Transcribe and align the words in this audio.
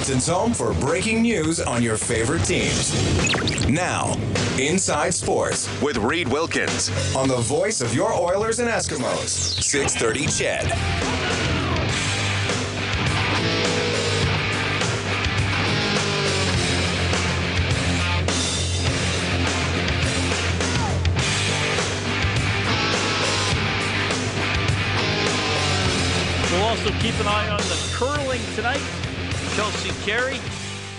Edmonton's 0.00 0.28
home 0.28 0.54
for 0.54 0.72
breaking 0.80 1.20
news 1.20 1.60
on 1.60 1.82
your 1.82 1.98
favorite 1.98 2.42
teams. 2.44 3.68
Now, 3.68 4.16
Inside 4.58 5.12
Sports 5.12 5.68
with 5.82 5.98
Reed 5.98 6.26
Wilkins 6.26 6.90
on 7.14 7.28
the 7.28 7.36
voice 7.36 7.82
of 7.82 7.94
your 7.94 8.14
Oilers 8.14 8.60
and 8.60 8.70
Eskimos, 8.70 9.28
630 9.28 10.26
CHED. 10.26 10.72
We'll 26.50 26.62
also 26.62 26.90
keep 27.00 27.20
an 27.20 27.26
eye 27.26 27.50
on 27.50 27.58
the 27.58 27.90
curling 27.92 28.40
tonight. 28.54 28.99
Chelsea 29.60 30.10
Carey, 30.10 30.38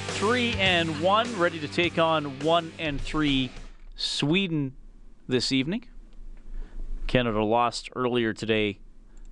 three 0.10 0.54
and 0.60 1.02
one, 1.02 1.36
ready 1.40 1.58
to 1.58 1.68
take 1.68 1.98
on 1.98 2.26
one 2.42 2.72
and 2.78 3.02
three 3.02 3.50
Sweden 3.96 4.76
this 5.28 5.52
evening. 5.52 5.86
Canada 7.08 7.44
lost 7.44 7.90
earlier 7.96 8.34
today 8.34 8.78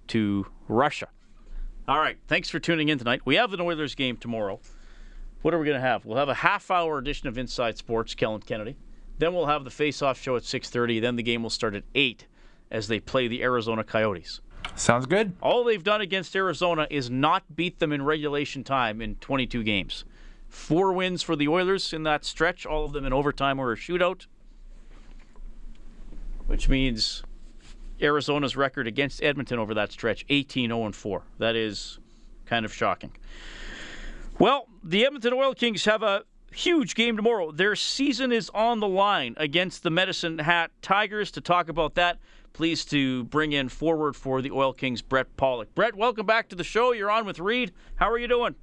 to 0.07 0.47
Russia. 0.67 1.09
All 1.87 1.99
right, 1.99 2.17
thanks 2.27 2.49
for 2.49 2.57
tuning 2.57 2.89
in 2.89 2.97
tonight. 2.97 3.21
We 3.23 3.35
have 3.35 3.53
an 3.53 3.61
Oilers 3.61 3.93
game 3.93 4.17
tomorrow. 4.17 4.61
What 5.43 5.53
are 5.53 5.59
we 5.59 5.65
going 5.67 5.79
to 5.79 5.87
have? 5.87 6.05
We'll 6.05 6.17
have 6.17 6.29
a 6.29 6.33
half-hour 6.33 6.97
edition 6.97 7.27
of 7.27 7.37
Inside 7.37 7.77
Sports, 7.77 8.15
Kellen 8.15 8.41
Kennedy. 8.41 8.77
Then 9.19 9.35
we'll 9.35 9.45
have 9.45 9.63
the 9.63 9.69
face-off 9.69 10.19
show 10.19 10.37
at 10.37 10.43
6:30. 10.43 10.99
Then 10.99 11.17
the 11.17 11.23
game 11.23 11.43
will 11.43 11.51
start 11.51 11.75
at 11.75 11.83
eight 11.93 12.25
as 12.71 12.87
they 12.87 12.99
play 12.99 13.27
the 13.27 13.43
Arizona 13.43 13.83
Coyotes. 13.83 14.41
Sounds 14.75 15.05
good. 15.05 15.33
All 15.41 15.63
they've 15.63 15.83
done 15.83 16.01
against 16.01 16.35
Arizona 16.35 16.87
is 16.89 17.09
not 17.09 17.55
beat 17.55 17.79
them 17.79 17.91
in 17.91 18.03
regulation 18.03 18.63
time 18.63 19.01
in 19.01 19.15
22 19.15 19.63
games. 19.63 20.05
Four 20.47 20.93
wins 20.93 21.21
for 21.21 21.35
the 21.35 21.47
Oilers 21.47 21.93
in 21.93 22.03
that 22.03 22.25
stretch, 22.25 22.65
all 22.65 22.85
of 22.85 22.93
them 22.93 23.05
in 23.05 23.13
overtime 23.13 23.59
or 23.59 23.71
a 23.71 23.75
shootout, 23.75 24.25
which 26.47 26.67
means 26.67 27.23
Arizona's 28.01 28.55
record 28.55 28.87
against 28.87 29.21
Edmonton 29.23 29.59
over 29.59 29.73
that 29.75 29.91
stretch 29.91 30.25
18 30.29 30.69
0 30.69 30.91
4. 30.91 31.21
That 31.37 31.55
is 31.55 31.99
kind 32.45 32.65
of 32.65 32.73
shocking. 32.73 33.11
Well, 34.39 34.67
the 34.83 35.05
Edmonton 35.05 35.33
Oil 35.33 35.53
Kings 35.53 35.85
have 35.85 36.01
a 36.01 36.23
huge 36.51 36.95
game 36.95 37.15
tomorrow. 37.15 37.51
Their 37.51 37.75
season 37.75 38.31
is 38.31 38.49
on 38.53 38.79
the 38.79 38.87
line 38.87 39.35
against 39.37 39.83
the 39.83 39.89
Medicine 39.89 40.39
Hat 40.39 40.71
Tigers. 40.81 41.31
To 41.31 41.41
talk 41.41 41.69
about 41.69 41.95
that, 41.95 42.17
pleased 42.53 42.89
to 42.91 43.23
bring 43.25 43.51
in 43.51 43.69
forward 43.69 44.15
for 44.15 44.41
the 44.41 44.51
Oil 44.51 44.73
Kings, 44.73 45.01
Brett 45.01 45.35
Pollock. 45.37 45.73
Brett, 45.75 45.95
welcome 45.95 46.25
back 46.25 46.49
to 46.49 46.55
the 46.55 46.63
show. 46.63 46.91
You're 46.91 47.11
on 47.11 47.25
with 47.25 47.39
Reed. 47.39 47.71
How 47.95 48.09
are 48.09 48.17
you 48.17 48.27
doing? 48.27 48.55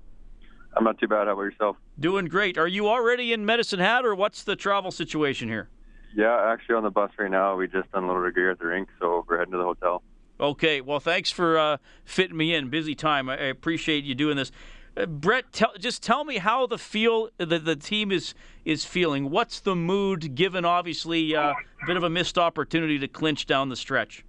I'm 0.76 0.84
not 0.84 0.98
too 0.98 1.08
bad. 1.08 1.26
How 1.26 1.32
about 1.32 1.42
yourself? 1.42 1.76
Doing 1.98 2.26
great. 2.26 2.58
Are 2.58 2.68
you 2.68 2.88
already 2.88 3.32
in 3.32 3.46
Medicine 3.46 3.80
Hat, 3.80 4.04
or 4.04 4.14
what's 4.14 4.42
the 4.44 4.56
travel 4.56 4.90
situation 4.90 5.48
here? 5.48 5.70
Yeah, 6.14 6.52
actually 6.52 6.76
on 6.76 6.82
the 6.82 6.90
bus 6.90 7.10
right 7.18 7.30
now. 7.30 7.56
We 7.56 7.66
just 7.66 7.88
unloaded 7.94 8.34
gear 8.34 8.50
at 8.50 8.58
the 8.58 8.66
rink, 8.66 8.88
so 9.00 9.24
we're 9.28 9.38
heading 9.38 9.52
to 9.52 9.58
the 9.58 9.64
hotel. 9.64 10.02
Okay. 10.38 10.80
Well, 10.82 11.00
thanks 11.00 11.30
for 11.30 11.58
uh, 11.58 11.76
fitting 12.04 12.36
me 12.36 12.54
in. 12.54 12.68
Busy 12.68 12.94
time. 12.94 13.28
I 13.28 13.36
appreciate 13.36 14.04
you 14.04 14.14
doing 14.14 14.36
this. 14.36 14.52
Uh, 14.96 15.06
Brett, 15.06 15.52
tell, 15.52 15.72
just 15.78 16.02
tell 16.02 16.24
me 16.24 16.38
how 16.38 16.66
the 16.66 16.78
feel 16.78 17.28
the, 17.38 17.58
the 17.58 17.76
team 17.76 18.10
is 18.10 18.34
is 18.64 18.84
feeling. 18.84 19.30
What's 19.30 19.60
the 19.60 19.76
mood? 19.76 20.34
Given 20.34 20.64
obviously 20.64 21.36
uh, 21.36 21.50
a 21.50 21.86
bit 21.86 21.96
of 21.96 22.02
a 22.02 22.10
missed 22.10 22.38
opportunity 22.38 22.98
to 22.98 23.08
clinch 23.08 23.46
down 23.46 23.68
the 23.68 23.76
stretch. 23.76 24.24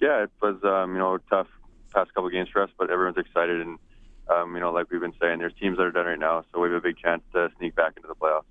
Yeah, 0.00 0.24
it 0.24 0.30
was 0.42 0.56
um, 0.64 0.92
you 0.92 0.98
know 0.98 1.18
tough 1.30 1.48
past 1.94 2.12
couple 2.14 2.28
games 2.30 2.48
for 2.52 2.62
us, 2.62 2.70
but 2.78 2.90
everyone's 2.90 3.18
excited 3.18 3.60
and 3.60 3.78
um, 4.28 4.54
you 4.54 4.60
know 4.60 4.72
like 4.72 4.90
we've 4.90 5.00
been 5.00 5.14
saying, 5.20 5.38
there's 5.38 5.54
teams 5.60 5.76
that 5.78 5.84
are 5.84 5.92
done 5.92 6.06
right 6.06 6.18
now, 6.18 6.44
so 6.52 6.60
we 6.60 6.68
have 6.68 6.78
a 6.78 6.80
big 6.80 6.98
chance 6.98 7.22
to 7.32 7.48
sneak 7.58 7.74
back 7.76 7.92
into 7.96 8.08
the 8.08 8.14
playoffs. 8.14 8.44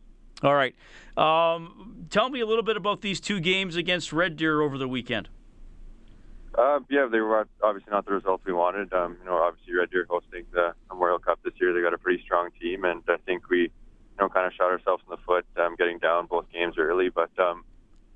All 0.44 0.54
right. 0.54 0.76
Um, 1.18 2.06
tell 2.12 2.30
me 2.30 2.42
a 2.42 2.46
little 2.46 2.64
bit 2.64 2.78
about 2.78 3.02
these 3.02 3.20
two 3.20 3.40
games 3.40 3.76
against 3.76 4.14
Red 4.14 4.38
Deer 4.38 4.62
over 4.62 4.78
the 4.78 4.88
weekend. 4.88 5.30
Uh, 6.58 6.80
yeah, 6.90 7.08
they 7.10 7.20
were 7.20 7.48
obviously 7.62 7.92
not 7.92 8.06
the 8.06 8.14
results 8.14 8.44
we 8.46 8.52
wanted. 8.52 8.92
Um, 8.92 9.18
you 9.20 9.30
know, 9.30 9.38
obviously 9.38 9.76
Red 9.76 9.92
Deer 9.92 10.08
hosting 10.10 10.46
the 10.52 10.74
Memorial 10.90 11.20
Cup 11.20 11.40
this 11.44 11.54
year. 11.62 11.72
They 11.72 11.82
got 11.82 11.94
a 11.94 12.00
pretty 12.00 12.24
strong 12.24 12.50
team, 12.60 12.84
and 12.84 13.04
I 13.08 13.18
think 13.26 13.48
we, 13.48 13.62
you 13.62 13.70
know, 14.20 14.28
kind 14.28 14.48
of 14.48 14.54
shot 14.54 14.72
ourselves 14.72 15.04
in 15.08 15.12
the 15.12 15.22
foot 15.24 15.46
um, 15.58 15.76
getting 15.76 16.00
down 16.00 16.26
both 16.26 16.52
games 16.52 16.76
early. 16.80 17.10
But 17.10 17.30
um, 17.38 17.64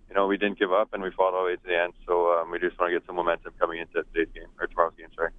you 0.09 0.16
know, 0.16 0.25
we 0.25 0.38
didn't 0.38 0.57
give 0.57 0.74
up, 0.74 0.90
and 0.94 1.03
we 1.03 1.12
fought 1.12 1.35
all 1.35 1.44
the 1.44 1.52
way 1.52 1.56
to 1.56 1.62
the 1.63 1.79
end. 1.79 1.94
So 2.07 2.34
um, 2.34 2.50
we 2.50 2.57
just 2.57 2.79
want 2.79 2.91
to 2.91 3.00
get 3.00 3.06
some 3.06 3.16
momentum 3.16 3.53
coming 3.59 3.79
into 3.79 4.03
today's 4.12 4.34
game 4.34 4.47
or 4.59 4.66
tomorrow's 4.66 4.94
game. 4.97 5.08
Sorry. 5.16 5.29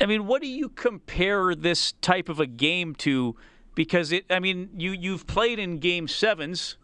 I 0.00 0.06
mean, 0.06 0.26
what 0.26 0.42
do 0.42 0.48
you 0.48 0.68
compare 0.68 1.54
this 1.54 1.92
type 2.00 2.28
of 2.28 2.40
a 2.40 2.46
game 2.46 2.96
to? 2.96 3.36
Because 3.76 4.10
it, 4.10 4.24
I 4.30 4.40
mean, 4.40 4.70
you 4.76 4.90
you've 4.90 5.28
played 5.28 5.60
in 5.60 5.78
game 5.78 6.08
sevens 6.08 6.76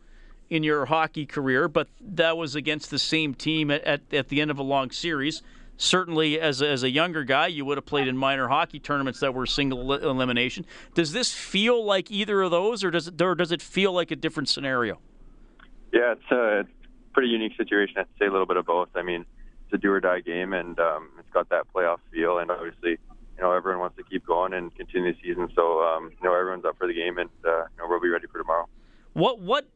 in 0.48 0.62
your 0.62 0.86
hockey 0.86 1.26
career, 1.26 1.66
but 1.66 1.88
that 2.00 2.36
was 2.36 2.54
against 2.54 2.90
the 2.90 2.98
same 2.98 3.34
team 3.34 3.72
at, 3.72 3.82
at, 3.82 4.02
at 4.14 4.28
the 4.28 4.40
end 4.40 4.52
of 4.52 4.58
a 4.58 4.62
long 4.62 4.92
series. 4.92 5.42
Certainly, 5.76 6.40
as 6.40 6.62
a, 6.62 6.68
as 6.68 6.82
a 6.84 6.90
younger 6.90 7.24
guy, 7.24 7.48
you 7.48 7.64
would 7.64 7.78
have 7.78 7.86
played 7.86 8.06
in 8.06 8.16
minor 8.16 8.46
hockey 8.48 8.78
tournaments 8.78 9.20
that 9.20 9.34
were 9.34 9.44
single 9.44 9.92
elimination. 9.92 10.64
Does 10.94 11.12
this 11.12 11.32
feel 11.32 11.84
like 11.84 12.10
either 12.10 12.42
of 12.42 12.52
those, 12.52 12.84
or 12.84 12.90
does 12.90 13.08
it, 13.08 13.20
or 13.20 13.34
does 13.34 13.50
it 13.50 13.60
feel 13.60 13.92
like 13.92 14.12
a 14.12 14.16
different 14.16 14.48
scenario? 14.48 15.00
Yeah, 15.92 16.12
it's 16.12 16.30
a, 16.30 16.64
pretty 17.14 17.28
unique 17.28 17.56
situation. 17.56 17.94
I'd 17.98 18.06
say 18.18 18.26
a 18.26 18.30
little 18.30 18.46
bit 18.46 18.56
of 18.56 18.66
both. 18.66 18.88
I 18.94 19.02
mean, 19.02 19.24
it's 19.64 19.72
a 19.72 19.78
do 19.78 19.90
or 19.90 20.00
die 20.00 20.20
game, 20.20 20.52
and 20.52 20.78
um, 20.78 21.08
it's 21.18 21.30
got 21.32 21.48
that 21.48 21.64
playoff 21.74 21.98
feel, 22.12 22.38
and 22.38 22.50
obviously, 22.50 22.90
you 22.90 23.40
know, 23.40 23.52
everyone 23.52 23.80
wants 23.80 23.96
to 23.96 24.02
keep 24.02 24.26
going 24.26 24.52
and 24.52 24.74
continue 24.74 25.12
the 25.12 25.18
season. 25.22 25.48
So, 25.54 25.80
um, 25.80 26.10
you 26.10 26.28
know, 26.28 26.34
everyone's 26.34 26.64
up 26.64 26.76
for 26.76 26.86
the 26.86 26.92
game, 26.92 27.18
and 27.18 27.30
uh, 27.44 27.48
you 27.48 27.78
know, 27.78 27.88
we'll 27.88 28.00
be 28.00 28.08
ready 28.08 28.26
for 28.26 28.38
tomorrow. 28.38 28.68
What 29.14 29.40
what 29.40 29.68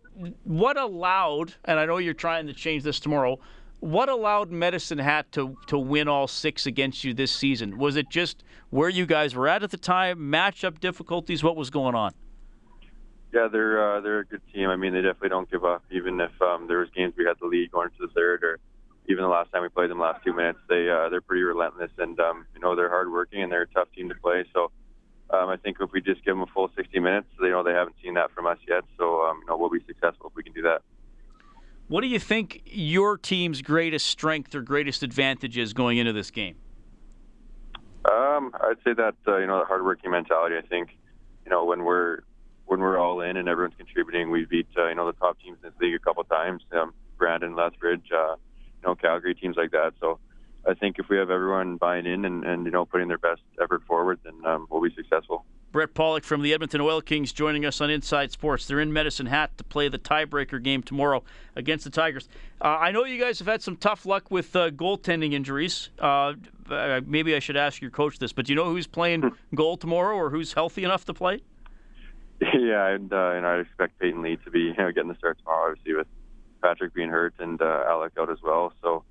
what 0.44 0.76
allowed? 0.76 1.54
And 1.64 1.78
I 1.78 1.86
know 1.86 1.98
you're 1.98 2.12
trying 2.12 2.48
to 2.48 2.52
change 2.52 2.82
this 2.82 3.00
tomorrow. 3.00 3.38
What 3.80 4.08
allowed 4.08 4.50
Medicine 4.50 4.98
Hat 4.98 5.30
to 5.32 5.56
to 5.68 5.78
win 5.78 6.08
all 6.08 6.26
six 6.26 6.66
against 6.66 7.04
you 7.04 7.14
this 7.14 7.30
season? 7.30 7.78
Was 7.78 7.94
it 7.94 8.10
just 8.10 8.42
where 8.70 8.88
you 8.88 9.06
guys 9.06 9.36
were 9.36 9.46
at 9.46 9.62
at 9.62 9.70
the 9.70 9.76
time, 9.76 10.18
matchup 10.18 10.80
difficulties? 10.80 11.44
What 11.44 11.54
was 11.54 11.70
going 11.70 11.94
on? 11.94 12.12
Yeah, 13.32 13.46
they're 13.46 13.96
uh, 13.96 14.00
they're 14.00 14.20
a 14.20 14.24
good 14.24 14.42
team. 14.52 14.68
I 14.68 14.74
mean, 14.74 14.94
they 14.94 15.02
definitely 15.02 15.28
don't 15.28 15.48
give 15.48 15.64
up. 15.64 15.84
Even 15.92 16.20
if 16.20 16.32
um, 16.42 16.66
there 16.66 16.78
was 16.78 16.88
games 16.90 17.14
we 17.16 17.24
had 17.24 17.36
the 17.40 17.46
lead 17.46 17.70
going 17.70 17.90
to 17.90 18.06
the 18.06 18.12
third, 18.12 18.42
or 18.42 18.58
even 19.08 19.22
the 19.22 19.28
last 19.28 19.52
time 19.52 19.62
we 19.62 19.68
played 19.68 19.90
them 19.90 20.00
last 20.00 20.24
two 20.24 20.32
minutes, 20.32 20.58
they 20.68 20.90
uh, 20.90 21.08
they're 21.08 21.20
pretty 21.20 21.44
relentless, 21.44 21.92
and 21.98 22.18
um, 22.18 22.46
you 22.54 22.60
know 22.60 22.74
they're 22.74 22.88
hardworking 22.88 23.44
and 23.44 23.52
they're 23.52 23.62
a 23.62 23.68
tough 23.68 23.88
team 23.94 24.08
to 24.08 24.14
play. 24.16 24.44
So 24.52 24.72
um, 25.30 25.50
I 25.50 25.56
think 25.56 25.76
if 25.80 25.92
we 25.92 26.00
just 26.00 26.24
give 26.24 26.34
them 26.34 26.42
a 26.42 26.46
full 26.46 26.68
60 26.74 26.98
minutes, 26.98 27.28
they 27.40 27.50
know 27.50 27.62
they 27.62 27.74
haven't 27.74 27.96
seen 28.02 28.14
that 28.14 28.32
from 28.32 28.46
us 28.46 28.58
yet. 28.66 28.82
So 28.96 29.22
um, 29.22 29.38
you 29.42 29.46
know 29.46 29.56
we'll 29.56 29.70
be 29.70 29.84
successful 29.86 30.30
if 30.30 30.34
we 30.34 30.42
can 30.42 30.52
do 30.52 30.62
that. 30.62 30.82
What 31.88 32.02
do 32.02 32.06
you 32.06 32.18
think 32.18 32.60
your 32.66 33.16
team's 33.16 33.62
greatest 33.62 34.06
strength 34.06 34.54
or 34.54 34.60
greatest 34.60 35.02
advantage 35.02 35.56
is 35.56 35.72
going 35.72 35.96
into 35.96 36.12
this 36.12 36.30
game? 36.30 36.54
Um, 38.04 38.54
I'd 38.60 38.76
say 38.84 38.92
that 38.92 39.14
uh, 39.26 39.38
you 39.38 39.46
know 39.46 39.58
the 39.60 39.64
hardworking 39.64 40.10
mentality. 40.10 40.56
I 40.56 40.66
think 40.66 40.98
you 41.44 41.50
know 41.50 41.64
when 41.64 41.84
we're 41.84 42.20
when 42.66 42.80
we're 42.80 42.98
all 42.98 43.22
in 43.22 43.38
and 43.38 43.48
everyone's 43.48 43.76
contributing, 43.76 44.30
we 44.30 44.44
beat 44.44 44.68
uh, 44.76 44.88
you 44.88 44.94
know 44.94 45.06
the 45.06 45.14
top 45.14 45.38
teams 45.40 45.56
in 45.62 45.70
this 45.70 45.80
league 45.80 45.94
a 45.94 45.98
couple 45.98 46.22
times. 46.24 46.62
Um, 46.72 46.92
Brandon, 47.16 47.56
Lethbridge, 47.56 48.10
uh, 48.14 48.36
you 48.36 48.86
know 48.86 48.94
Calgary 48.94 49.34
teams 49.34 49.56
like 49.56 49.70
that. 49.70 49.94
So 49.98 50.18
I 50.68 50.74
think 50.74 50.98
if 50.98 51.08
we 51.08 51.16
have 51.16 51.30
everyone 51.30 51.76
buying 51.76 52.04
in 52.04 52.26
and, 52.26 52.44
and 52.44 52.66
you 52.66 52.70
know 52.70 52.84
putting 52.84 53.08
their 53.08 53.18
best 53.18 53.40
effort 53.62 53.82
forward, 53.86 54.20
then 54.24 54.34
um, 54.44 54.66
we'll 54.70 54.82
be 54.82 54.94
successful. 54.94 55.46
Brett 55.70 55.92
Pollock 55.92 56.24
from 56.24 56.40
the 56.40 56.54
Edmonton 56.54 56.80
Oil 56.80 57.02
Kings 57.02 57.30
joining 57.32 57.66
us 57.66 57.80
on 57.80 57.90
Inside 57.90 58.32
Sports. 58.32 58.66
They're 58.66 58.80
in 58.80 58.92
Medicine 58.92 59.26
Hat 59.26 59.56
to 59.58 59.64
play 59.64 59.88
the 59.88 59.98
tiebreaker 59.98 60.62
game 60.62 60.82
tomorrow 60.82 61.22
against 61.56 61.84
the 61.84 61.90
Tigers. 61.90 62.28
Uh, 62.60 62.68
I 62.68 62.90
know 62.90 63.04
you 63.04 63.20
guys 63.20 63.38
have 63.38 63.48
had 63.48 63.62
some 63.62 63.76
tough 63.76 64.06
luck 64.06 64.30
with 64.30 64.56
uh, 64.56 64.70
goaltending 64.70 65.34
injuries. 65.34 65.90
Uh, 65.98 66.34
maybe 67.06 67.34
I 67.34 67.38
should 67.38 67.56
ask 67.56 67.82
your 67.82 67.90
coach 67.90 68.18
this, 68.18 68.32
but 68.32 68.46
do 68.46 68.52
you 68.52 68.56
know 68.56 68.70
who's 68.70 68.86
playing 68.86 69.30
goal 69.54 69.76
tomorrow 69.76 70.16
or 70.16 70.30
who's 70.30 70.54
healthy 70.54 70.84
enough 70.84 71.04
to 71.06 71.14
play? 71.14 71.42
Yeah, 72.40 72.86
and 72.90 73.12
uh, 73.12 73.34
you 73.34 73.40
I 73.44 73.58
expect 73.58 73.98
Payton 73.98 74.22
Lee 74.22 74.36
to 74.44 74.50
be 74.50 74.60
you 74.60 74.74
know 74.74 74.92
getting 74.92 75.08
the 75.08 75.16
start 75.16 75.38
tomorrow, 75.38 75.70
obviously 75.70 75.94
with 75.94 76.06
Patrick 76.62 76.94
being 76.94 77.08
hurt 77.08 77.34
and 77.40 77.60
uh, 77.60 77.82
Alec 77.88 78.12
out 78.16 78.30
as 78.30 78.38
well. 78.42 78.72
So 78.80 79.02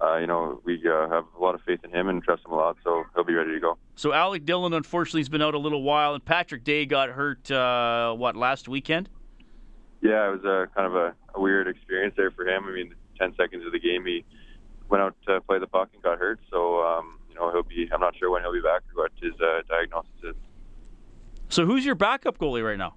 uh, 0.00 0.16
you 0.16 0.26
know, 0.26 0.60
we 0.64 0.82
uh, 0.88 1.08
have 1.08 1.24
a 1.38 1.42
lot 1.42 1.54
of 1.54 1.62
faith 1.62 1.80
in 1.84 1.90
him 1.90 2.08
and 2.08 2.22
trust 2.22 2.44
him 2.44 2.52
a 2.52 2.56
lot, 2.56 2.76
so 2.82 3.04
he'll 3.14 3.24
be 3.24 3.34
ready 3.34 3.52
to 3.52 3.60
go. 3.60 3.78
So 3.94 4.12
Alec 4.12 4.44
Dillon, 4.44 4.72
unfortunately, 4.72 5.20
has 5.20 5.28
been 5.28 5.42
out 5.42 5.54
a 5.54 5.58
little 5.58 5.82
while, 5.82 6.14
and 6.14 6.24
Patrick 6.24 6.64
Dea 6.64 6.86
got 6.86 7.10
hurt, 7.10 7.50
uh, 7.50 8.14
what, 8.14 8.36
last 8.36 8.68
weekend? 8.68 9.08
Yeah, 10.02 10.28
it 10.28 10.42
was 10.42 10.44
a 10.44 10.68
kind 10.74 10.86
of 10.86 10.94
a, 10.94 11.14
a, 11.34 11.40
weird 11.40 11.68
experience 11.68 12.14
there 12.16 12.30
for 12.30 12.46
him. 12.46 12.64
I 12.66 12.72
mean, 12.72 12.94
10 13.18 13.34
seconds 13.36 13.64
of 13.64 13.72
the 13.72 13.78
game, 13.78 14.04
he 14.04 14.24
went 14.88 15.02
out 15.02 15.16
to 15.26 15.40
play 15.42 15.58
the 15.58 15.66
puck 15.66 15.88
and 15.94 16.02
got 16.02 16.18
hurt, 16.18 16.40
so, 16.50 16.80
um, 16.84 17.18
you 17.30 17.36
know, 17.36 17.50
he'll 17.52 17.62
be, 17.62 17.88
I'm 17.92 18.00
not 18.00 18.16
sure 18.16 18.30
when 18.30 18.42
he'll 18.42 18.52
be 18.52 18.60
back 18.60 18.82
or 18.94 19.04
what 19.04 19.12
his 19.22 19.32
uh, 19.40 19.62
diagnosis 19.68 20.10
is. 20.22 20.34
So 21.48 21.64
who's 21.64 21.84
your 21.86 21.94
backup 21.94 22.36
goalie 22.38 22.66
right 22.66 22.78
now? 22.78 22.94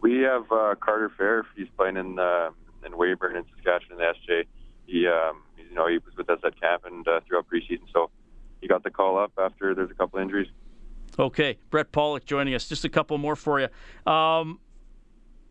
We 0.00 0.18
have 0.20 0.44
uh, 0.52 0.74
Carter 0.80 1.10
Fair. 1.16 1.46
He's 1.56 1.68
playing 1.76 1.96
in, 1.96 2.18
uh, 2.18 2.50
in 2.84 2.92
Weyburn 2.92 3.36
in 3.36 3.44
Saskatchewan 3.54 3.98
in 4.00 4.14
the 4.28 4.32
SJ. 4.32 4.44
He, 4.86 5.06
um, 5.06 5.42
you 5.56 5.74
know, 5.74 5.88
he 5.88 5.98
was 5.98 6.16
with 6.16 6.28
us 6.28 6.40
at 6.44 6.60
camp 6.60 6.84
and 6.84 7.06
uh, 7.06 7.20
throughout 7.26 7.46
preseason. 7.48 7.82
So 7.92 8.10
he 8.60 8.68
got 8.68 8.82
the 8.82 8.90
call 8.90 9.18
up 9.18 9.32
after 9.38 9.74
there's 9.74 9.90
a 9.90 9.94
couple 9.94 10.18
injuries. 10.18 10.48
Okay, 11.18 11.58
Brett 11.70 11.92
Pollock 11.92 12.24
joining 12.24 12.54
us. 12.54 12.68
Just 12.68 12.84
a 12.84 12.88
couple 12.88 13.18
more 13.18 13.36
for 13.36 13.60
you. 13.60 13.68
Um, 14.10 14.60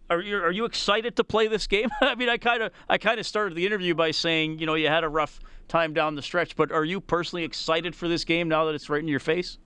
are 0.09 0.21
you 0.21 0.37
are 0.37 0.51
you 0.51 0.65
excited 0.65 1.15
to 1.17 1.23
play 1.23 1.47
this 1.47 1.67
game? 1.67 1.89
I 2.01 2.15
mean, 2.15 2.29
I 2.29 2.37
kind 2.37 2.63
of 2.63 2.71
I 2.89 2.97
kind 2.97 3.19
of 3.19 3.25
started 3.25 3.55
the 3.55 3.65
interview 3.65 3.95
by 3.95 4.11
saying 4.11 4.59
you 4.59 4.65
know 4.65 4.73
you 4.73 4.87
had 4.87 5.03
a 5.03 5.09
rough 5.09 5.39
time 5.67 5.93
down 5.93 6.15
the 6.15 6.21
stretch, 6.21 6.55
but 6.55 6.71
are 6.71 6.83
you 6.83 6.99
personally 6.99 7.43
excited 7.43 7.95
for 7.95 8.07
this 8.07 8.25
game 8.25 8.49
now 8.49 8.65
that 8.65 8.75
it's 8.75 8.89
right 8.89 9.01
in 9.01 9.07
your 9.07 9.19
face? 9.19 9.57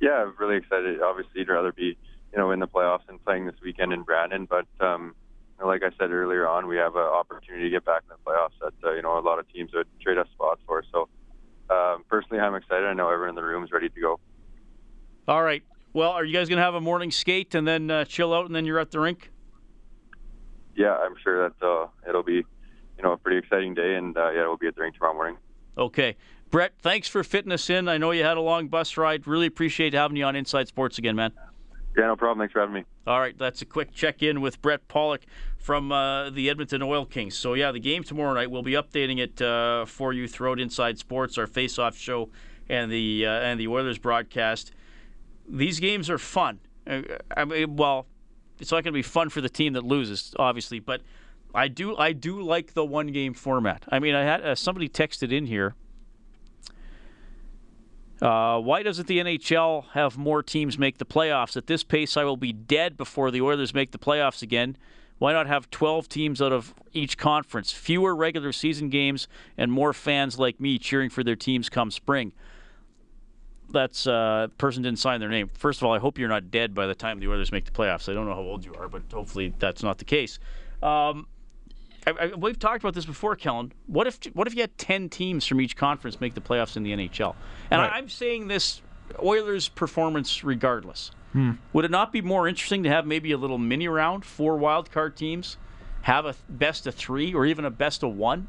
Yeah, 0.00 0.22
I'm 0.22 0.34
really 0.38 0.56
excited. 0.56 1.00
Obviously, 1.00 1.32
you'd 1.40 1.48
rather 1.48 1.72
be 1.72 1.96
you 2.32 2.38
know 2.38 2.50
in 2.50 2.58
the 2.58 2.66
playoffs 2.66 3.08
and 3.08 3.24
playing 3.24 3.46
this 3.46 3.54
weekend 3.62 3.92
in 3.92 4.02
Brandon, 4.02 4.46
but 4.46 4.66
um, 4.80 5.14
like 5.62 5.82
I 5.82 5.90
said 5.98 6.10
earlier 6.10 6.48
on, 6.48 6.66
we 6.66 6.76
have 6.76 6.96
an 6.96 7.02
opportunity 7.02 7.64
to 7.64 7.70
get 7.70 7.84
back 7.84 8.02
in 8.08 8.16
the 8.16 8.30
playoffs 8.30 8.58
that 8.60 8.88
uh, 8.88 8.94
you 8.94 9.02
know 9.02 9.18
a 9.18 9.20
lot 9.20 9.38
of 9.38 9.50
teams 9.52 9.72
would 9.74 9.86
trade 10.00 10.18
us 10.18 10.26
spots 10.34 10.60
for. 10.66 10.82
So 10.92 11.08
um, 11.70 12.04
personally, 12.08 12.40
I'm 12.40 12.54
excited. 12.54 12.86
I 12.86 12.92
know 12.94 13.08
everyone 13.08 13.30
in 13.30 13.34
the 13.36 13.44
room 13.44 13.64
is 13.64 13.72
ready 13.72 13.88
to 13.88 14.00
go. 14.00 14.20
All 15.26 15.42
right. 15.42 15.62
Well, 15.92 16.10
are 16.10 16.24
you 16.24 16.34
guys 16.34 16.48
going 16.48 16.58
to 16.58 16.62
have 16.62 16.74
a 16.74 16.80
morning 16.80 17.10
skate 17.10 17.54
and 17.54 17.66
then 17.66 17.90
uh, 17.90 18.04
chill 18.04 18.34
out 18.34 18.46
and 18.46 18.54
then 18.54 18.64
you're 18.64 18.80
at 18.80 18.90
the 18.90 18.98
rink? 18.98 19.30
Yeah, 20.76 20.96
I'm 20.96 21.14
sure 21.22 21.48
that 21.48 21.66
uh, 21.66 21.86
it'll 22.08 22.24
be, 22.24 22.44
you 22.96 23.02
know, 23.02 23.12
a 23.12 23.16
pretty 23.16 23.38
exciting 23.38 23.74
day, 23.74 23.94
and 23.94 24.16
uh, 24.16 24.30
yeah, 24.32 24.42
we'll 24.42 24.56
be 24.56 24.66
at 24.66 24.74
the 24.74 24.82
rink 24.82 24.96
tomorrow 24.96 25.14
morning. 25.14 25.36
Okay, 25.78 26.16
Brett, 26.50 26.74
thanks 26.80 27.06
for 27.08 27.22
fitting 27.22 27.52
us 27.52 27.70
in. 27.70 27.88
I 27.88 27.96
know 27.96 28.10
you 28.10 28.24
had 28.24 28.36
a 28.36 28.40
long 28.40 28.68
bus 28.68 28.96
ride. 28.96 29.26
Really 29.26 29.46
appreciate 29.46 29.94
having 29.94 30.16
you 30.16 30.24
on 30.24 30.34
Inside 30.34 30.66
Sports 30.68 30.98
again, 30.98 31.14
man. 31.14 31.32
Yeah, 31.96 32.06
no 32.06 32.16
problem. 32.16 32.38
Thanks 32.38 32.52
for 32.52 32.60
having 32.60 32.74
me. 32.74 32.84
All 33.06 33.20
right, 33.20 33.36
that's 33.38 33.62
a 33.62 33.64
quick 33.64 33.92
check 33.92 34.22
in 34.22 34.40
with 34.40 34.60
Brett 34.60 34.88
Pollock 34.88 35.22
from 35.58 35.92
uh, 35.92 36.30
the 36.30 36.50
Edmonton 36.50 36.82
Oil 36.82 37.06
Kings. 37.06 37.36
So, 37.36 37.54
yeah, 37.54 37.70
the 37.70 37.80
game 37.80 38.02
tomorrow 38.02 38.34
night, 38.34 38.50
we'll 38.50 38.62
be 38.62 38.72
updating 38.72 39.18
it 39.18 39.40
uh, 39.40 39.84
for 39.86 40.12
you 40.12 40.26
throughout 40.26 40.58
Inside 40.58 40.98
Sports, 40.98 41.38
our 41.38 41.46
face 41.46 41.78
off 41.78 41.96
show, 41.96 42.30
and 42.68 42.90
the, 42.90 43.26
uh, 43.26 43.30
and 43.30 43.60
the 43.60 43.68
Oilers 43.68 43.98
broadcast. 43.98 44.72
These 45.48 45.78
games 45.78 46.10
are 46.10 46.18
fun. 46.18 46.58
Uh, 46.86 47.02
I 47.36 47.44
mean, 47.44 47.76
well, 47.76 48.06
it's 48.58 48.70
not 48.70 48.82
going 48.82 48.92
to 48.92 48.98
be 48.98 49.02
fun 49.02 49.28
for 49.28 49.40
the 49.40 49.48
team 49.48 49.74
that 49.74 49.84
loses, 49.84 50.34
obviously, 50.38 50.80
but 50.80 51.02
I 51.54 51.68
do 51.68 51.96
I 51.96 52.12
do 52.12 52.42
like 52.42 52.74
the 52.74 52.84
one 52.84 53.08
game 53.08 53.32
format. 53.32 53.84
I 53.88 54.00
mean, 54.00 54.14
I 54.14 54.22
had 54.22 54.42
uh, 54.42 54.54
somebody 54.54 54.88
texted 54.88 55.32
in 55.32 55.46
here 55.46 55.74
uh, 58.22 58.60
why 58.60 58.82
doesn't 58.82 59.08
the 59.08 59.18
NHL 59.18 59.86
have 59.92 60.16
more 60.16 60.42
teams 60.42 60.78
make 60.78 60.98
the 60.98 61.04
playoffs? 61.04 61.56
At 61.56 61.66
this 61.66 61.82
pace, 61.82 62.16
I 62.16 62.24
will 62.24 62.36
be 62.36 62.52
dead 62.52 62.96
before 62.96 63.30
the 63.30 63.40
Oilers 63.40 63.74
make 63.74 63.90
the 63.90 63.98
playoffs 63.98 64.42
again. 64.42 64.76
Why 65.18 65.32
not 65.32 65.46
have 65.46 65.70
12 65.70 66.08
teams 66.08 66.42
out 66.42 66.52
of 66.52 66.74
each 66.92 67.16
conference, 67.16 67.72
fewer 67.72 68.14
regular 68.14 68.52
season 68.52 68.88
games, 68.88 69.28
and 69.56 69.70
more 69.70 69.92
fans 69.92 70.38
like 70.38 70.60
me 70.60 70.78
cheering 70.78 71.10
for 71.10 71.22
their 71.22 71.36
teams 71.36 71.68
come 71.68 71.90
spring? 71.90 72.32
That's 73.70 74.06
uh, 74.06 74.48
person 74.58 74.82
didn't 74.82 74.98
sign 74.98 75.20
their 75.20 75.28
name. 75.28 75.50
First 75.54 75.80
of 75.80 75.86
all, 75.86 75.92
I 75.92 75.98
hope 75.98 76.18
you're 76.18 76.28
not 76.28 76.50
dead 76.50 76.74
by 76.74 76.86
the 76.86 76.94
time 76.94 77.18
the 77.18 77.28
Oilers 77.28 77.52
make 77.52 77.64
the 77.64 77.72
playoffs. 77.72 78.08
I 78.08 78.14
don't 78.14 78.26
know 78.26 78.34
how 78.34 78.40
old 78.40 78.64
you 78.64 78.74
are, 78.74 78.88
but 78.88 79.02
hopefully 79.12 79.52
that's 79.58 79.82
not 79.82 79.98
the 79.98 80.04
case. 80.04 80.38
Um, 80.82 81.26
I, 82.06 82.10
I, 82.10 82.26
we've 82.34 82.58
talked 82.58 82.82
about 82.82 82.94
this 82.94 83.06
before, 83.06 83.36
Kellen. 83.36 83.72
What 83.86 84.06
if 84.06 84.18
what 84.34 84.46
if 84.46 84.54
you 84.54 84.60
had 84.60 84.76
ten 84.78 85.08
teams 85.08 85.46
from 85.46 85.60
each 85.60 85.76
conference 85.76 86.20
make 86.20 86.34
the 86.34 86.40
playoffs 86.40 86.76
in 86.76 86.82
the 86.82 86.92
NHL? 86.92 87.34
And 87.70 87.80
right. 87.80 87.92
I, 87.92 87.98
am 87.98 88.08
saying 88.08 88.48
this 88.48 88.82
Oilers' 89.22 89.68
performance 89.68 90.44
regardless. 90.44 91.10
Hmm. 91.32 91.52
Would 91.72 91.84
it 91.84 91.90
not 91.90 92.12
be 92.12 92.22
more 92.22 92.46
interesting 92.46 92.82
to 92.84 92.88
have 92.88 93.06
maybe 93.06 93.32
a 93.32 93.36
little 93.36 93.58
mini 93.58 93.88
round, 93.88 94.24
four 94.24 94.56
wild 94.56 94.90
card 94.90 95.16
teams, 95.16 95.56
have 96.02 96.26
a 96.26 96.34
best 96.48 96.86
of 96.86 96.94
three 96.94 97.34
or 97.34 97.46
even 97.46 97.64
a 97.64 97.70
best 97.70 98.02
of 98.02 98.14
one? 98.16 98.46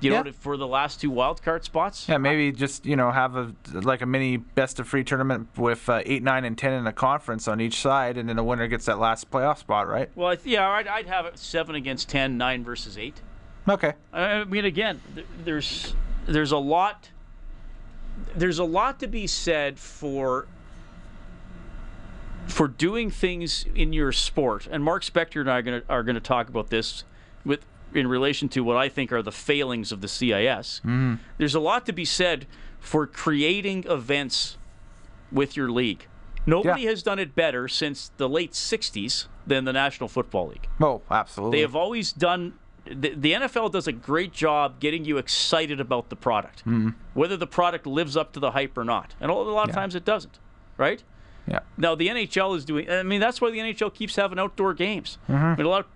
You 0.00 0.12
yeah. 0.12 0.22
know, 0.22 0.32
for 0.32 0.56
the 0.56 0.66
last 0.66 1.00
two 1.00 1.10
wildcard 1.10 1.64
spots. 1.64 2.08
Yeah, 2.08 2.18
maybe 2.18 2.52
just 2.52 2.84
you 2.86 2.96
know 2.96 3.10
have 3.10 3.36
a 3.36 3.52
like 3.72 4.02
a 4.02 4.06
mini 4.06 4.36
best 4.36 4.78
of 4.78 4.88
three 4.88 5.04
tournament 5.04 5.48
with 5.56 5.88
uh, 5.88 6.02
eight, 6.04 6.22
nine, 6.22 6.44
and 6.44 6.56
ten 6.56 6.72
in 6.72 6.86
a 6.86 6.92
conference 6.92 7.48
on 7.48 7.60
each 7.60 7.80
side, 7.80 8.16
and 8.16 8.28
then 8.28 8.36
the 8.36 8.44
winner 8.44 8.66
gets 8.68 8.86
that 8.86 8.98
last 8.98 9.30
playoff 9.30 9.58
spot, 9.58 9.88
right? 9.88 10.10
Well, 10.14 10.28
I 10.28 10.36
th- 10.36 10.46
yeah, 10.46 10.68
I'd, 10.68 10.86
I'd 10.86 11.06
have 11.06 11.26
it 11.26 11.38
seven 11.38 11.74
against 11.74 12.08
ten, 12.08 12.36
nine 12.36 12.64
versus 12.64 12.98
eight. 12.98 13.20
Okay. 13.68 13.94
I 14.12 14.44
mean, 14.44 14.64
again, 14.64 15.00
there's 15.44 15.94
there's 16.26 16.52
a 16.52 16.58
lot 16.58 17.10
there's 18.34 18.58
a 18.58 18.64
lot 18.64 19.00
to 19.00 19.06
be 19.06 19.26
said 19.26 19.78
for 19.78 20.46
for 22.46 22.68
doing 22.68 23.10
things 23.10 23.66
in 23.74 23.92
your 23.92 24.12
sport, 24.12 24.68
and 24.70 24.84
Mark 24.84 25.02
Spector 25.02 25.40
and 25.40 25.50
I 25.50 25.58
are 25.58 25.62
going 25.62 25.80
to 25.80 25.88
are 25.88 26.02
going 26.02 26.14
to 26.14 26.20
talk 26.20 26.48
about 26.48 26.70
this 26.70 27.04
with 27.44 27.66
in 27.96 28.08
relation 28.08 28.48
to 28.50 28.60
what 28.60 28.76
I 28.76 28.88
think 28.88 29.12
are 29.12 29.22
the 29.22 29.32
failings 29.32 29.92
of 29.92 30.00
the 30.00 30.08
CIS. 30.08 30.80
Mm-hmm. 30.80 31.14
There's 31.38 31.54
a 31.54 31.60
lot 31.60 31.86
to 31.86 31.92
be 31.92 32.04
said 32.04 32.46
for 32.80 33.06
creating 33.06 33.84
events 33.88 34.58
with 35.32 35.56
your 35.56 35.70
league. 35.70 36.06
Nobody 36.46 36.82
yeah. 36.82 36.90
has 36.90 37.02
done 37.02 37.18
it 37.18 37.34
better 37.34 37.66
since 37.66 38.12
the 38.16 38.28
late 38.28 38.52
60s 38.52 39.26
than 39.46 39.64
the 39.64 39.72
National 39.72 40.08
Football 40.08 40.48
League. 40.48 40.68
Oh, 40.80 41.02
absolutely. 41.10 41.58
They 41.58 41.62
have 41.62 41.74
always 41.74 42.12
done 42.12 42.54
the, 42.86 43.14
the 43.14 43.32
NFL 43.32 43.72
does 43.72 43.88
a 43.88 43.92
great 43.92 44.32
job 44.32 44.78
getting 44.80 45.04
you 45.04 45.18
excited 45.18 45.80
about 45.80 46.08
the 46.08 46.16
product, 46.16 46.60
mm-hmm. 46.60 46.90
whether 47.14 47.36
the 47.36 47.46
product 47.46 47.86
lives 47.86 48.16
up 48.16 48.32
to 48.34 48.40
the 48.40 48.52
hype 48.52 48.78
or 48.78 48.84
not. 48.84 49.14
And 49.20 49.30
a 49.30 49.34
lot 49.34 49.64
of 49.64 49.70
yeah. 49.70 49.74
times 49.74 49.94
it 49.94 50.04
doesn't, 50.04 50.38
right? 50.76 51.02
Yeah. 51.48 51.60
Now 51.76 51.94
the 51.94 52.08
NHL 52.08 52.56
is 52.56 52.64
doing. 52.64 52.90
I 52.90 53.02
mean, 53.02 53.20
that's 53.20 53.40
why 53.40 53.50
the 53.50 53.58
NHL 53.58 53.92
keeps 53.94 54.16
having 54.16 54.38
outdoor 54.38 54.74
games. 54.74 55.18
Mm-hmm. 55.28 55.44
I 55.44 55.56
mean, 55.56 55.66
a 55.66 55.68
lot 55.68 55.80
of 55.80 55.86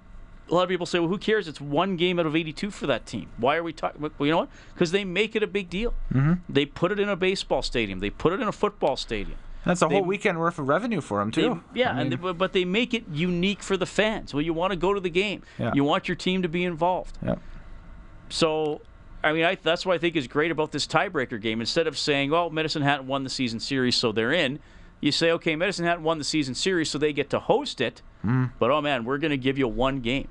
a 0.50 0.54
lot 0.54 0.62
of 0.62 0.68
people 0.68 0.86
say, 0.86 0.98
well, 0.98 1.08
who 1.08 1.18
cares? 1.18 1.48
It's 1.48 1.60
one 1.60 1.96
game 1.96 2.18
out 2.18 2.26
of 2.26 2.34
82 2.34 2.70
for 2.70 2.86
that 2.86 3.06
team. 3.06 3.28
Why 3.36 3.56
are 3.56 3.62
we 3.62 3.72
talking? 3.72 4.00
Well, 4.00 4.10
you 4.26 4.32
know 4.32 4.38
what? 4.38 4.50
Because 4.74 4.90
they 4.90 5.04
make 5.04 5.36
it 5.36 5.42
a 5.42 5.46
big 5.46 5.70
deal. 5.70 5.94
Mm-hmm. 6.12 6.34
They 6.48 6.66
put 6.66 6.92
it 6.92 6.98
in 6.98 7.08
a 7.08 7.16
baseball 7.16 7.62
stadium. 7.62 8.00
They 8.00 8.10
put 8.10 8.32
it 8.32 8.40
in 8.40 8.48
a 8.48 8.52
football 8.52 8.96
stadium. 8.96 9.38
That's 9.64 9.82
a 9.82 9.86
they, 9.86 9.96
whole 9.96 10.04
weekend 10.04 10.38
worth 10.38 10.58
of 10.58 10.68
revenue 10.68 11.00
for 11.00 11.18
them 11.18 11.30
too. 11.30 11.62
They, 11.72 11.80
yeah, 11.80 11.92
I 11.92 12.04
mean, 12.04 12.10
they, 12.10 12.16
but 12.16 12.52
they 12.52 12.64
make 12.64 12.94
it 12.94 13.04
unique 13.12 13.62
for 13.62 13.76
the 13.76 13.86
fans. 13.86 14.32
Well, 14.32 14.42
you 14.42 14.54
want 14.54 14.72
to 14.72 14.76
go 14.76 14.94
to 14.94 15.00
the 15.00 15.10
game. 15.10 15.42
Yeah. 15.58 15.72
You 15.74 15.84
want 15.84 16.08
your 16.08 16.14
team 16.14 16.42
to 16.42 16.48
be 16.48 16.64
involved. 16.64 17.18
Yeah. 17.22 17.36
So, 18.30 18.80
I 19.22 19.32
mean, 19.32 19.44
I, 19.44 19.56
that's 19.56 19.84
what 19.84 19.94
I 19.94 19.98
think 19.98 20.16
is 20.16 20.26
great 20.26 20.50
about 20.50 20.72
this 20.72 20.86
tiebreaker 20.86 21.40
game. 21.40 21.60
Instead 21.60 21.86
of 21.86 21.98
saying, 21.98 22.30
"Well, 22.30 22.48
Medicine 22.48 22.82
Hat 22.82 23.04
won 23.04 23.22
the 23.22 23.30
season 23.30 23.60
series, 23.60 23.96
so 23.96 24.12
they're 24.12 24.32
in," 24.32 24.60
you 25.00 25.12
say, 25.12 25.30
"Okay, 25.32 25.56
Medicine 25.56 25.84
Hat 25.84 26.00
won 26.00 26.16
the 26.16 26.24
season 26.24 26.54
series, 26.54 26.88
so 26.88 26.96
they 26.96 27.12
get 27.12 27.28
to 27.30 27.38
host 27.38 27.82
it." 27.82 28.00
Mm. 28.24 28.52
But 28.58 28.70
oh 28.70 28.80
man, 28.80 29.04
we're 29.04 29.18
going 29.18 29.30
to 29.30 29.36
give 29.36 29.58
you 29.58 29.68
one 29.68 30.00
game. 30.00 30.28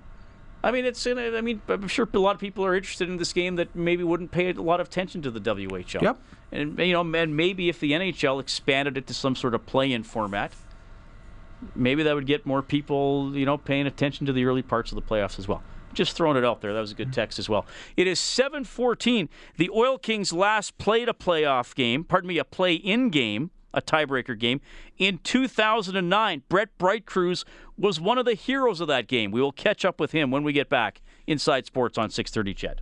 I 0.64 0.72
mean, 0.72 0.86
it's. 0.86 1.06
Uh, 1.06 1.34
I 1.36 1.42
mean, 1.42 1.62
I'm 1.68 1.88
sure 1.88 2.08
a 2.14 2.20
lot 2.20 2.36
of 2.36 2.42
people 2.42 2.66
are 2.66 2.76
interested 2.76 3.10
in 3.10 3.18
this 3.18 3.32
game 3.32 3.56
that 3.56 3.76
maybe 3.76 4.04
wouldn't 4.04 4.32
pay 4.32 4.50
a 4.50 4.54
lot 4.62 4.80
of 4.80 4.88
attention 4.88 5.22
to 5.22 5.32
the 5.32 5.40
WHL. 5.40 6.02
Yep. 6.02 6.20
And 6.52 6.80
you 6.80 6.94
know, 6.94 7.02
and 7.02 7.38
maybe 7.38 7.70
if 7.70 7.80
the 7.80 7.92
NHL 7.92 8.42
expanded 8.42 8.98
it 8.98 9.08
to 9.08 9.14
some 9.14 9.36
sort 9.36 9.56
of 9.56 9.66
play-in 9.66 10.04
format, 10.04 10.52
maybe 11.76 12.04
that 12.04 12.14
would 12.16 12.26
get 12.26 12.46
more 12.46 12.62
people, 12.62 13.36
you 13.36 13.46
know, 13.46 13.58
paying 13.58 13.88
attention 13.88 14.26
to 14.26 14.34
the 14.34 14.46
early 14.46 14.62
parts 14.62 14.92
of 14.92 14.96
the 14.96 15.02
playoffs 15.02 15.40
as 15.40 15.48
well. 15.48 15.64
Just 15.94 16.16
throwing 16.16 16.38
it 16.38 16.46
out 16.46 16.62
there. 16.62 16.74
That 16.74 16.82
was 16.82 16.92
a 16.92 16.96
good 16.96 17.14
text 17.14 17.40
as 17.40 17.50
well. 17.50 17.66
It 17.96 18.06
is 18.06 18.20
7:14. 18.20 19.30
The 19.58 19.70
Oil 19.70 19.98
Kings 19.98 20.34
last 20.34 20.78
played 20.78 21.08
a 21.08 21.14
playoff 21.14 21.74
game. 21.74 22.04
Pardon 22.04 22.28
me, 22.28 22.38
a 22.38 22.44
play-in 22.44 23.10
game 23.10 23.52
a 23.74 23.82
tiebreaker 23.82 24.38
game. 24.38 24.62
In 24.98 25.20
2009, 25.20 26.44
Brett 26.50 26.78
Breitkreuz 26.78 27.44
was 27.78 28.00
one 28.00 28.18
of 28.18 28.26
the 28.26 28.34
heroes 28.34 28.82
of 28.82 28.88
that 28.88 29.08
game. 29.08 29.32
We 29.32 29.42
will 29.42 29.52
catch 29.52 29.86
up 29.86 30.00
with 30.00 30.12
him 30.12 30.32
when 30.32 30.44
we 30.44 30.54
get 30.54 30.70
back 30.70 31.02
inside 31.28 31.66
sports 31.66 31.98
on 31.98 32.10
630 32.10 32.54
CHED. 32.54 32.82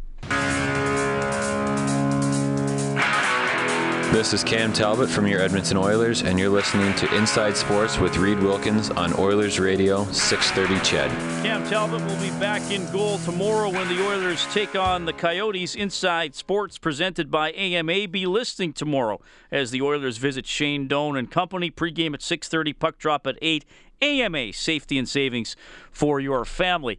This 4.17 4.33
is 4.33 4.43
Cam 4.43 4.73
Talbot 4.73 5.11
from 5.11 5.27
your 5.27 5.39
Edmonton 5.41 5.77
Oilers, 5.77 6.23
and 6.23 6.39
you're 6.39 6.49
listening 6.49 6.91
to 6.95 7.15
Inside 7.15 7.55
Sports 7.55 7.99
with 7.99 8.17
Reed 8.17 8.39
Wilkins 8.39 8.89
on 8.89 9.13
Oilers 9.13 9.59
Radio 9.59 10.05
630 10.05 10.83
CHED. 10.83 11.11
Cam 11.43 11.63
Talbot 11.67 12.01
will 12.01 12.19
be 12.19 12.31
back 12.39 12.71
in 12.71 12.91
goal 12.91 13.19
tomorrow 13.19 13.69
when 13.69 13.87
the 13.87 14.03
Oilers 14.03 14.47
take 14.47 14.75
on 14.75 15.05
the 15.05 15.13
Coyotes. 15.13 15.75
Inside 15.75 16.33
Sports 16.33 16.79
presented 16.79 17.29
by 17.29 17.51
AMA 17.51 18.07
be 18.07 18.25
listening 18.25 18.73
tomorrow 18.73 19.21
as 19.51 19.69
the 19.69 19.83
Oilers 19.83 20.17
visit 20.17 20.47
Shane 20.47 20.87
Doan 20.87 21.15
and 21.15 21.29
company. 21.29 21.69
Pregame 21.69 22.15
at 22.15 22.23
6:30, 22.23 22.73
puck 22.73 22.97
drop 22.97 23.27
at 23.27 23.37
8. 23.39 23.65
AMA 24.01 24.51
safety 24.51 24.97
and 24.97 25.07
savings 25.07 25.55
for 25.91 26.19
your 26.19 26.43
family. 26.43 26.97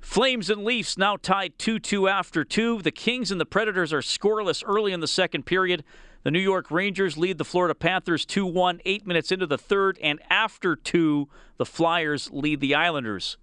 Flames 0.00 0.48
and 0.48 0.64
Leafs 0.64 0.96
now 0.96 1.16
tied 1.16 1.58
2 1.58 1.80
2 1.80 2.06
after 2.06 2.44
2. 2.44 2.82
The 2.82 2.92
Kings 2.92 3.32
and 3.32 3.40
the 3.40 3.46
Predators 3.46 3.92
are 3.92 4.00
scoreless 4.00 4.62
early 4.64 4.92
in 4.92 5.00
the 5.00 5.08
second 5.08 5.44
period. 5.44 5.82
The 6.22 6.30
New 6.30 6.40
York 6.40 6.70
Rangers 6.70 7.16
lead 7.18 7.38
the 7.38 7.44
Florida 7.44 7.74
Panthers 7.74 8.24
2 8.24 8.46
1, 8.46 8.80
eight 8.84 9.06
minutes 9.06 9.32
into 9.32 9.46
the 9.46 9.58
third, 9.58 9.98
and 10.02 10.20
after 10.30 10.76
two, 10.76 11.28
the 11.56 11.66
Flyers 11.66 12.30
lead 12.32 12.60
the 12.60 12.74
Islanders 12.74 13.36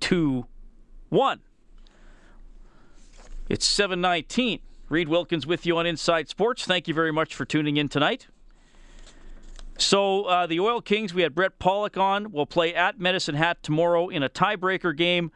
2 0.00 0.46
1. 1.10 1.40
It's 3.48 3.66
719. 3.66 4.60
Reed 4.88 5.08
Wilkins 5.08 5.46
with 5.46 5.64
you 5.64 5.78
on 5.78 5.86
Inside 5.86 6.28
Sports. 6.28 6.64
Thank 6.64 6.88
you 6.88 6.94
very 6.94 7.12
much 7.12 7.34
for 7.34 7.44
tuning 7.44 7.76
in 7.76 7.88
tonight. 7.88 8.26
So, 9.78 10.24
uh, 10.24 10.46
the 10.46 10.60
Oil 10.60 10.80
Kings, 10.80 11.14
we 11.14 11.22
had 11.22 11.34
Brett 11.34 11.58
Pollock 11.58 11.96
on. 11.96 12.30
We'll 12.30 12.46
play 12.46 12.74
at 12.74 13.00
Medicine 13.00 13.34
Hat 13.34 13.62
tomorrow 13.62 14.08
in 14.08 14.22
a 14.22 14.28
tiebreaker 14.28 14.94
game. 14.96 15.30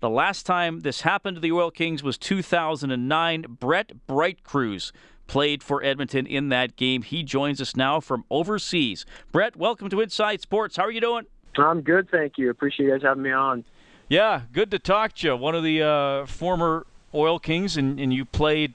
The 0.00 0.10
last 0.10 0.44
time 0.44 0.80
this 0.80 1.02
happened 1.02 1.36
to 1.36 1.40
the 1.40 1.52
Oil 1.52 1.70
Kings 1.70 2.02
was 2.02 2.18
2009. 2.18 3.56
Brett 3.58 3.92
Breitkreuz 4.08 4.92
played 5.30 5.62
for 5.62 5.80
Edmonton 5.84 6.26
in 6.26 6.48
that 6.48 6.74
game. 6.74 7.02
He 7.02 7.22
joins 7.22 7.60
us 7.60 7.76
now 7.76 8.00
from 8.00 8.24
overseas. 8.30 9.06
Brett, 9.30 9.54
welcome 9.54 9.88
to 9.90 10.00
Inside 10.00 10.40
Sports. 10.40 10.76
How 10.76 10.82
are 10.82 10.90
you 10.90 11.00
doing? 11.00 11.24
I'm 11.56 11.82
good, 11.82 12.10
thank 12.10 12.36
you. 12.36 12.50
Appreciate 12.50 12.86
you 12.86 12.92
guys 12.92 13.02
having 13.02 13.22
me 13.22 13.30
on. 13.30 13.64
Yeah, 14.08 14.42
good 14.52 14.72
to 14.72 14.80
talk 14.80 15.14
to 15.14 15.28
you. 15.28 15.36
One 15.36 15.54
of 15.54 15.62
the 15.62 15.82
uh, 15.82 16.26
former 16.26 16.84
Oil 17.14 17.38
Kings, 17.38 17.76
and, 17.76 18.00
and 18.00 18.12
you 18.12 18.24
played 18.24 18.74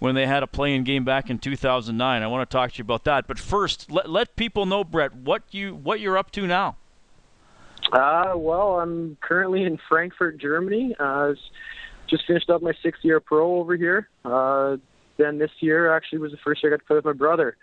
when 0.00 0.16
they 0.16 0.26
had 0.26 0.42
a 0.42 0.48
playing 0.48 0.82
game 0.82 1.04
back 1.04 1.30
in 1.30 1.38
2009. 1.38 2.22
I 2.22 2.26
want 2.26 2.50
to 2.50 2.52
talk 2.52 2.72
to 2.72 2.78
you 2.78 2.82
about 2.82 3.04
that. 3.04 3.28
But 3.28 3.38
first, 3.38 3.88
let, 3.88 4.10
let 4.10 4.34
people 4.34 4.66
know, 4.66 4.82
Brett, 4.82 5.14
what 5.14 5.44
you 5.52 5.76
what 5.76 6.00
you're 6.00 6.18
up 6.18 6.32
to 6.32 6.44
now. 6.44 6.74
Uh, 7.92 8.32
well, 8.34 8.80
I'm 8.80 9.16
currently 9.20 9.62
in 9.62 9.78
Frankfurt, 9.88 10.38
Germany. 10.38 10.96
Uh, 10.98 11.34
just 12.08 12.26
finished 12.26 12.50
up 12.50 12.62
my 12.62 12.72
sixth 12.82 13.04
year 13.04 13.20
pro 13.20 13.60
over 13.60 13.76
here. 13.76 14.08
Uh, 14.24 14.78
then 15.16 15.38
this 15.38 15.50
year 15.60 15.94
actually 15.94 16.18
was 16.18 16.32
the 16.32 16.38
first 16.38 16.62
year 16.62 16.72
I 16.72 16.76
got 16.76 16.82
to 16.82 16.86
play 16.86 16.96
with 16.96 17.04
my 17.04 17.12
brother. 17.12 17.56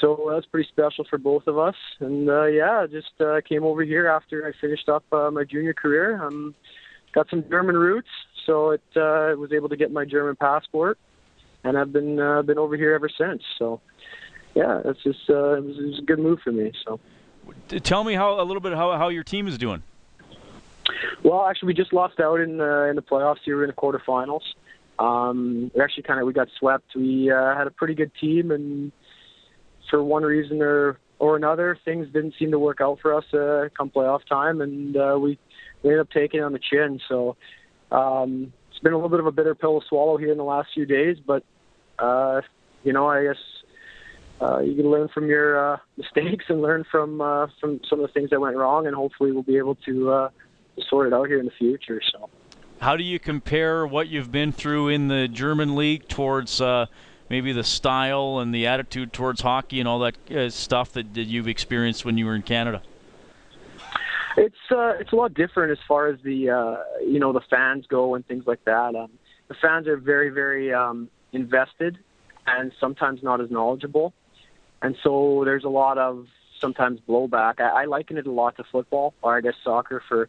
So 0.00 0.16
that 0.28 0.36
was 0.36 0.46
pretty 0.46 0.68
special 0.68 1.04
for 1.08 1.18
both 1.18 1.46
of 1.46 1.58
us. 1.58 1.74
And 1.98 2.28
uh, 2.28 2.44
yeah, 2.44 2.86
just 2.90 3.20
uh, 3.20 3.40
came 3.46 3.64
over 3.64 3.82
here 3.82 4.06
after 4.06 4.46
I 4.46 4.52
finished 4.60 4.88
up 4.88 5.04
uh, 5.12 5.30
my 5.30 5.44
junior 5.44 5.74
career. 5.74 6.22
Um, 6.22 6.54
got 7.12 7.28
some 7.28 7.44
German 7.48 7.76
roots, 7.76 8.08
so 8.46 8.70
it 8.70 8.82
uh, 8.96 9.34
was 9.36 9.52
able 9.52 9.68
to 9.68 9.76
get 9.76 9.90
my 9.90 10.04
German 10.04 10.36
passport, 10.36 10.98
and 11.64 11.76
I've 11.76 11.92
been 11.92 12.20
uh, 12.20 12.42
been 12.42 12.58
over 12.58 12.76
here 12.76 12.94
ever 12.94 13.08
since. 13.08 13.42
So 13.58 13.80
yeah, 14.54 14.80
it's 14.84 15.02
just 15.02 15.28
uh, 15.28 15.54
it, 15.54 15.64
was, 15.64 15.78
it 15.78 15.86
was 15.86 15.98
a 15.98 16.02
good 16.02 16.18
move 16.18 16.40
for 16.42 16.52
me. 16.52 16.72
So 16.84 17.00
tell 17.68 18.04
me 18.04 18.14
how 18.14 18.40
a 18.40 18.44
little 18.44 18.60
bit 18.60 18.72
how 18.72 18.96
how 18.96 19.08
your 19.08 19.24
team 19.24 19.48
is 19.48 19.58
doing. 19.58 19.82
Well, 21.22 21.44
actually, 21.44 21.68
we 21.68 21.74
just 21.74 21.92
lost 21.92 22.20
out 22.20 22.40
in 22.40 22.58
the 22.58 22.84
in 22.84 22.96
the 22.96 23.02
playoffs. 23.02 23.38
Here, 23.44 23.56
we're 23.56 23.64
in 23.64 23.70
the 23.70 23.74
quarterfinals. 23.74 24.42
Um, 25.00 25.70
we 25.74 25.80
actually 25.80 26.02
kind 26.04 26.20
of 26.20 26.26
we 26.26 26.32
got 26.32 26.48
swept. 26.58 26.94
We 26.94 27.30
uh, 27.30 27.56
had 27.56 27.66
a 27.66 27.70
pretty 27.70 27.94
good 27.94 28.12
team, 28.20 28.50
and 28.50 28.92
for 29.88 30.04
one 30.04 30.22
reason 30.22 30.62
or 30.62 30.98
or 31.18 31.36
another, 31.36 31.76
things 31.84 32.06
didn't 32.12 32.34
seem 32.38 32.50
to 32.50 32.58
work 32.58 32.80
out 32.80 32.98
for 33.00 33.14
us 33.14 33.24
uh, 33.34 33.68
come 33.76 33.90
playoff 33.90 34.20
time, 34.28 34.60
and 34.60 34.96
uh, 34.96 35.18
we 35.20 35.38
we 35.82 35.90
ended 35.90 36.00
up 36.00 36.10
taking 36.10 36.42
on 36.42 36.52
the 36.52 36.58
chin. 36.58 37.00
So 37.08 37.36
um, 37.90 38.52
it's 38.70 38.78
been 38.80 38.92
a 38.92 38.96
little 38.96 39.10
bit 39.10 39.20
of 39.20 39.26
a 39.26 39.32
bitter 39.32 39.54
pill 39.54 39.80
to 39.80 39.86
swallow 39.88 40.18
here 40.18 40.32
in 40.32 40.38
the 40.38 40.44
last 40.44 40.68
few 40.74 40.84
days, 40.84 41.16
but 41.26 41.42
uh, 41.98 42.42
you 42.84 42.92
know, 42.92 43.08
I 43.08 43.24
guess 43.24 43.36
uh, 44.40 44.60
you 44.60 44.74
can 44.74 44.90
learn 44.90 45.08
from 45.12 45.28
your 45.28 45.74
uh, 45.74 45.76
mistakes 45.96 46.46
and 46.48 46.62
learn 46.62 46.84
from 46.90 47.20
uh, 47.20 47.46
from 47.60 47.80
some 47.88 48.00
of 48.00 48.06
the 48.06 48.12
things 48.12 48.30
that 48.30 48.40
went 48.40 48.56
wrong, 48.56 48.86
and 48.86 48.94
hopefully 48.94 49.32
we'll 49.32 49.42
be 49.42 49.56
able 49.58 49.76
to, 49.86 50.10
uh, 50.10 50.28
sort 50.88 51.06
it 51.06 51.12
out 51.12 51.26
here 51.28 51.38
in 51.38 51.44
the 51.44 51.52
future. 51.58 52.00
So, 52.12 52.30
how 52.80 52.96
do 52.96 53.04
you 53.04 53.18
compare 53.18 53.86
what 53.86 54.08
you've 54.08 54.32
been 54.32 54.52
through 54.52 54.88
in 54.88 55.08
the 55.08 55.28
German 55.28 55.76
league 55.76 56.08
towards 56.08 56.60
uh, 56.60 56.86
maybe 57.28 57.52
the 57.52 57.64
style 57.64 58.38
and 58.38 58.54
the 58.54 58.66
attitude 58.66 59.12
towards 59.12 59.42
hockey 59.42 59.80
and 59.80 59.88
all 59.88 60.00
that 60.00 60.30
uh, 60.30 60.50
stuff 60.50 60.92
that, 60.92 61.14
that 61.14 61.24
you've 61.24 61.48
experienced 61.48 62.04
when 62.04 62.18
you 62.18 62.26
were 62.26 62.34
in 62.34 62.42
Canada? 62.42 62.82
It's 64.36 64.56
uh, 64.70 64.94
it's 64.98 65.12
a 65.12 65.16
lot 65.16 65.34
different 65.34 65.72
as 65.72 65.78
far 65.86 66.06
as 66.06 66.18
the 66.22 66.50
uh, 66.50 66.76
you 67.02 67.18
know 67.18 67.32
the 67.32 67.42
fans 67.50 67.86
go 67.86 68.14
and 68.14 68.26
things 68.26 68.46
like 68.46 68.64
that. 68.64 68.94
Um, 68.94 69.10
the 69.48 69.54
fans 69.54 69.86
are 69.86 69.96
very 69.96 70.30
very 70.30 70.72
um, 70.72 71.08
invested 71.32 71.98
and 72.46 72.72
sometimes 72.80 73.22
not 73.22 73.40
as 73.40 73.50
knowledgeable 73.50 74.14
and 74.82 74.96
so 75.02 75.42
there's 75.44 75.64
a 75.64 75.68
lot 75.68 75.98
of 75.98 76.26
sometimes 76.58 77.00
blowback. 77.08 77.60
I, 77.60 77.82
I 77.82 77.84
liken 77.84 78.18
it 78.18 78.26
a 78.26 78.30
lot 78.30 78.56
to 78.56 78.64
football, 78.64 79.14
or 79.22 79.36
I 79.36 79.40
guess 79.40 79.54
soccer 79.62 80.02
for 80.08 80.28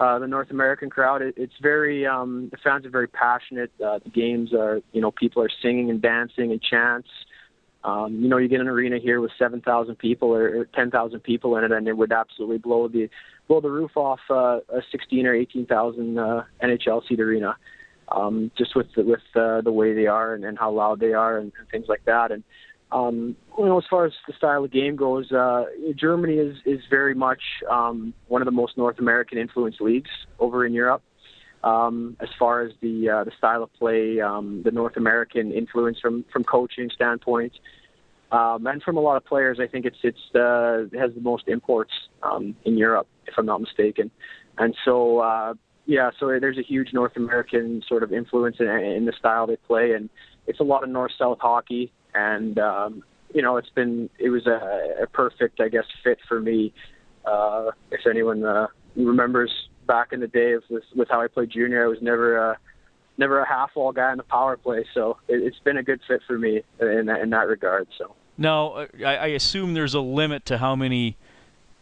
uh, 0.00 0.18
the 0.18 0.26
North 0.26 0.50
American 0.50 0.90
crowd. 0.90 1.22
It, 1.22 1.34
it's 1.36 1.54
very 1.60 2.06
um, 2.06 2.48
the 2.50 2.56
fans 2.58 2.86
are 2.86 2.90
very 2.90 3.08
passionate. 3.08 3.70
Uh, 3.84 3.98
the 4.02 4.10
games 4.10 4.52
are 4.52 4.80
you 4.92 5.00
know 5.00 5.10
people 5.10 5.42
are 5.42 5.50
singing 5.62 5.90
and 5.90 6.00
dancing 6.00 6.50
and 6.52 6.62
chants. 6.62 7.08
Um, 7.84 8.20
you 8.20 8.28
know, 8.28 8.36
you 8.36 8.48
get 8.48 8.60
an 8.60 8.68
arena 8.68 8.98
here 8.98 9.20
with 9.20 9.32
7,000 9.36 9.96
people 9.96 10.28
or, 10.28 10.60
or 10.60 10.64
10,000 10.66 11.18
people 11.20 11.56
in 11.56 11.64
it, 11.64 11.72
and 11.72 11.88
it 11.88 11.96
would 11.96 12.12
absolutely 12.12 12.58
blow 12.58 12.86
the 12.86 13.08
blow 13.48 13.60
the 13.60 13.70
roof 13.70 13.96
off 13.96 14.20
uh, 14.30 14.60
a 14.68 14.82
16 14.92 15.26
or 15.26 15.34
18,000 15.34 16.18
uh, 16.18 16.44
NHL 16.62 17.06
seat 17.08 17.18
arena, 17.18 17.56
um, 18.08 18.52
just 18.56 18.76
with 18.76 18.86
the, 18.94 19.02
with 19.02 19.20
uh, 19.34 19.62
the 19.62 19.72
way 19.72 19.94
they 19.94 20.06
are 20.06 20.34
and, 20.34 20.44
and 20.44 20.56
how 20.58 20.70
loud 20.70 21.00
they 21.00 21.12
are 21.12 21.38
and, 21.38 21.52
and 21.58 21.68
things 21.70 21.86
like 21.88 22.04
that. 22.04 22.30
And 22.30 22.44
um, 22.92 23.36
you 23.58 23.64
know, 23.64 23.78
as 23.78 23.84
far 23.88 24.04
as 24.04 24.12
the 24.26 24.34
style 24.34 24.64
of 24.64 24.70
game 24.70 24.96
goes, 24.96 25.32
uh, 25.32 25.64
Germany 25.96 26.34
is 26.34 26.56
is 26.66 26.80
very 26.90 27.14
much 27.14 27.42
um, 27.70 28.12
one 28.28 28.42
of 28.42 28.46
the 28.46 28.52
most 28.52 28.76
North 28.76 28.98
American 28.98 29.38
influenced 29.38 29.80
leagues 29.80 30.10
over 30.38 30.66
in 30.66 30.72
Europe. 30.72 31.02
Um, 31.64 32.16
as 32.20 32.28
far 32.38 32.62
as 32.62 32.72
the 32.80 33.08
uh, 33.08 33.24
the 33.24 33.30
style 33.38 33.62
of 33.62 33.72
play, 33.74 34.20
um, 34.20 34.62
the 34.64 34.70
North 34.70 34.96
American 34.96 35.52
influence 35.52 35.98
from 36.00 36.24
from 36.32 36.44
coaching 36.44 36.90
standpoint, 36.94 37.52
um, 38.30 38.66
and 38.66 38.82
from 38.82 38.96
a 38.96 39.00
lot 39.00 39.16
of 39.16 39.24
players, 39.24 39.58
I 39.60 39.68
think 39.68 39.86
it's 39.86 39.98
it's 40.02 40.34
uh, 40.34 40.84
has 40.98 41.14
the 41.14 41.20
most 41.22 41.48
imports 41.48 41.92
um, 42.22 42.56
in 42.64 42.76
Europe, 42.76 43.06
if 43.26 43.34
I'm 43.38 43.46
not 43.46 43.60
mistaken. 43.60 44.10
And 44.58 44.76
so, 44.84 45.20
uh, 45.20 45.54
yeah, 45.86 46.10
so 46.20 46.26
there's 46.40 46.58
a 46.58 46.62
huge 46.62 46.92
North 46.92 47.16
American 47.16 47.82
sort 47.88 48.02
of 48.02 48.12
influence 48.12 48.56
in, 48.60 48.68
in 48.68 49.06
the 49.06 49.12
style 49.18 49.46
they 49.46 49.56
play, 49.56 49.92
and 49.92 50.10
it's 50.46 50.60
a 50.60 50.64
lot 50.64 50.82
of 50.82 50.90
north-south 50.90 51.38
hockey 51.40 51.92
and 52.14 52.58
um, 52.58 53.02
you 53.34 53.42
know 53.42 53.56
it's 53.56 53.70
been 53.70 54.10
it 54.18 54.30
was 54.30 54.46
a, 54.46 55.02
a 55.02 55.06
perfect 55.06 55.60
I 55.60 55.68
guess 55.68 55.84
fit 56.04 56.18
for 56.28 56.40
me. 56.40 56.72
Uh, 57.24 57.70
if 57.90 58.00
anyone 58.08 58.44
uh, 58.44 58.66
remembers 58.96 59.50
back 59.86 60.12
in 60.12 60.20
the 60.20 60.28
day 60.28 60.56
with 60.68 60.84
with 60.94 61.08
how 61.08 61.20
I 61.20 61.28
played 61.28 61.50
junior, 61.50 61.84
I 61.84 61.88
was 61.88 61.98
never 62.02 62.36
a 62.36 62.58
never 63.18 63.40
a 63.40 63.48
half 63.48 63.74
wall 63.76 63.92
guy 63.92 64.10
in 64.12 64.18
the 64.18 64.24
power 64.24 64.56
play, 64.56 64.84
so 64.94 65.18
it, 65.28 65.42
it's 65.42 65.58
been 65.60 65.76
a 65.76 65.82
good 65.82 66.00
fit 66.08 66.20
for 66.26 66.38
me 66.38 66.62
in 66.80 67.06
that, 67.06 67.20
in 67.20 67.30
that 67.30 67.46
regard. 67.46 67.86
So 67.98 68.14
now 68.38 68.86
I, 69.04 69.16
I 69.16 69.26
assume 69.28 69.74
there's 69.74 69.94
a 69.94 70.00
limit 70.00 70.44
to 70.46 70.58
how 70.58 70.76
many. 70.76 71.16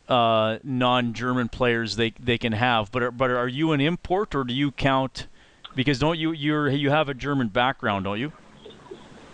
Uh, 0.08 0.58
non-German 0.64 1.48
players 1.48 1.94
they 1.94 2.10
they 2.18 2.36
can 2.36 2.50
have, 2.50 2.90
but 2.90 3.00
are, 3.00 3.10
but 3.12 3.30
are 3.30 3.46
you 3.46 3.70
an 3.70 3.80
import 3.80 4.34
or 4.34 4.42
do 4.42 4.52
you 4.52 4.72
count? 4.72 5.28
Because 5.76 6.00
don't 6.00 6.18
you 6.18 6.32
you 6.32 6.66
you 6.66 6.90
have 6.90 7.08
a 7.08 7.14
German 7.14 7.46
background, 7.46 8.06
don't 8.06 8.18
you? 8.18 8.32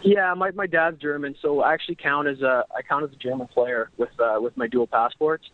Yeah, 0.06 0.34
my 0.34 0.52
my 0.52 0.68
dad's 0.68 1.00
German, 1.00 1.34
so 1.42 1.62
I 1.62 1.74
actually 1.74 1.96
count 1.96 2.28
as 2.28 2.40
a 2.40 2.64
I 2.72 2.80
count 2.82 3.02
as 3.02 3.10
a 3.12 3.16
German 3.16 3.48
player 3.48 3.90
with 3.96 4.10
uh, 4.20 4.40
with 4.40 4.56
my 4.56 4.68
dual 4.68 4.86
passports. 4.86 5.44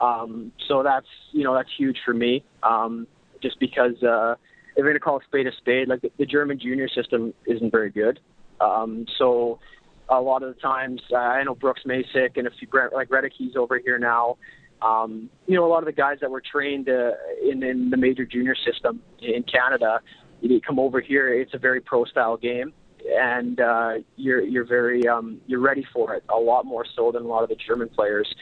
Um, 0.00 0.50
so 0.66 0.82
that's 0.82 1.06
you 1.30 1.44
know 1.44 1.54
that's 1.54 1.68
huge 1.78 1.96
for 2.04 2.12
me. 2.12 2.44
Um, 2.64 3.06
just 3.40 3.60
because 3.60 4.02
uh, 4.02 4.32
if 4.32 4.78
you're 4.78 4.88
gonna 4.88 4.98
call 4.98 5.18
a 5.18 5.24
spade 5.24 5.46
a 5.46 5.52
spade, 5.56 5.86
like 5.86 6.00
the, 6.02 6.10
the 6.18 6.26
German 6.26 6.58
junior 6.58 6.88
system 6.88 7.32
isn't 7.46 7.70
very 7.70 7.90
good. 7.90 8.18
Um, 8.60 9.06
so 9.18 9.60
a 10.08 10.20
lot 10.20 10.42
of 10.42 10.52
the 10.52 10.60
times, 10.60 11.00
uh, 11.12 11.18
I 11.18 11.44
know 11.44 11.54
Brooks 11.54 11.82
Macek 11.86 12.36
and 12.36 12.48
a 12.48 12.50
few 12.50 12.66
like 12.92 13.08
Reddick's 13.08 13.36
over 13.56 13.78
here 13.78 14.00
now. 14.00 14.36
Um, 14.82 15.30
you 15.46 15.54
know, 15.54 15.64
a 15.64 15.70
lot 15.70 15.78
of 15.78 15.86
the 15.86 15.92
guys 15.92 16.18
that 16.22 16.30
were 16.30 16.42
trained 16.42 16.88
uh, 16.88 17.12
in 17.48 17.62
in 17.62 17.88
the 17.88 17.96
major 17.96 18.24
junior 18.24 18.56
system 18.66 19.00
in 19.20 19.44
Canada, 19.44 20.00
they 20.42 20.60
come 20.66 20.80
over 20.80 21.00
here. 21.00 21.32
It's 21.32 21.54
a 21.54 21.58
very 21.58 21.80
pro 21.80 22.04
style 22.04 22.36
game 22.36 22.72
and 23.10 23.60
uh, 23.60 23.94
you're 24.16 24.40
you're 24.40 24.64
very 24.64 25.06
um, 25.08 25.40
you're 25.46 25.60
ready 25.60 25.86
for 25.92 26.14
it 26.14 26.24
a 26.28 26.38
lot 26.38 26.64
more 26.64 26.84
so 26.96 27.12
than 27.12 27.22
a 27.22 27.26
lot 27.26 27.42
of 27.42 27.48
the 27.48 27.56
German 27.56 27.88
players. 27.88 28.32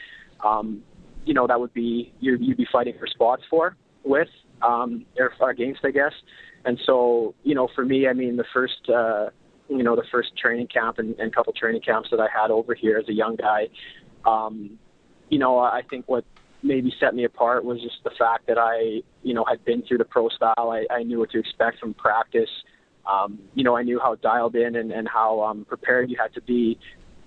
Um, 0.43 0.83
you 1.25 1.33
know 1.33 1.47
that 1.47 1.59
would 1.59 1.73
be 1.73 2.13
you 2.19 2.37
you'd 2.39 2.57
be 2.57 2.67
fighting 2.71 2.95
for 2.99 3.07
spots 3.07 3.43
for 3.49 3.75
with 4.03 4.29
um, 4.61 5.05
or 5.17 5.49
against, 5.49 5.83
I 5.83 5.91
guess. 5.91 6.13
And 6.65 6.79
so 6.85 7.35
you 7.43 7.55
know, 7.55 7.67
for 7.73 7.83
me, 7.85 8.07
I 8.07 8.13
mean, 8.13 8.37
the 8.37 8.45
first 8.53 8.89
uh, 8.89 9.29
you 9.69 9.83
know 9.83 9.95
the 9.95 10.05
first 10.11 10.37
training 10.37 10.67
camp 10.67 10.99
and, 10.99 11.19
and 11.19 11.33
couple 11.33 11.53
training 11.53 11.81
camps 11.81 12.09
that 12.11 12.19
I 12.19 12.27
had 12.33 12.51
over 12.51 12.73
here 12.73 12.97
as 12.97 13.07
a 13.09 13.13
young 13.13 13.35
guy, 13.35 13.67
um, 14.25 14.77
you 15.29 15.39
know, 15.39 15.59
I 15.59 15.81
think 15.89 16.07
what 16.07 16.25
maybe 16.63 16.93
set 16.99 17.15
me 17.15 17.23
apart 17.23 17.65
was 17.65 17.81
just 17.81 18.03
the 18.03 18.11
fact 18.17 18.47
that 18.47 18.57
I 18.59 19.01
you 19.23 19.33
know 19.33 19.45
had 19.47 19.63
been 19.65 19.81
through 19.83 19.99
the 19.99 20.05
pro 20.05 20.29
style. 20.29 20.53
I, 20.71 20.85
I 20.91 21.03
knew 21.03 21.19
what 21.19 21.31
to 21.31 21.39
expect 21.39 21.79
from 21.79 21.93
practice 21.93 22.49
um, 23.05 23.39
you 23.53 23.63
know, 23.63 23.75
I 23.75 23.83
knew 23.83 23.99
how 23.99 24.15
dialed 24.15 24.55
in 24.55 24.75
and, 24.75 24.91
and 24.91 25.07
how 25.07 25.41
um, 25.41 25.65
prepared 25.65 26.09
you 26.09 26.17
had 26.19 26.33
to 26.35 26.41
be 26.41 26.77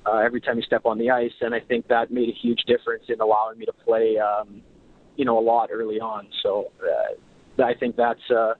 uh, 0.06 0.18
every 0.18 0.40
time 0.40 0.56
you 0.56 0.62
step 0.62 0.84
on 0.84 0.98
the 0.98 1.10
ice, 1.10 1.32
and 1.40 1.54
I 1.54 1.60
think 1.60 1.88
that 1.88 2.10
made 2.10 2.28
a 2.28 2.32
huge 2.32 2.62
difference 2.66 3.04
in 3.08 3.20
allowing 3.20 3.58
me 3.58 3.66
to 3.66 3.72
play, 3.72 4.18
um, 4.18 4.60
you 5.16 5.24
know, 5.24 5.38
a 5.38 5.40
lot 5.40 5.70
early 5.72 5.98
on. 5.98 6.26
So 6.42 6.70
uh, 6.82 7.62
I 7.62 7.74
think 7.74 7.96
that's, 7.96 8.30
uh, 8.30 8.54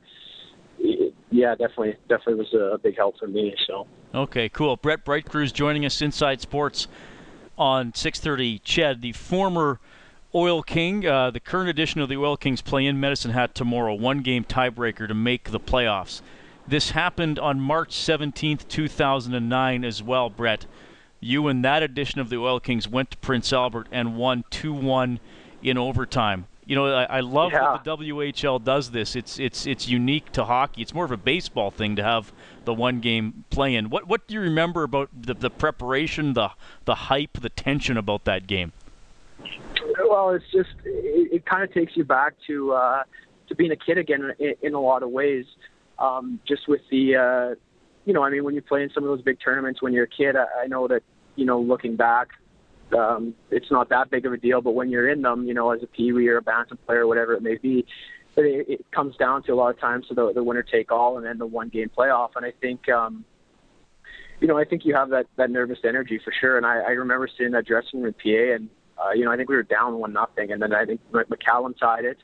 yeah, 1.31 1.55
definitely, 1.55 1.97
definitely 2.09 2.35
was 2.35 2.55
a 2.55 2.79
big 2.79 2.97
help 2.97 3.19
for 3.19 3.27
me. 3.27 3.55
So. 3.67 3.87
Okay, 4.15 4.49
cool. 4.49 4.77
Brett 4.77 5.05
Breitkreuz 5.05 5.53
joining 5.53 5.85
us 5.85 6.01
inside 6.01 6.41
sports 6.41 6.89
on 7.59 7.93
6:30. 7.93 8.63
Ched, 8.63 9.01
the 9.01 9.13
former. 9.13 9.81
Oil 10.37 10.65
King, 10.65 11.07
uh, 11.07 11.31
the 11.31 11.39
current 11.39 11.69
edition 11.69 12.01
of 12.01 12.09
the 12.09 12.17
Oil 12.17 12.37
Kings 12.37 12.61
play 12.61 12.87
in 12.87 12.99
Medicine 12.99 13.31
Hat 13.31 13.55
tomorrow. 13.55 13.95
One 13.95 14.21
game 14.21 14.43
tiebreaker 14.43 15.07
to 15.07 15.15
make 15.15 15.53
the 15.53 15.61
playoffs. 15.61 16.23
This 16.67 16.91
happened 16.91 17.39
on 17.39 17.61
March 17.61 17.91
17th, 17.95 18.67
2009, 18.69 19.85
as 19.85 20.03
well, 20.03 20.31
Brett. 20.31 20.67
You 21.21 21.49
and 21.49 21.65
that 21.65 21.83
edition 21.83 22.21
of 22.21 22.31
the 22.31 22.37
Oil 22.37 22.61
Kings 22.61 22.89
went 22.89 23.11
to 23.13 23.17
Prince 23.19 23.53
Albert 23.53 23.87
and 23.93 24.17
won 24.17 24.45
2 24.51 24.73
1 24.73 25.21
in 25.63 25.79
overtime. 25.79 26.47
You 26.67 26.77
know, 26.77 26.87
I, 26.87 27.05
I 27.05 27.21
love 27.21 27.53
Yeah. 27.53 27.79
that 27.85 27.85
the 27.85 27.91
WHL 28.09 28.63
does 28.65 28.91
this. 28.91 29.15
It's 29.15 29.39
it's 29.39 29.67
it's 29.67 29.87
unique 29.87 30.33
to 30.33 30.45
hockey. 30.47 30.81
It's 30.81 30.95
more 30.95 31.05
of 31.05 31.13
a 31.13 31.19
baseball 31.19 31.71
thing 31.71 31.97
to 31.97 32.03
have 32.03 32.33
the 32.65 32.73
one 32.73 33.01
game 33.01 33.45
play 33.51 33.75
in. 33.75 33.91
What 33.91 34.07
what 34.09 34.27
do 34.27 34.33
you 34.35 34.41
remember 34.41 34.83
about 34.83 35.11
the, 35.15 35.35
the 35.35 35.51
preparation, 35.51 36.33
the 36.33 36.51
the 36.87 36.95
hype, 36.95 37.39
the 37.41 37.51
tension 37.51 37.99
about 37.99 38.25
that 38.25 38.47
game? 38.47 38.73
Well, 40.09 40.31
it's 40.31 40.51
just 40.51 40.71
it, 40.85 41.33
it 41.35 41.45
kind 41.47 41.63
of 41.63 41.73
takes 41.73 41.97
you 41.99 42.05
back 42.05 42.33
to 42.47 42.73
uh, 42.73 43.03
to 43.49 43.55
being 43.55 43.71
a 43.73 43.77
kid 43.77 43.99
again 43.99 44.33
in, 44.39 44.55
in 44.63 44.73
a 44.75 44.81
lot 44.81 45.03
of 45.03 45.11
ways. 45.11 45.45
Um, 45.99 46.41
just 46.47 46.69
with 46.69 46.81
the, 46.91 47.17
uh, 47.17 47.55
you 48.05 48.13
know, 48.13 48.23
I 48.23 48.31
mean, 48.31 48.45
when 48.45 48.55
you 48.55 48.63
play 48.63 48.83
in 48.83 48.91
some 48.91 49.05
of 49.05 49.09
those 49.09 49.23
big 49.23 49.39
tournaments 49.43 49.81
when 49.81 49.93
you're 49.93 50.05
a 50.05 50.09
kid, 50.09 50.37
I, 50.37 50.65
I 50.65 50.67
know 50.67 50.89
that 50.89 51.03
you 51.37 51.45
know, 51.45 51.61
looking 51.61 51.97
back, 51.97 52.29
um, 52.97 53.35
it's 53.51 53.71
not 53.71 53.89
that 53.89 54.11
big 54.11 54.27
of 54.27 54.33
a 54.33 54.37
deal. 54.37 54.61
But 54.61 54.73
when 54.73 54.91
you're 54.91 55.09
in 55.09 55.23
them, 55.23 55.47
you 55.47 55.55
know, 55.55 55.71
as 55.71 55.83
a 55.83 55.87
peewee 55.87 56.29
or 56.29 56.39
a 56.39 56.43
bantam 56.43 56.79
player, 56.87 57.01
or 57.01 57.07
whatever 57.07 57.35
it 57.35 57.43
may 57.43 57.57
be, 57.57 57.87
it, 58.37 58.69
it 58.69 58.91
comes 58.93 59.17
down 59.17 59.43
to 59.45 59.53
a 59.53 59.57
lot 59.57 59.71
of 59.71 59.81
times 59.81 60.07
to 60.09 60.15
the, 60.15 60.33
the 60.33 60.45
winner 60.45 60.63
take 60.63 60.93
all 60.93 61.17
and 61.17 61.27
then 61.27 61.39
the 61.39 61.47
one 61.47 61.69
game 61.69 61.91
playoff. 61.97 62.31
And 62.37 62.45
I 62.45 62.53
think. 62.61 62.89
Um, 62.89 63.25
you 64.41 64.49
know, 64.49 64.59
I 64.59 64.65
think 64.65 64.85
you 64.85 64.95
have 64.95 65.11
that 65.11 65.27
that 65.37 65.51
nervous 65.51 65.79
energy 65.85 66.21
for 66.23 66.33
sure. 66.39 66.57
And 66.57 66.67
I, 66.67 66.81
I 66.81 66.91
remember 66.91 67.29
seeing 67.39 67.53
that 67.53 67.67
dressing 67.67 68.03
room 68.03 68.13
in 68.13 68.15
PA, 68.15 68.55
and 68.55 68.69
uh, 68.99 69.13
you 69.13 69.25
know, 69.25 69.31
I 69.31 69.37
think 69.37 69.49
we 69.49 69.57
were 69.57 69.63
down 69.63 69.99
one 69.99 70.13
nothing, 70.13 70.53
and 70.53 70.61
then 70.61 70.75
I 70.75 70.85
think 70.85 71.01
McCallum 71.13 71.79
tied 71.79 72.05
it, 72.05 72.19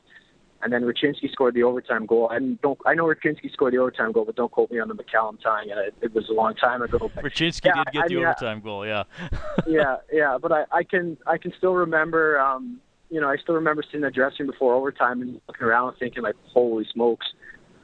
and 0.63 0.71
then 0.71 0.83
Rachinsky 0.83 1.31
scored 1.31 1.53
the 1.53 1.63
overtime 1.63 2.05
goal. 2.05 2.29
And 2.29 2.59
don't 2.61 2.79
I 2.85 2.93
know 2.93 3.05
Rachinsky 3.05 3.51
scored 3.51 3.73
the 3.73 3.77
overtime 3.79 4.11
goal, 4.11 4.25
but 4.25 4.35
don't 4.35 4.51
quote 4.51 4.71
me 4.71 4.79
on 4.79 4.87
the 4.87 4.95
McCallum 4.95 5.41
tying 5.41 5.69
it. 5.69 5.77
It, 5.77 5.93
it 6.01 6.13
was 6.13 6.29
a 6.29 6.33
long 6.33 6.55
time 6.55 6.81
ago. 6.81 6.97
Rachinsky 7.17 7.65
yeah, 7.65 7.83
did 7.83 7.93
get 7.93 8.03
I 8.05 8.07
the 8.07 8.15
mean, 8.15 8.25
I- 8.25 8.29
overtime 8.29 8.61
goal, 8.61 8.85
yeah. 8.85 9.03
yeah, 9.67 9.97
yeah, 10.11 10.37
but 10.41 10.51
I, 10.51 10.65
I 10.71 10.83
can 10.83 11.17
I 11.27 11.37
can 11.37 11.53
still 11.57 11.73
remember 11.73 12.39
um 12.39 12.79
you 13.09 13.19
know, 13.19 13.27
I 13.29 13.35
still 13.37 13.55
remember 13.55 13.83
sitting 13.83 13.97
in 13.99 14.03
the 14.03 14.11
dressing 14.11 14.45
room 14.45 14.51
before 14.51 14.73
overtime 14.73 15.21
and 15.21 15.41
looking 15.47 15.67
around 15.67 15.89
and 15.89 15.97
thinking 15.97 16.23
like, 16.23 16.35
Holy 16.53 16.85
smokes, 16.93 17.25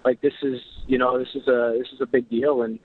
like 0.05 0.21
this 0.21 0.33
is 0.41 0.59
you 0.87 0.97
know, 0.97 1.17
this 1.19 1.29
is 1.35 1.47
a 1.47 1.75
this 1.77 1.87
is 1.93 1.99
a 2.01 2.05
big 2.05 2.29
deal 2.29 2.61
and 2.61 2.79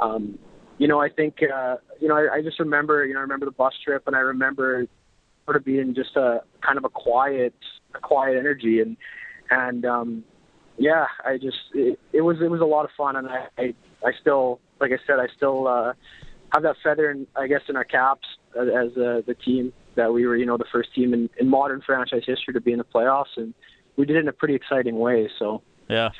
um 0.00 0.38
you 0.78 0.88
know, 0.88 1.00
I 1.00 1.08
think 1.08 1.36
uh 1.42 1.76
you 2.00 2.08
know, 2.08 2.16
I, 2.16 2.36
I 2.36 2.42
just 2.42 2.58
remember, 2.58 3.04
you 3.06 3.14
know, 3.14 3.20
I 3.20 3.22
remember 3.22 3.46
the 3.46 3.52
bus 3.52 3.74
trip 3.84 4.04
and 4.06 4.16
I 4.16 4.20
remember 4.20 4.86
sort 5.44 5.56
of 5.56 5.64
being 5.64 5.94
just 5.94 6.16
a 6.16 6.40
kind 6.66 6.78
of 6.78 6.84
a 6.84 6.88
quiet 6.88 7.54
a 7.94 8.00
quiet 8.00 8.36
energy 8.36 8.80
and 8.80 8.96
and 9.50 9.84
um 9.84 10.24
yeah, 10.76 11.06
I 11.24 11.38
just 11.38 11.56
it, 11.72 11.98
it 12.12 12.20
was 12.22 12.40
it 12.40 12.50
was 12.50 12.60
a 12.60 12.64
lot 12.64 12.84
of 12.84 12.90
fun 12.96 13.16
and 13.16 13.28
I, 13.28 13.46
I 13.58 13.74
I 14.04 14.12
still 14.20 14.60
like 14.80 14.92
I 14.92 14.98
said, 15.06 15.18
I 15.18 15.26
still 15.36 15.68
uh 15.68 15.92
have 16.52 16.62
that 16.62 16.76
feather 16.82 17.10
in 17.10 17.26
I 17.36 17.46
guess 17.46 17.62
in 17.68 17.76
our 17.76 17.84
caps 17.84 18.26
as, 18.56 18.96
uh, 18.96 19.20
the 19.26 19.36
team 19.44 19.72
that 19.96 20.12
we 20.12 20.26
were, 20.26 20.36
you 20.36 20.46
know, 20.46 20.56
the 20.56 20.64
first 20.72 20.94
team 20.94 21.12
in, 21.12 21.28
in 21.38 21.48
modern 21.48 21.80
franchise 21.80 22.22
history 22.26 22.54
to 22.54 22.60
be 22.60 22.72
in 22.72 22.78
the 22.78 22.84
playoffs 22.84 23.36
and 23.36 23.54
we 23.96 24.04
did 24.04 24.16
it 24.16 24.20
in 24.20 24.28
a 24.28 24.32
pretty 24.32 24.54
exciting 24.54 24.98
way, 24.98 25.28
so 25.38 25.62
Yeah. 25.88 26.10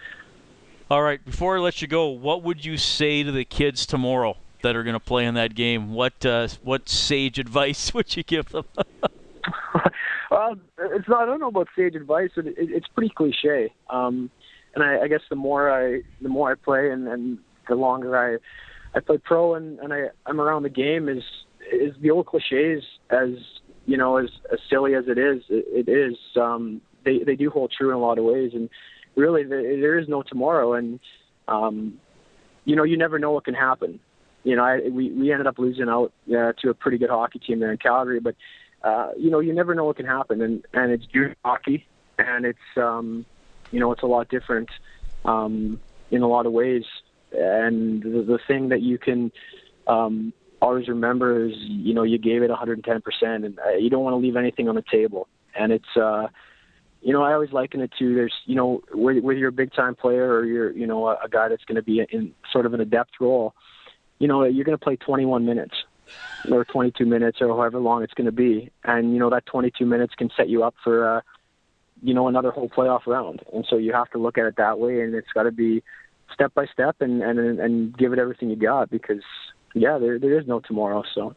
All 0.90 1.02
right, 1.02 1.25
before 1.25 1.57
I 1.57 1.61
let 1.61 1.81
you 1.81 1.88
go, 1.88 2.09
what 2.09 2.43
would 2.43 2.64
you 2.64 2.76
say 2.76 3.23
to 3.23 3.33
the 3.33 3.45
kids 3.45 3.87
tomorrow 3.87 4.37
that 4.62 4.76
are 4.76 4.83
going 4.83 4.95
to 4.95 5.00
play 5.00 5.25
in 5.25 5.35
that 5.35 5.54
game? 5.54 5.93
What 5.93 6.26
uh, 6.26 6.49
what 6.62 6.88
sage 6.88 7.38
advice 7.38 7.95
would 7.95 8.16
you 8.16 8.23
give 8.23 8.50
them? 8.50 8.64
well, 10.35 10.57
it's 10.79 11.09
not. 11.09 11.23
I 11.23 11.26
don't 11.26 11.41
know 11.41 11.49
about 11.49 11.69
sage 11.76 11.95
advice. 11.95 12.31
It, 12.37 12.47
it, 12.47 12.55
it's 12.59 12.88
pretty 12.88 13.12
cliche. 13.14 13.73
Um, 13.88 14.31
and 14.75 14.83
I, 14.83 15.05
I 15.05 15.09
guess 15.09 15.21
the 15.31 15.37
more 15.37 15.71
I 15.71 16.00
the 16.21 16.29
more 16.29 16.50
I 16.50 16.55
play 16.57 16.91
and, 16.91 17.07
and 17.09 17.38
the 17.69 17.75
longer 17.75 18.17
I 18.17 18.38
I 18.97 19.00
play 19.00 19.19
pro 19.19 19.55
and, 19.55 19.79
and 19.79 19.93
I 19.93 20.07
I'm 20.26 20.41
around 20.41 20.64
the 20.64 20.71
game 20.71 21.09
is 21.09 21.23
is 21.73 21.95
the 22.03 22.11
old 22.11 22.26
cliches 22.26 22.83
as 23.11 23.31
you 23.87 23.97
know 23.97 24.17
as 24.17 24.29
as 24.53 24.59
silly 24.69 24.95
as 24.95 25.05
it 25.07 25.19
is 25.19 25.43
it, 25.49 25.88
it 25.88 25.91
is 25.91 26.17
um, 26.41 26.81
they 27.05 27.21
they 27.25 27.37
do 27.37 27.50
hold 27.50 27.73
true 27.76 27.91
in 27.91 27.97
a 27.97 28.00
lot 28.00 28.19
of 28.19 28.25
ways 28.25 28.53
and 28.55 28.69
really 29.17 29.45
there, 29.45 29.62
there 29.62 29.99
is 29.99 30.09
no 30.09 30.23
tomorrow 30.23 30.75
and 30.75 30.99
um, 31.49 31.95
you 32.64 32.75
know 32.75 32.85
you 32.85 32.97
never 32.97 33.19
know 33.19 33.31
what 33.31 33.45
can 33.45 33.55
happen. 33.55 34.00
You 34.43 34.57
know, 34.57 34.62
I, 34.62 34.88
we 34.91 35.11
we 35.11 35.33
ended 35.33 35.47
up 35.47 35.59
losing 35.59 35.88
out 35.88 36.12
uh, 36.29 36.53
to 36.61 36.69
a 36.69 36.75
pretty 36.75 36.99
good 36.99 37.09
hockey 37.09 37.39
team 37.39 37.61
there 37.61 37.73
in 37.73 37.78
Calgary, 37.78 38.21
but 38.21 38.35
uh, 38.84 39.08
you 39.16 39.30
know, 39.30 39.40
you 39.40 39.54
never 39.54 39.75
know 39.75 39.84
what 39.84 39.97
can 39.97 40.06
happen, 40.06 40.42
and 40.42 40.64
and 40.75 40.92
it's 40.92 41.06
junior 41.06 41.34
hockey, 41.42 41.86
and 42.18 42.44
it's 42.44 42.58
um, 42.76 43.25
you 43.70 43.80
know, 43.80 43.90
it's 43.92 44.02
a 44.02 44.06
lot 44.06 44.28
different 44.28 44.68
um, 45.25 45.80
in 46.10 46.20
a 46.20 46.28
lot 46.28 46.44
of 46.44 46.52
ways, 46.52 46.84
and 47.32 48.02
the, 48.02 48.23
the 48.23 48.38
thing 48.47 48.68
that 48.68 48.82
you 48.82 48.99
can 48.99 49.32
um, 49.86 50.34
always 50.60 50.86
remember 50.86 51.47
is, 51.47 51.54
you 51.56 51.94
know, 51.94 52.02
you 52.02 52.18
gave 52.18 52.42
it 52.42 52.50
110 52.50 53.00
percent, 53.00 53.47
and 53.47 53.58
uh, 53.58 53.70
you 53.70 53.88
don't 53.88 54.04
want 54.04 54.12
to 54.12 54.18
leave 54.18 54.36
anything 54.36 54.68
on 54.68 54.75
the 54.75 54.84
table, 54.90 55.28
and 55.58 55.73
it's. 55.73 55.97
Uh, 55.97 56.28
you 57.00 57.12
know, 57.12 57.23
I 57.23 57.34
always 57.34 57.52
liken 57.52 57.82
it 57.82 57.90
to 57.99 58.14
there's, 58.14 58.32
you 58.47 58.54
know, 58.54 58.80
whether, 58.94 59.20
whether 59.20 59.38
you're 59.38 59.50
a 59.50 59.52
big 59.52 59.75
time 59.75 59.94
player 59.94 60.32
or 60.32 60.47
you're, 60.47 60.70
you 60.70 60.86
know, 60.86 61.08
a, 61.08 61.18
a 61.23 61.28
guy 61.28 61.49
that's 61.49 61.62
going 61.66 61.76
to 61.76 61.82
be 61.82 62.00
in 62.00 62.32
sort 62.50 62.64
of 62.64 62.73
an 62.73 62.80
adept 62.80 63.20
role, 63.20 63.52
you 64.18 64.26
know, 64.26 64.42
you're 64.44 64.64
going 64.64 64.78
to 64.78 64.82
play 64.82 64.97
21 64.97 65.44
minutes 65.44 65.75
or 66.50 66.64
22 66.64 67.06
minutes 67.06 67.38
or 67.40 67.49
however 67.49 67.78
long 67.78 68.02
it's 68.02 68.14
going 68.14 68.26
to 68.26 68.32
be. 68.32 68.71
And, 68.84 69.12
you 69.12 69.19
know, 69.19 69.30
that 69.30 69.47
22 69.47 69.86
minutes 69.86 70.14
can 70.14 70.30
set 70.36 70.49
you 70.49 70.62
up 70.64 70.75
for, 70.82 71.17
uh, 71.17 71.21
you 72.02 72.14
know, 72.14 72.28
another 72.28 72.50
whole 72.50 72.69
playoff 72.69 73.06
round. 73.06 73.43
And 73.52 73.67
so 73.69 73.76
you 73.76 73.93
have 73.93 74.10
to 74.10 74.19
look 74.19 74.38
at 74.38 74.45
it 74.47 74.56
that 74.56 74.78
way. 74.78 75.00
And 75.00 75.14
it's 75.14 75.32
got 75.32 75.45
to 75.45 75.52
be 75.52 75.82
step 76.32 76.52
by 76.54 76.67
step 76.67 76.97
and, 77.00 77.23
and, 77.23 77.38
and 77.38 77.97
give 77.97 78.12
it 78.12 78.19
everything 78.19 78.50
you 78.50 78.56
got 78.56 78.90
because, 78.90 79.23
yeah, 79.75 79.99
there, 79.99 80.19
there 80.19 80.38
is 80.38 80.47
no 80.47 80.60
tomorrow. 80.60 81.02
So 81.14 81.34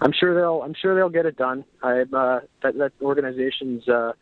I'm 0.00 0.12
sure 0.12 0.34
they'll, 0.34 0.62
I'm 0.62 0.74
sure 0.74 0.94
they'll 0.94 1.08
get 1.08 1.26
it 1.26 1.36
done. 1.36 1.64
I, 1.82 2.00
uh, 2.00 2.40
that, 2.62 2.76
that 2.76 2.92
organization's, 3.00 3.88
uh, 3.88 4.12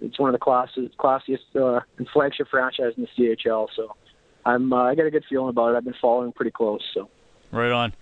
it's 0.00 0.18
one 0.18 0.28
of 0.28 0.32
the 0.32 0.38
classes, 0.38 0.90
classiest 0.98 1.56
uh, 1.56 1.80
and 1.96 2.08
flagship 2.12 2.48
franchise 2.50 2.92
in 2.96 3.06
the 3.16 3.36
CHL. 3.36 3.68
So 3.74 3.96
I'm, 4.44 4.72
uh, 4.72 4.84
I 4.84 4.94
got 4.94 5.06
a 5.06 5.10
good 5.10 5.24
feeling 5.28 5.48
about 5.48 5.72
it. 5.72 5.76
I've 5.76 5.84
been 5.84 5.94
following 6.00 6.32
pretty 6.32 6.50
close. 6.50 6.82
So. 6.92 7.08
Right 7.52 7.70
on. 7.70 7.92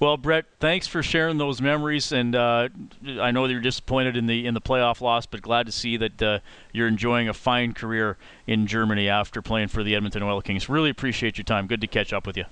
Well, 0.00 0.16
Brett, 0.16 0.46
thanks 0.60 0.86
for 0.86 1.02
sharing 1.02 1.36
those 1.36 1.60
memories, 1.60 2.10
and 2.10 2.34
uh, 2.34 2.70
I 3.06 3.30
know 3.32 3.46
that 3.46 3.52
you're 3.52 3.60
disappointed 3.60 4.16
in 4.16 4.24
the 4.24 4.46
in 4.46 4.54
the 4.54 4.60
playoff 4.60 5.02
loss, 5.02 5.26
but 5.26 5.42
glad 5.42 5.66
to 5.66 5.72
see 5.72 5.98
that 5.98 6.22
uh, 6.22 6.38
you're 6.72 6.88
enjoying 6.88 7.28
a 7.28 7.34
fine 7.34 7.74
career 7.74 8.16
in 8.46 8.66
Germany 8.66 9.10
after 9.10 9.42
playing 9.42 9.68
for 9.68 9.82
the 9.84 9.94
Edmonton 9.94 10.22
Oil 10.22 10.40
Kings. 10.40 10.70
Really 10.70 10.88
appreciate 10.88 11.36
your 11.36 11.44
time. 11.44 11.66
Good 11.66 11.82
to 11.82 11.86
catch 11.86 12.14
up 12.14 12.26
with 12.26 12.38
you. 12.38 12.44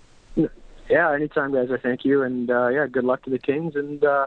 Yeah, 0.90 1.11
anytime, 1.12 1.54
guys. 1.54 1.70
I 1.72 1.78
thank 1.78 2.04
you, 2.04 2.22
and 2.22 2.50
uh, 2.50 2.68
yeah, 2.68 2.87
good 2.87 3.04
luck 3.04 3.22
to 3.22 3.30
the 3.30 3.38
Kings, 3.38 3.76
and 3.76 4.04
uh, 4.04 4.26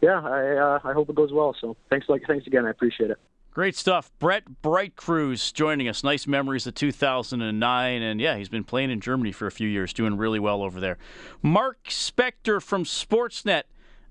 yeah, 0.00 0.20
I 0.20 0.56
uh, 0.56 0.80
I 0.82 0.92
hope 0.94 1.10
it 1.10 1.14
goes 1.14 1.32
well. 1.32 1.54
So 1.60 1.76
thanks, 1.90 2.08
like 2.08 2.22
thanks 2.26 2.48
again. 2.48 2.66
I 2.66 2.70
appreciate 2.70 3.12
it. 3.12 3.18
Great 3.52 3.76
stuff. 3.76 4.10
Brett 4.18 4.44
Breitkreuz 4.62 5.52
joining 5.52 5.86
us. 5.86 6.02
Nice 6.02 6.26
memories 6.26 6.66
of 6.66 6.74
2009. 6.74 8.02
And 8.02 8.18
yeah, 8.18 8.36
he's 8.38 8.48
been 8.48 8.64
playing 8.64 8.90
in 8.90 9.00
Germany 9.00 9.30
for 9.30 9.46
a 9.46 9.50
few 9.50 9.68
years, 9.68 9.92
doing 9.92 10.16
really 10.16 10.40
well 10.40 10.62
over 10.62 10.80
there. 10.80 10.96
Mark 11.42 11.84
Spector 11.84 12.62
from 12.62 12.84
Sportsnet 12.84 13.64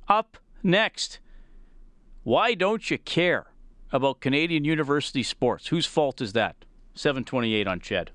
up 0.07 0.37
next. 0.61 1.19
Why 2.23 2.53
don't 2.53 2.91
you 2.91 2.99
care 2.99 3.47
about 3.91 4.19
Canadian 4.19 4.63
university 4.63 5.23
sports? 5.23 5.67
Whose 5.67 5.87
fault 5.87 6.21
is 6.21 6.33
that? 6.33 6.55
728 6.93 7.67
on 7.67 7.79
Ched. 7.79 8.09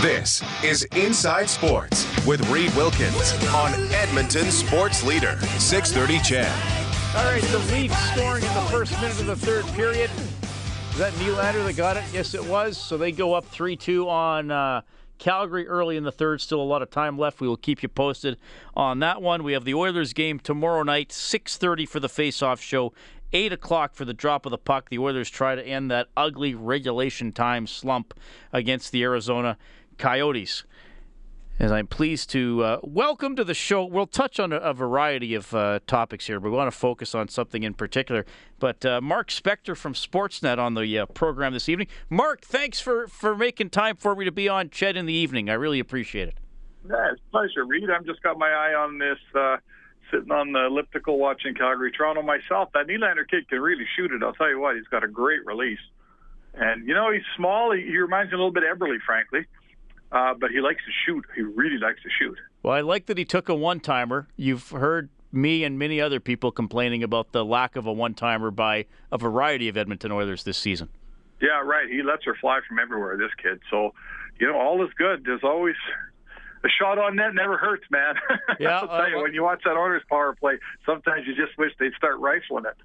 This 0.00 0.42
is 0.62 0.84
Inside 0.94 1.50
Sports 1.50 2.15
with 2.26 2.48
Reed 2.50 2.74
Wilkins 2.74 3.32
on 3.54 3.72
Edmonton 3.92 4.50
Sports 4.50 5.04
Leader, 5.04 5.38
630 5.58 6.18
CHED. 6.24 6.52
All 7.16 7.24
right, 7.24 7.42
the 7.44 7.58
Leafs 7.72 7.96
scoring 8.12 8.42
in 8.42 8.54
the 8.54 8.68
first 8.68 8.92
minute 9.00 9.20
of 9.20 9.26
the 9.26 9.36
third 9.36 9.64
period. 9.74 10.10
Is 10.90 10.98
that 10.98 11.12
Nylander 11.14 11.64
that 11.64 11.76
got 11.76 11.96
it? 11.96 12.04
Yes, 12.12 12.34
it 12.34 12.44
was. 12.44 12.76
So 12.76 12.98
they 12.98 13.12
go 13.12 13.34
up 13.34 13.44
3 13.46 13.76
2 13.76 14.08
on 14.08 14.50
uh, 14.50 14.80
Calgary 15.18 15.68
early 15.68 15.96
in 15.96 16.02
the 16.02 16.12
third. 16.12 16.40
Still 16.40 16.60
a 16.60 16.64
lot 16.64 16.82
of 16.82 16.90
time 16.90 17.16
left. 17.16 17.40
We 17.40 17.48
will 17.48 17.56
keep 17.56 17.82
you 17.82 17.88
posted 17.88 18.38
on 18.74 18.98
that 18.98 19.22
one. 19.22 19.44
We 19.44 19.52
have 19.52 19.64
the 19.64 19.74
Oilers 19.74 20.12
game 20.12 20.38
tomorrow 20.38 20.82
night, 20.82 21.10
6.30 21.10 21.88
for 21.88 22.00
the 22.00 22.08
face-off 22.08 22.60
show. 22.60 22.92
8 23.32 23.52
o'clock 23.52 23.94
for 23.94 24.04
the 24.04 24.14
drop 24.14 24.46
of 24.46 24.50
the 24.50 24.58
puck. 24.58 24.88
The 24.88 24.98
Oilers 24.98 25.30
try 25.30 25.54
to 25.54 25.66
end 25.66 25.90
that 25.90 26.08
ugly 26.16 26.54
regulation 26.54 27.32
time 27.32 27.66
slump 27.66 28.14
against 28.52 28.92
the 28.92 29.02
Arizona 29.02 29.58
Coyotes. 29.98 30.64
As 31.58 31.72
I'm 31.72 31.86
pleased 31.86 32.28
to 32.30 32.62
uh, 32.62 32.78
welcome 32.82 33.34
to 33.36 33.42
the 33.42 33.54
show. 33.54 33.82
We'll 33.82 34.06
touch 34.06 34.38
on 34.38 34.52
a, 34.52 34.56
a 34.56 34.74
variety 34.74 35.34
of 35.34 35.54
uh, 35.54 35.80
topics 35.86 36.26
here, 36.26 36.38
but 36.38 36.50
we 36.50 36.56
want 36.56 36.70
to 36.70 36.78
focus 36.78 37.14
on 37.14 37.28
something 37.28 37.62
in 37.62 37.72
particular. 37.72 38.26
But 38.58 38.84
uh, 38.84 39.00
Mark 39.00 39.28
Spector 39.28 39.74
from 39.74 39.94
Sportsnet 39.94 40.58
on 40.58 40.74
the 40.74 40.98
uh, 40.98 41.06
program 41.06 41.54
this 41.54 41.70
evening. 41.70 41.86
Mark, 42.10 42.42
thanks 42.42 42.78
for, 42.78 43.08
for 43.08 43.34
making 43.34 43.70
time 43.70 43.96
for 43.96 44.14
me 44.14 44.26
to 44.26 44.32
be 44.32 44.50
on 44.50 44.68
CHED 44.68 44.98
in 44.98 45.06
the 45.06 45.14
evening. 45.14 45.48
I 45.48 45.54
really 45.54 45.80
appreciate 45.80 46.28
it. 46.28 46.34
Yeah, 46.90 47.12
it's 47.12 47.22
a 47.26 47.30
pleasure, 47.30 47.64
Reed. 47.64 47.88
I've 47.88 48.04
just 48.04 48.22
got 48.22 48.38
my 48.38 48.50
eye 48.50 48.74
on 48.74 48.98
this, 48.98 49.18
uh, 49.34 49.56
sitting 50.10 50.30
on 50.30 50.52
the 50.52 50.66
elliptical 50.66 51.18
watching 51.18 51.54
Calgary 51.54 51.90
Toronto 51.90 52.20
myself. 52.20 52.68
That 52.74 52.86
Nylander 52.86 53.26
kid 53.30 53.48
can 53.48 53.60
really 53.60 53.86
shoot 53.96 54.12
it. 54.12 54.22
I'll 54.22 54.34
tell 54.34 54.50
you 54.50 54.60
what, 54.60 54.76
he's 54.76 54.88
got 54.88 55.04
a 55.04 55.08
great 55.08 55.46
release. 55.46 55.80
And, 56.52 56.86
you 56.86 56.92
know, 56.92 57.10
he's 57.10 57.24
small. 57.34 57.72
He, 57.72 57.80
he 57.80 57.96
reminds 57.96 58.30
me 58.30 58.34
a 58.34 58.38
little 58.38 58.52
bit 58.52 58.62
of 58.62 58.76
Eberle, 58.76 58.98
frankly. 59.06 59.46
Uh, 60.12 60.34
but 60.34 60.50
he 60.50 60.60
likes 60.60 60.80
to 60.84 60.92
shoot. 61.04 61.24
He 61.34 61.42
really 61.42 61.78
likes 61.78 62.02
to 62.02 62.08
shoot. 62.18 62.36
Well, 62.62 62.74
I 62.74 62.80
like 62.80 63.06
that 63.06 63.18
he 63.18 63.24
took 63.24 63.48
a 63.48 63.54
one 63.54 63.80
timer. 63.80 64.28
You've 64.36 64.70
heard 64.70 65.10
me 65.32 65.64
and 65.64 65.78
many 65.78 66.00
other 66.00 66.20
people 66.20 66.50
complaining 66.50 67.02
about 67.02 67.32
the 67.32 67.44
lack 67.44 67.76
of 67.76 67.86
a 67.86 67.92
one 67.92 68.14
timer 68.14 68.50
by 68.50 68.86
a 69.10 69.18
variety 69.18 69.68
of 69.68 69.76
Edmonton 69.76 70.12
Oilers 70.12 70.44
this 70.44 70.56
season. 70.56 70.88
Yeah, 71.40 71.60
right. 71.62 71.88
He 71.88 72.02
lets 72.02 72.24
her 72.24 72.34
fly 72.40 72.60
from 72.66 72.78
everywhere, 72.78 73.16
this 73.18 73.32
kid. 73.42 73.60
So, 73.70 73.92
you 74.40 74.46
know, 74.46 74.58
all 74.58 74.82
is 74.84 74.90
good. 74.96 75.24
There's 75.24 75.44
always 75.44 75.74
a 76.64 76.68
shot 76.68 76.98
on 76.98 77.16
net 77.16 77.34
never 77.34 77.56
hurts, 77.56 77.84
man. 77.90 78.14
Yeah, 78.58 78.78
I'll 78.78 78.88
tell 78.88 79.10
you, 79.10 79.18
uh, 79.18 79.22
when 79.22 79.34
you 79.34 79.42
watch 79.42 79.60
that 79.64 79.76
Oilers 79.76 80.02
power 80.08 80.34
play, 80.34 80.54
sometimes 80.86 81.26
you 81.26 81.34
just 81.34 81.58
wish 81.58 81.72
they'd 81.78 81.92
start 81.94 82.18
rifling 82.20 82.64
it. 82.64 82.76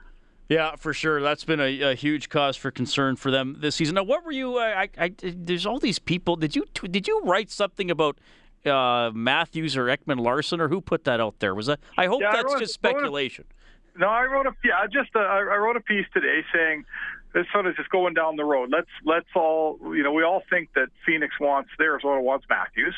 Yeah, 0.51 0.75
for 0.75 0.93
sure. 0.93 1.21
That's 1.21 1.45
been 1.45 1.61
a, 1.61 1.81
a, 1.81 1.95
huge 1.95 2.27
cause 2.27 2.57
for 2.57 2.71
concern 2.71 3.15
for 3.15 3.31
them 3.31 3.55
this 3.59 3.77
season. 3.77 3.95
Now, 3.95 4.03
what 4.03 4.25
were 4.25 4.33
you? 4.33 4.59
I, 4.59 4.89
I, 4.97 5.13
there's 5.23 5.65
all 5.65 5.79
these 5.79 5.97
people. 5.97 6.35
Did 6.35 6.57
you 6.57 6.65
did 6.89 7.07
you 7.07 7.21
write 7.23 7.49
something 7.49 7.89
about 7.89 8.19
uh, 8.65 9.11
Matthews 9.13 9.77
or 9.77 9.85
Ekman-Larsson 9.85 10.59
or 10.59 10.67
who 10.67 10.81
put 10.81 11.05
that 11.05 11.21
out 11.21 11.39
there? 11.39 11.55
Was 11.55 11.67
that? 11.67 11.79
I 11.97 12.07
hope 12.07 12.19
Yeah, 12.19 12.31
I 12.31 12.35
that's 12.35 12.53
wrote- 12.53 12.59
just 12.59 12.73
speculation. 12.73 13.45
No, 13.97 14.07
I 14.07 14.25
wrote 14.25 14.45
a 14.45 14.51
yeah, 14.65 14.85
just 14.91 15.15
a, 15.15 15.19
I 15.19 15.37
I 15.37 15.55
wrote 15.55 15.77
a 15.77 15.81
piece 15.81 16.05
today 16.13 16.43
saying 16.53 16.83
this 17.33 17.45
sort 17.53 17.65
of 17.65 17.77
just 17.77 17.89
going 17.89 18.13
down 18.13 18.35
the 18.35 18.43
road. 18.43 18.69
Let's 18.71 18.91
let's 19.05 19.29
all 19.33 19.79
you 19.95 20.03
know 20.03 20.11
we 20.11 20.23
all 20.23 20.43
think 20.49 20.73
that 20.75 20.89
Phoenix 21.05 21.33
wants 21.39 21.69
Arizona 21.79 22.21
wants 22.21 22.45
Matthews 22.49 22.95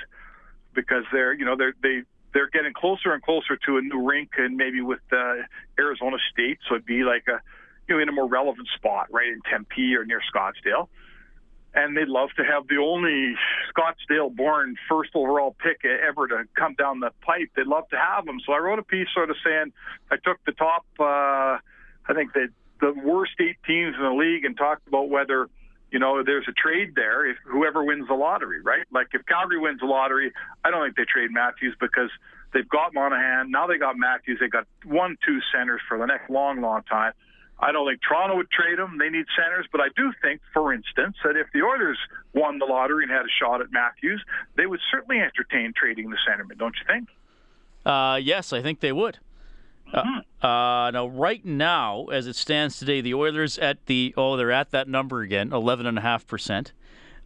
because 0.73 1.03
they're 1.11 1.33
you 1.33 1.45
know 1.45 1.55
they're 1.55 1.75
they 1.83 2.01
they're 2.33 2.49
getting 2.49 2.73
closer 2.73 3.13
and 3.13 3.21
closer 3.21 3.57
to 3.65 3.77
a 3.77 3.81
new 3.81 4.01
rink 4.05 4.31
and 4.37 4.57
maybe 4.57 4.81
with 4.81 5.01
uh, 5.11 5.35
Arizona 5.79 6.17
State, 6.31 6.59
so 6.67 6.75
it'd 6.75 6.85
be 6.85 7.03
like 7.03 7.25
a 7.27 7.41
you 7.87 7.95
know 7.95 8.01
in 8.01 8.09
a 8.09 8.11
more 8.11 8.27
relevant 8.27 8.67
spot 8.75 9.07
right 9.11 9.27
in 9.27 9.41
Tempe 9.49 9.95
or 9.95 10.05
near 10.05 10.21
Scottsdale. 10.33 10.87
And 11.75 11.97
they'd 11.97 12.07
love 12.07 12.29
to 12.37 12.43
have 12.43 12.67
the 12.67 12.77
only 12.77 13.33
Scottsdale-born 13.73 14.75
first 14.87 15.09
overall 15.15 15.55
pick 15.57 15.83
ever 15.83 16.27
to 16.27 16.43
come 16.55 16.75
down 16.75 16.99
the 16.99 17.09
pipe. 17.21 17.49
They'd 17.55 17.65
love 17.65 17.89
to 17.89 17.97
have 17.97 18.27
him. 18.27 18.39
So 18.45 18.53
I 18.53 18.59
wrote 18.59 18.77
a 18.77 18.83
piece 18.83 19.07
sort 19.11 19.31
of 19.31 19.37
saying 19.43 19.73
I 20.11 20.17
took 20.23 20.37
the 20.45 20.51
top, 20.51 20.85
uh, 20.99 21.57
I 22.07 22.13
think 22.13 22.33
the 22.33 22.49
the 22.79 22.93
worst 23.03 23.31
eight 23.39 23.57
teams 23.65 23.95
in 23.97 24.03
the 24.03 24.13
league, 24.13 24.45
and 24.45 24.57
talked 24.57 24.87
about 24.87 25.09
whether 25.09 25.47
you 25.93 25.99
know 25.99 26.23
there's 26.23 26.47
a 26.49 26.51
trade 26.51 26.95
there 26.95 27.25
if 27.29 27.37
whoever 27.45 27.85
wins 27.85 28.07
the 28.07 28.15
lottery, 28.15 28.61
right? 28.61 28.83
Like 28.91 29.07
if 29.13 29.25
Calgary 29.27 29.59
wins 29.59 29.79
the 29.79 29.85
lottery, 29.85 30.33
I 30.65 30.71
don't 30.71 30.83
think 30.83 30.97
they 30.97 31.05
trade 31.05 31.29
Matthews 31.31 31.75
because 31.79 32.09
they've 32.51 32.67
got 32.67 32.95
Monahan. 32.95 33.51
Now 33.51 33.67
they 33.67 33.77
got 33.77 33.95
Matthews. 33.95 34.39
They 34.41 34.47
got 34.49 34.65
one, 34.85 35.17
two 35.23 35.39
centers 35.53 35.81
for 35.87 35.99
the 35.99 36.07
next 36.07 36.31
long, 36.31 36.61
long 36.61 36.81
time. 36.83 37.13
I 37.59 37.71
don't 37.71 37.87
think 37.87 38.01
Toronto 38.01 38.35
would 38.37 38.49
trade 38.49 38.79
him. 38.79 38.97
They 38.97 39.09
need 39.09 39.25
centers, 39.37 39.67
but 39.71 39.79
I 39.79 39.87
do 39.95 40.11
think, 40.21 40.41
for 40.51 40.73
instance, 40.73 41.15
that 41.23 41.37
if 41.37 41.47
the 41.53 41.61
Oilers 41.61 41.99
won 42.33 42.57
the 42.57 42.65
lottery 42.65 43.03
and 43.03 43.11
had 43.11 43.21
a 43.21 43.33
shot 43.39 43.61
at 43.61 43.71
Matthews, 43.71 44.21
they 44.57 44.65
would 44.65 44.81
certainly 44.91 45.21
entertain 45.21 45.73
trading 45.77 46.09
the 46.09 46.17
centerman, 46.27 46.57
don't 46.57 46.75
you 46.75 46.85
think? 46.91 47.09
Uh, 47.85 48.19
yes, 48.21 48.51
I 48.51 48.63
think 48.63 48.79
they 48.79 48.91
would. 48.91 49.19
Uh, 49.91 50.45
uh, 50.45 50.91
now, 50.91 51.07
right 51.07 51.43
now, 51.45 52.05
as 52.05 52.27
it 52.27 52.35
stands 52.35 52.77
today, 52.77 53.01
the 53.01 53.13
Oilers 53.13 53.57
at 53.57 53.85
the 53.85 54.13
oh, 54.17 54.37
they're 54.37 54.51
at 54.51 54.71
that 54.71 54.87
number 54.87 55.21
again, 55.21 55.51
eleven 55.53 55.85
and 55.85 55.97
a 55.97 56.01
half 56.01 56.27
percent. 56.27 56.73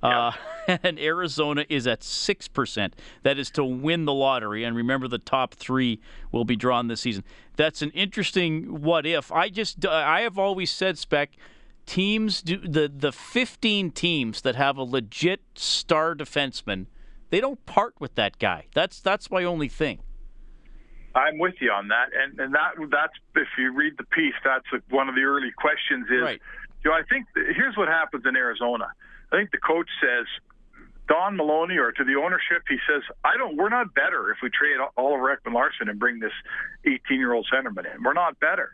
Uh, 0.02 0.32
and 0.84 1.00
Arizona 1.00 1.66
is 1.70 1.88
at 1.88 2.02
6%. 2.02 2.92
That 3.24 3.40
is 3.40 3.50
to 3.52 3.64
win 3.64 4.06
the 4.06 4.14
lottery. 4.14 4.64
And 4.64 4.76
remember, 4.76 5.08
the 5.08 5.18
top 5.18 5.56
three 5.56 6.00
will 6.32 6.46
be 6.46 6.56
drawn 6.56 6.88
this 6.88 7.02
season. 7.02 7.24
That's 7.56 7.82
an 7.82 7.92
interesting 7.92 8.82
what 8.84 9.06
if. 9.06 9.32
I 9.32 9.50
just, 9.50 9.86
I 9.86 10.22
have 10.22 10.38
always 10.38 10.72
said, 10.72 10.98
Spec, 10.98 11.32
teams, 11.86 12.42
do 12.42 12.58
the, 12.58 12.92
the 12.94 13.12
15 13.12 13.92
teams 13.92 14.42
that 14.42 14.56
have 14.56 14.78
a 14.78 14.84
legit 14.84 15.42
star 15.56 16.16
defenseman, 16.16 16.86
they 17.30 17.42
don't 17.42 17.66
part 17.66 17.96
with 18.00 18.16
that 18.16 18.38
guy. 18.38 18.68
That's, 18.74 19.00
that's 19.00 19.32
my 19.32 19.44
only 19.44 19.68
thing. 19.68 20.00
I'm 21.18 21.40
with 21.40 21.56
you 21.60 21.72
on 21.72 21.88
that, 21.88 22.14
and 22.14 22.40
and 22.40 22.54
that 22.54 22.78
that's 22.92 23.18
if 23.36 23.48
you 23.58 23.74
read 23.74 23.94
the 23.98 24.04
piece, 24.06 24.38
that's 24.44 24.68
one 24.90 25.10
of 25.10 25.16
the 25.16 25.24
early 25.24 25.52
questions. 25.58 26.06
Is 26.12 26.22
Right. 26.22 26.42
you 26.84 26.92
know 26.92 26.96
I 26.96 27.02
think 27.10 27.26
here's 27.34 27.76
what 27.76 27.88
happens 27.88 28.24
in 28.26 28.36
Arizona. 28.36 28.88
I 29.32 29.36
think 29.36 29.50
the 29.52 29.58
coach 29.58 29.90
says 30.00 30.28
Don 31.08 31.36
Maloney 31.36 31.78
or 31.78 31.92
to 31.92 32.04
the 32.04 32.16
ownership, 32.16 32.64
he 32.70 32.78
says, 32.88 33.02
I 33.24 33.36
don't. 33.38 33.58
We're 33.58 33.70
not 33.70 33.94
better 33.96 34.30
if 34.32 34.38
we 34.44 34.50
trade 34.50 34.78
Oliver 34.96 35.36
Ekman-Larsson 35.36 35.90
and 35.90 36.00
bring 36.00 36.20
this 36.20 36.34
18 36.86 37.18
year 37.18 37.34
old 37.34 37.48
centerman 37.52 37.94
in. 37.94 38.04
We're 38.04 38.14
not 38.14 38.40
better, 38.40 38.70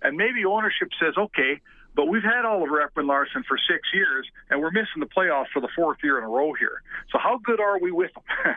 and 0.00 0.16
maybe 0.16 0.44
ownership 0.44 0.88
says, 1.00 1.14
okay. 1.18 1.60
But 1.98 2.06
we've 2.06 2.22
had 2.22 2.44
Oliver 2.44 2.78
Ekman-Larsson 2.78 3.42
for 3.48 3.58
six 3.68 3.88
years, 3.92 4.24
and 4.50 4.60
we're 4.60 4.70
missing 4.70 5.00
the 5.00 5.06
playoffs 5.06 5.48
for 5.52 5.58
the 5.58 5.68
fourth 5.74 5.98
year 6.04 6.16
in 6.18 6.22
a 6.22 6.28
row 6.28 6.52
here. 6.52 6.80
So 7.10 7.18
how 7.18 7.40
good 7.42 7.58
are 7.58 7.80
we 7.80 7.90
with 7.90 8.12
him? 8.16 8.54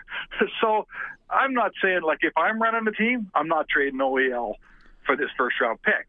so 0.62 0.86
I'm 1.28 1.52
not 1.56 1.72
saying 1.82 2.02
like 2.04 2.20
if 2.22 2.34
I'm 2.38 2.62
running 2.62 2.84
the 2.86 2.92
team, 2.92 3.32
I'm 3.34 3.48
not 3.48 3.68
trading 3.68 4.00
OEL 4.00 4.54
for 5.08 5.18
this 5.18 5.30
first 5.40 5.60
round 5.60 5.82
pick. 5.82 6.06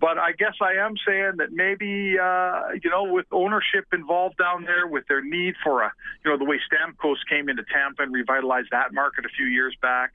But 0.00 0.16
I 0.18 0.30
guess 0.38 0.52
I 0.62 0.74
am 0.74 0.94
saying 1.04 1.38
that 1.38 1.50
maybe 1.50 2.20
uh, 2.22 2.78
you 2.80 2.88
know 2.88 3.12
with 3.12 3.26
ownership 3.32 3.86
involved 3.92 4.36
down 4.36 4.62
there, 4.62 4.86
with 4.86 5.08
their 5.08 5.24
need 5.24 5.54
for 5.64 5.82
a 5.82 5.90
you 6.24 6.30
know 6.30 6.38
the 6.38 6.44
way 6.44 6.60
Stamkos 6.70 7.16
came 7.28 7.48
into 7.48 7.64
Tampa 7.64 8.04
and 8.04 8.12
revitalized 8.12 8.68
that 8.70 8.94
market 8.94 9.24
a 9.24 9.28
few 9.36 9.46
years 9.46 9.74
back. 9.82 10.12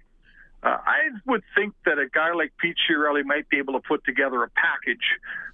Uh, 0.64 0.78
I 0.86 1.10
would 1.26 1.44
think 1.56 1.74
that 1.86 1.98
a 1.98 2.08
guy 2.08 2.34
like 2.34 2.54
Pete 2.58 2.76
Chiarelli 2.88 3.26
might 3.26 3.50
be 3.50 3.58
able 3.58 3.74
to 3.74 3.80
put 3.80 4.04
together 4.06 4.44
a 4.44 4.50
package 4.50 5.06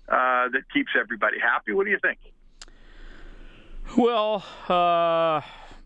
uh, 0.10 0.50
that 0.50 0.64
keeps 0.74 0.92
everybody 1.00 1.40
happy. 1.40 1.74
What 1.74 1.86
do 1.86 1.92
you 1.92 2.00
think? 2.02 2.20
Well, 3.98 4.44
uh, 4.68 5.42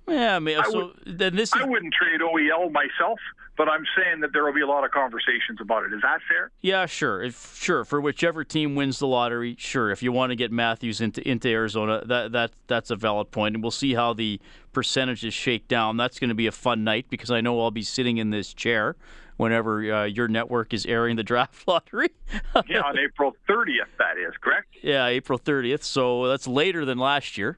yeah, 0.07 0.35
I 0.35 0.39
mean, 0.39 0.57
I 0.57 0.63
so 0.69 0.93
then 1.05 1.35
this 1.35 1.49
is 1.53 1.61
I 1.61 1.65
wouldn't 1.65 1.93
trade 1.93 2.21
OEL 2.21 2.71
myself, 2.71 3.19
but 3.57 3.69
I'm 3.69 3.83
saying 3.95 4.21
that 4.21 4.33
there 4.33 4.43
will 4.43 4.53
be 4.53 4.61
a 4.61 4.67
lot 4.67 4.83
of 4.83 4.91
conversations 4.91 5.59
about 5.61 5.83
it. 5.83 5.93
Is 5.93 6.01
that 6.01 6.19
fair? 6.27 6.51
Yeah, 6.61 6.85
sure. 6.85 7.21
If, 7.21 7.55
sure, 7.55 7.85
for 7.85 8.01
whichever 8.01 8.43
team 8.43 8.75
wins 8.75 8.99
the 8.99 9.07
lottery, 9.07 9.55
sure. 9.57 9.91
If 9.91 10.01
you 10.03 10.11
want 10.11 10.31
to 10.31 10.35
get 10.35 10.51
Matthews 10.51 11.01
into 11.01 11.27
into 11.27 11.49
Arizona, 11.49 12.03
that 12.05 12.31
that 12.31 12.51
that's 12.67 12.89
a 12.89 12.95
valid 12.95 13.31
point, 13.31 13.55
and 13.55 13.63
we'll 13.63 13.71
see 13.71 13.93
how 13.93 14.13
the 14.13 14.39
percentages 14.73 15.33
shake 15.33 15.67
down. 15.67 15.97
That's 15.97 16.19
going 16.19 16.29
to 16.29 16.35
be 16.35 16.47
a 16.47 16.51
fun 16.51 16.83
night 16.83 17.05
because 17.09 17.31
I 17.31 17.41
know 17.41 17.61
I'll 17.61 17.71
be 17.71 17.83
sitting 17.83 18.17
in 18.17 18.29
this 18.29 18.53
chair 18.53 18.95
whenever 19.37 19.91
uh, 19.91 20.03
your 20.05 20.27
network 20.27 20.73
is 20.73 20.85
airing 20.85 21.15
the 21.15 21.23
draft 21.31 21.67
lottery. 21.67 22.09
Yeah, 22.67 22.81
on 22.81 22.97
April 22.99 23.35
30th, 23.49 23.87
that 23.97 24.17
is 24.17 24.33
correct. 24.41 24.67
yeah, 24.81 25.07
April 25.07 25.39
30th. 25.39 25.83
So 25.83 26.27
that's 26.27 26.47
later 26.47 26.85
than 26.85 26.97
last 26.97 27.37
year. 27.37 27.57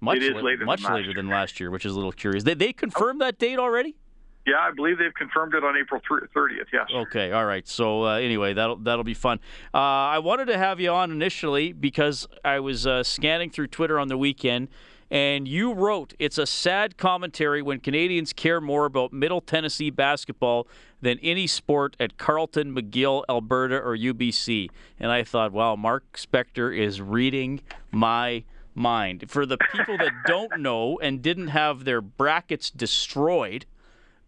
Much 0.00 0.16
It 0.16 0.22
is 0.22 0.30
la- 0.32 0.40
later 0.40 0.58
than 0.58 0.66
much 0.66 0.82
last 0.82 0.92
later 0.94 1.04
year. 1.08 1.14
than 1.14 1.28
last 1.28 1.60
year, 1.60 1.70
which 1.70 1.84
is 1.84 1.92
a 1.92 1.96
little 1.96 2.12
curious. 2.12 2.44
They 2.44 2.54
they 2.54 2.72
confirmed 2.72 3.20
that 3.20 3.38
date 3.38 3.58
already. 3.58 3.96
Yeah, 4.46 4.54
I 4.58 4.70
believe 4.70 4.96
they've 4.98 5.12
confirmed 5.14 5.54
it 5.54 5.62
on 5.62 5.76
April 5.76 6.00
30th. 6.10 6.64
Yes. 6.72 6.88
Okay, 6.92 7.30
all 7.30 7.44
right. 7.44 7.68
So 7.68 8.06
uh, 8.06 8.14
anyway, 8.16 8.54
that'll 8.54 8.76
that'll 8.76 9.04
be 9.04 9.14
fun. 9.14 9.38
Uh, 9.74 9.76
I 9.78 10.18
wanted 10.18 10.46
to 10.46 10.56
have 10.56 10.80
you 10.80 10.90
on 10.90 11.10
initially 11.10 11.72
because 11.72 12.26
I 12.44 12.58
was 12.60 12.86
uh, 12.86 13.02
scanning 13.02 13.50
through 13.50 13.66
Twitter 13.66 13.98
on 13.98 14.08
the 14.08 14.16
weekend, 14.16 14.68
and 15.10 15.46
you 15.46 15.74
wrote, 15.74 16.14
"It's 16.18 16.38
a 16.38 16.46
sad 16.46 16.96
commentary 16.96 17.60
when 17.60 17.80
Canadians 17.80 18.32
care 18.32 18.62
more 18.62 18.86
about 18.86 19.12
Middle 19.12 19.42
Tennessee 19.42 19.90
basketball 19.90 20.66
than 21.02 21.18
any 21.22 21.46
sport 21.46 21.94
at 22.00 22.16
Carleton, 22.16 22.74
McGill, 22.74 23.24
Alberta, 23.28 23.76
or 23.76 23.94
UBC." 23.94 24.70
And 24.98 25.12
I 25.12 25.22
thought, 25.22 25.52
wow, 25.52 25.76
Mark 25.76 26.16
Spector 26.16 26.74
is 26.76 27.02
reading 27.02 27.60
my 27.92 28.44
mind. 28.74 29.24
For 29.28 29.46
the 29.46 29.58
people 29.72 29.98
that 29.98 30.12
don't 30.26 30.60
know 30.60 30.98
and 31.00 31.22
didn't 31.22 31.48
have 31.48 31.84
their 31.84 32.00
brackets 32.00 32.70
destroyed 32.70 33.66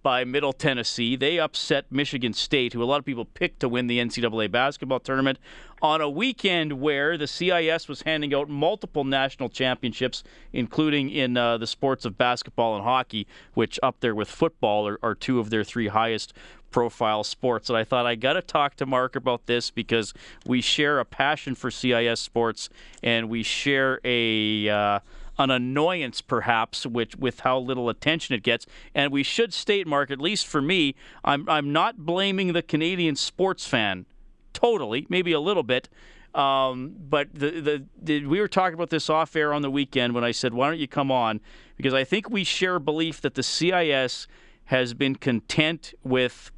by 0.02 0.24
Middle 0.24 0.52
Tennessee. 0.52 1.16
They 1.16 1.38
upset 1.38 1.86
Michigan 1.90 2.32
State, 2.32 2.72
who 2.72 2.82
a 2.82 2.84
lot 2.84 2.98
of 2.98 3.04
people 3.04 3.24
picked 3.24 3.60
to 3.60 3.68
win 3.68 3.86
the 3.86 3.98
NCAA 3.98 4.50
basketball 4.50 5.00
tournament, 5.00 5.38
on 5.80 6.00
a 6.00 6.10
weekend 6.10 6.80
where 6.80 7.16
the 7.16 7.26
CIS 7.26 7.88
was 7.88 8.02
handing 8.02 8.34
out 8.34 8.48
multiple 8.48 9.04
national 9.04 9.48
championships, 9.48 10.22
including 10.52 11.10
in 11.10 11.36
uh, 11.36 11.58
the 11.58 11.66
sports 11.66 12.04
of 12.04 12.18
basketball 12.18 12.74
and 12.74 12.84
hockey, 12.84 13.26
which 13.54 13.78
up 13.82 14.00
there 14.00 14.14
with 14.14 14.28
football 14.28 14.86
are, 14.88 14.98
are 15.02 15.14
two 15.14 15.38
of 15.38 15.50
their 15.50 15.64
three 15.64 15.88
highest 15.88 16.32
profile 16.72 17.22
sports. 17.22 17.68
And 17.68 17.78
I 17.78 17.84
thought 17.84 18.06
I 18.06 18.16
got 18.16 18.32
to 18.32 18.42
talk 18.42 18.74
to 18.76 18.86
Mark 18.86 19.14
about 19.14 19.46
this 19.46 19.70
because 19.70 20.12
we 20.46 20.60
share 20.60 20.98
a 20.98 21.04
passion 21.04 21.54
for 21.54 21.70
CIS 21.70 22.20
sports 22.20 22.68
and 23.02 23.28
we 23.28 23.42
share 23.42 24.00
a. 24.04 24.68
Uh, 24.68 25.00
an 25.38 25.50
annoyance 25.50 26.20
perhaps 26.20 26.84
with 26.84 27.18
with 27.18 27.40
how 27.40 27.58
little 27.58 27.88
attention 27.88 28.34
it 28.34 28.42
gets 28.42 28.66
and 28.94 29.10
we 29.10 29.22
should 29.22 29.52
state 29.52 29.86
mark 29.86 30.10
at 30.10 30.20
least 30.20 30.46
for 30.46 30.60
me 30.60 30.94
I'm 31.24 31.48
I'm 31.48 31.72
not 31.72 32.04
blaming 32.04 32.52
the 32.52 32.62
Canadian 32.62 33.16
sports 33.16 33.66
fan 33.66 34.04
totally 34.52 35.06
maybe 35.08 35.32
a 35.32 35.40
little 35.40 35.62
bit 35.62 35.88
um, 36.34 36.94
but 37.08 37.28
the, 37.34 37.50
the 37.60 37.84
the 38.00 38.26
we 38.26 38.40
were 38.40 38.48
talking 38.48 38.74
about 38.74 38.90
this 38.90 39.08
off 39.08 39.34
air 39.34 39.54
on 39.54 39.62
the 39.62 39.70
weekend 39.70 40.14
when 40.14 40.22
I 40.22 40.32
said 40.32 40.52
why 40.52 40.68
don't 40.68 40.78
you 40.78 40.86
come 40.86 41.10
on 41.10 41.40
because 41.76 41.94
I 41.94 42.04
think 42.04 42.28
we 42.28 42.44
share 42.44 42.76
a 42.76 42.80
belief 42.80 43.22
that 43.22 43.34
the 43.34 43.42
CIS 43.42 44.26
has 44.66 44.94
been 44.94 45.16
content 45.16 45.94
with 46.04 46.50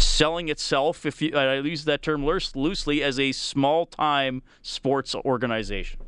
selling 0.00 0.48
itself 0.48 1.06
if 1.06 1.22
you 1.22 1.36
I 1.36 1.56
use 1.58 1.84
that 1.84 2.02
term 2.02 2.24
loose- 2.24 2.56
loosely 2.56 3.02
as 3.02 3.18
a 3.18 3.32
small 3.32 3.86
time 3.86 4.42
sports 4.62 5.14
organization 5.14 6.00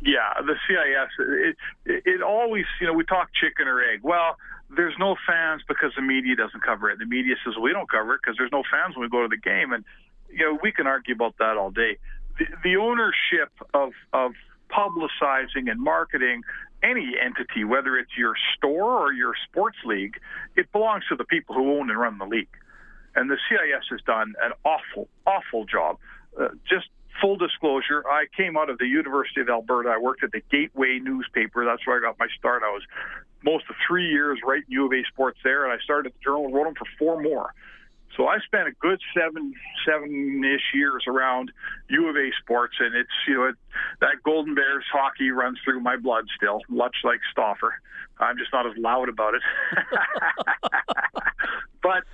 Yeah, 0.00 0.34
the 0.44 0.54
CIS. 0.68 1.10
It, 1.18 1.56
it, 1.84 2.02
it 2.06 2.22
always, 2.22 2.64
you 2.80 2.86
know, 2.86 2.92
we 2.92 3.04
talk 3.04 3.30
chicken 3.34 3.66
or 3.66 3.80
egg. 3.80 4.00
Well, 4.02 4.36
there's 4.74 4.94
no 4.98 5.16
fans 5.26 5.62
because 5.66 5.92
the 5.96 6.02
media 6.02 6.36
doesn't 6.36 6.62
cover 6.62 6.90
it. 6.90 6.98
The 6.98 7.06
media 7.06 7.36
says 7.44 7.54
we 7.60 7.72
don't 7.72 7.88
cover 7.88 8.14
it 8.14 8.20
because 8.22 8.36
there's 8.36 8.52
no 8.52 8.62
fans 8.70 8.96
when 8.96 9.02
we 9.02 9.08
go 9.08 9.22
to 9.22 9.28
the 9.28 9.36
game, 9.36 9.72
and 9.72 9.84
you 10.30 10.44
know 10.44 10.58
we 10.62 10.72
can 10.72 10.86
argue 10.86 11.14
about 11.14 11.36
that 11.38 11.56
all 11.56 11.70
day. 11.70 11.98
The, 12.38 12.46
the 12.64 12.76
ownership 12.76 13.50
of 13.74 13.92
of 14.12 14.32
publicizing 14.70 15.70
and 15.70 15.80
marketing 15.80 16.42
any 16.82 17.14
entity, 17.22 17.64
whether 17.64 17.96
it's 17.96 18.16
your 18.16 18.34
store 18.56 19.06
or 19.06 19.12
your 19.12 19.34
sports 19.48 19.78
league, 19.84 20.16
it 20.56 20.70
belongs 20.72 21.04
to 21.08 21.16
the 21.16 21.24
people 21.24 21.54
who 21.54 21.78
own 21.78 21.90
and 21.90 21.98
run 21.98 22.18
the 22.18 22.26
league. 22.26 22.48
And 23.16 23.30
the 23.30 23.38
CIS 23.48 23.84
has 23.90 24.00
done 24.02 24.34
an 24.42 24.52
awful, 24.64 25.08
awful 25.26 25.64
job. 25.64 25.98
Uh, 26.38 26.48
just 26.68 26.86
full 27.20 27.36
disclosure, 27.36 28.04
I 28.06 28.26
came 28.36 28.56
out 28.56 28.70
of 28.70 28.78
the 28.78 28.86
University 28.86 29.40
of 29.40 29.48
Alberta. 29.48 29.88
I 29.88 29.98
worked 29.98 30.22
at 30.22 30.32
the 30.32 30.42
Gateway 30.50 31.00
newspaper. 31.02 31.64
That's 31.64 31.84
where 31.86 31.98
I 31.98 32.00
got 32.00 32.18
my 32.18 32.28
start. 32.38 32.62
I 32.62 32.70
was 32.70 32.82
most 33.42 33.64
of 33.70 33.76
three 33.88 34.08
years 34.08 34.38
writing 34.44 34.66
U 34.68 34.86
of 34.86 34.92
A 34.92 35.02
sports 35.10 35.38
there, 35.42 35.64
and 35.64 35.72
I 35.72 35.82
started 35.82 36.10
at 36.10 36.14
the 36.14 36.20
Journal 36.22 36.44
and 36.44 36.54
wrote 36.54 36.64
them 36.64 36.74
for 36.74 36.86
four 36.98 37.22
more. 37.22 37.54
So 38.16 38.28
I 38.28 38.38
spent 38.40 38.68
a 38.68 38.72
good 38.72 39.00
seven, 39.14 39.52
seven-ish 39.86 40.74
years 40.74 41.04
around 41.06 41.52
U 41.88 42.08
of 42.08 42.16
A 42.16 42.30
sports, 42.40 42.76
and 42.80 42.94
it's 42.94 43.10
you 43.28 43.34
know 43.34 43.44
it, 43.44 43.56
that 44.00 44.22
Golden 44.24 44.54
Bears 44.54 44.84
hockey 44.90 45.30
runs 45.30 45.58
through 45.64 45.80
my 45.80 45.96
blood 45.96 46.26
still, 46.36 46.60
much 46.68 46.96
like 47.04 47.20
Stauffer. 47.30 47.74
I'm 48.18 48.38
just 48.38 48.52
not 48.52 48.66
as 48.66 48.72
loud 48.78 49.08
about 49.08 49.34
it. 49.34 49.42
but 51.82 52.04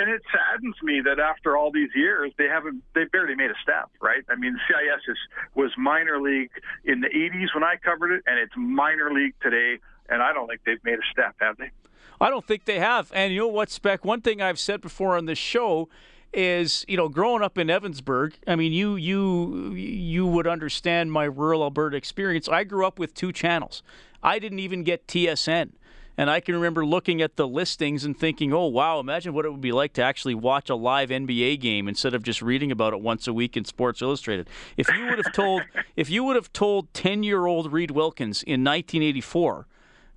and 0.00 0.10
it 0.10 0.22
saddens 0.32 0.76
me 0.82 1.02
that 1.04 1.18
after 1.20 1.56
all 1.56 1.70
these 1.70 1.90
years, 1.94 2.32
they 2.38 2.48
haven't, 2.48 2.82
they 2.94 3.04
barely 3.04 3.34
made 3.34 3.50
a 3.50 3.60
step, 3.62 3.90
right? 4.00 4.24
I 4.30 4.34
mean, 4.34 4.58
CIS 4.66 5.02
is, 5.08 5.18
was 5.54 5.70
minor 5.76 6.20
league 6.20 6.50
in 6.84 7.00
the 7.00 7.08
80s 7.08 7.54
when 7.54 7.62
I 7.62 7.76
covered 7.76 8.12
it, 8.12 8.22
and 8.26 8.38
it's 8.38 8.52
minor 8.56 9.12
league 9.12 9.34
today, 9.42 9.78
and 10.08 10.22
I 10.22 10.32
don't 10.32 10.46
think 10.48 10.62
they've 10.64 10.82
made 10.84 10.98
a 10.98 11.12
step, 11.12 11.34
have 11.40 11.58
they? 11.58 11.70
I 12.20 12.30
don't 12.30 12.46
think 12.46 12.64
they 12.64 12.78
have. 12.78 13.10
And 13.14 13.32
you 13.32 13.40
know 13.40 13.48
what, 13.48 13.70
Spec? 13.70 14.04
One 14.04 14.22
thing 14.22 14.40
I've 14.40 14.58
said 14.58 14.80
before 14.80 15.16
on 15.16 15.26
this 15.26 15.38
show 15.38 15.88
is, 16.32 16.84
you 16.88 16.96
know, 16.96 17.08
growing 17.08 17.42
up 17.42 17.58
in 17.58 17.68
Evansburg, 17.68 18.34
I 18.46 18.56
mean, 18.56 18.72
you 18.72 18.96
you 18.96 19.72
you 19.74 20.26
would 20.26 20.46
understand 20.46 21.12
my 21.12 21.24
rural 21.24 21.62
Alberta 21.62 21.96
experience. 21.96 22.48
I 22.48 22.64
grew 22.64 22.86
up 22.86 22.98
with 22.98 23.14
two 23.14 23.32
channels. 23.32 23.82
I 24.22 24.38
didn't 24.38 24.58
even 24.58 24.84
get 24.84 25.06
TSN. 25.06 25.70
And 26.20 26.28
I 26.28 26.40
can 26.40 26.54
remember 26.54 26.84
looking 26.84 27.22
at 27.22 27.36
the 27.36 27.48
listings 27.48 28.04
and 28.04 28.14
thinking, 28.14 28.52
oh, 28.52 28.66
wow, 28.66 29.00
imagine 29.00 29.32
what 29.32 29.46
it 29.46 29.50
would 29.50 29.62
be 29.62 29.72
like 29.72 29.94
to 29.94 30.02
actually 30.02 30.34
watch 30.34 30.68
a 30.68 30.74
live 30.74 31.08
NBA 31.08 31.58
game 31.60 31.88
instead 31.88 32.12
of 32.12 32.22
just 32.22 32.42
reading 32.42 32.70
about 32.70 32.92
it 32.92 33.00
once 33.00 33.26
a 33.26 33.32
week 33.32 33.56
in 33.56 33.64
Sports 33.64 34.02
Illustrated. 34.02 34.46
If 34.76 34.86
you 34.94 35.06
would 35.06 35.16
have 35.16 35.32
told, 35.32 35.62
if 35.96 36.10
you 36.10 36.22
would 36.24 36.36
have 36.36 36.52
told 36.52 36.92
10 36.92 37.22
year 37.22 37.46
old 37.46 37.72
Reed 37.72 37.92
Wilkins 37.92 38.42
in 38.42 38.62
1984 38.62 39.66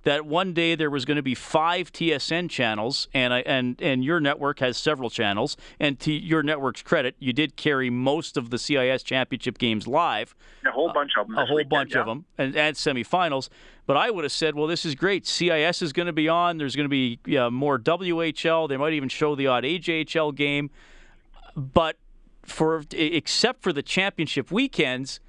that 0.04 0.26
one 0.26 0.52
day 0.52 0.74
there 0.74 0.90
was 0.90 1.04
going 1.04 1.16
to 1.16 1.22
be 1.22 1.34
five 1.34 1.92
TSN 1.92 2.48
channels, 2.50 3.08
and 3.12 3.34
I, 3.34 3.40
and 3.40 3.80
and 3.80 4.04
your 4.04 4.20
network 4.20 4.60
has 4.60 4.76
several 4.76 5.10
channels. 5.10 5.56
And 5.80 5.98
to 6.00 6.12
your 6.12 6.42
network's 6.42 6.82
credit, 6.82 7.16
you 7.18 7.32
did 7.32 7.56
carry 7.56 7.90
most 7.90 8.36
of 8.36 8.50
the 8.50 8.58
CIS 8.58 9.02
championship 9.02 9.58
games 9.58 9.86
live. 9.86 10.34
A 10.66 10.70
whole 10.70 10.92
bunch 10.92 11.12
of 11.18 11.26
them. 11.26 11.36
A 11.38 11.46
whole 11.46 11.56
weekend, 11.56 11.70
bunch 11.70 11.94
yeah. 11.94 12.00
of 12.00 12.06
them, 12.06 12.24
and, 12.38 12.54
and 12.56 12.76
semifinals. 12.76 13.48
But 13.86 13.96
I 13.96 14.10
would 14.10 14.24
have 14.24 14.32
said, 14.32 14.54
well, 14.54 14.66
this 14.66 14.86
is 14.86 14.94
great. 14.94 15.26
CIS 15.26 15.82
is 15.82 15.92
going 15.92 16.06
to 16.06 16.12
be 16.12 16.28
on. 16.28 16.56
There's 16.56 16.76
going 16.76 16.86
to 16.86 16.90
be 16.90 17.18
yeah, 17.26 17.50
more 17.50 17.78
WHL. 17.78 18.68
They 18.68 18.76
might 18.76 18.94
even 18.94 19.08
show 19.08 19.34
the 19.34 19.46
odd 19.46 19.64
AJHL 19.64 20.34
game. 20.34 20.70
But 21.56 21.96
for 22.42 22.82
except 22.92 23.62
for 23.62 23.72
the 23.72 23.82
championship 23.82 24.50
weekends, 24.50 25.20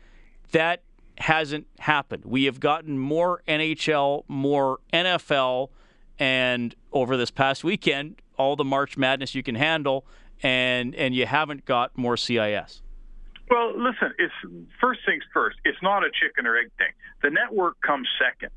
that 0.52 0.82
hasn't 1.20 1.68
happened. 1.80 2.24
We 2.26 2.46
have 2.46 2.60
gotten 2.60 2.98
more 2.98 3.42
NHL, 3.48 4.24
more 4.28 4.80
NFL, 4.94 5.70
and 6.20 6.76
over 6.92 7.18
this 7.18 7.32
past 7.32 7.64
weekend, 7.64 8.22
all 8.38 8.56
the 8.56 8.64
March 8.64 8.98
Madness 8.98 9.36
you 9.36 9.44
can 9.44 9.56
handle, 9.56 10.06
and 10.44 10.96
and 10.96 11.16
you 11.16 11.26
haven't 11.26 11.66
got 11.66 11.98
more 11.98 12.18
CIS. 12.18 12.82
Well, 13.50 13.78
listen, 13.78 14.14
it's 14.18 14.34
first 14.82 15.02
things 15.06 15.24
first. 15.34 15.58
It's 15.64 15.78
not 15.82 16.04
a 16.04 16.10
chicken 16.10 16.48
or 16.48 16.58
egg 16.58 16.72
thing. 16.78 16.92
The 17.22 17.30
network 17.30 17.80
comes 17.82 18.08
second. 18.20 18.52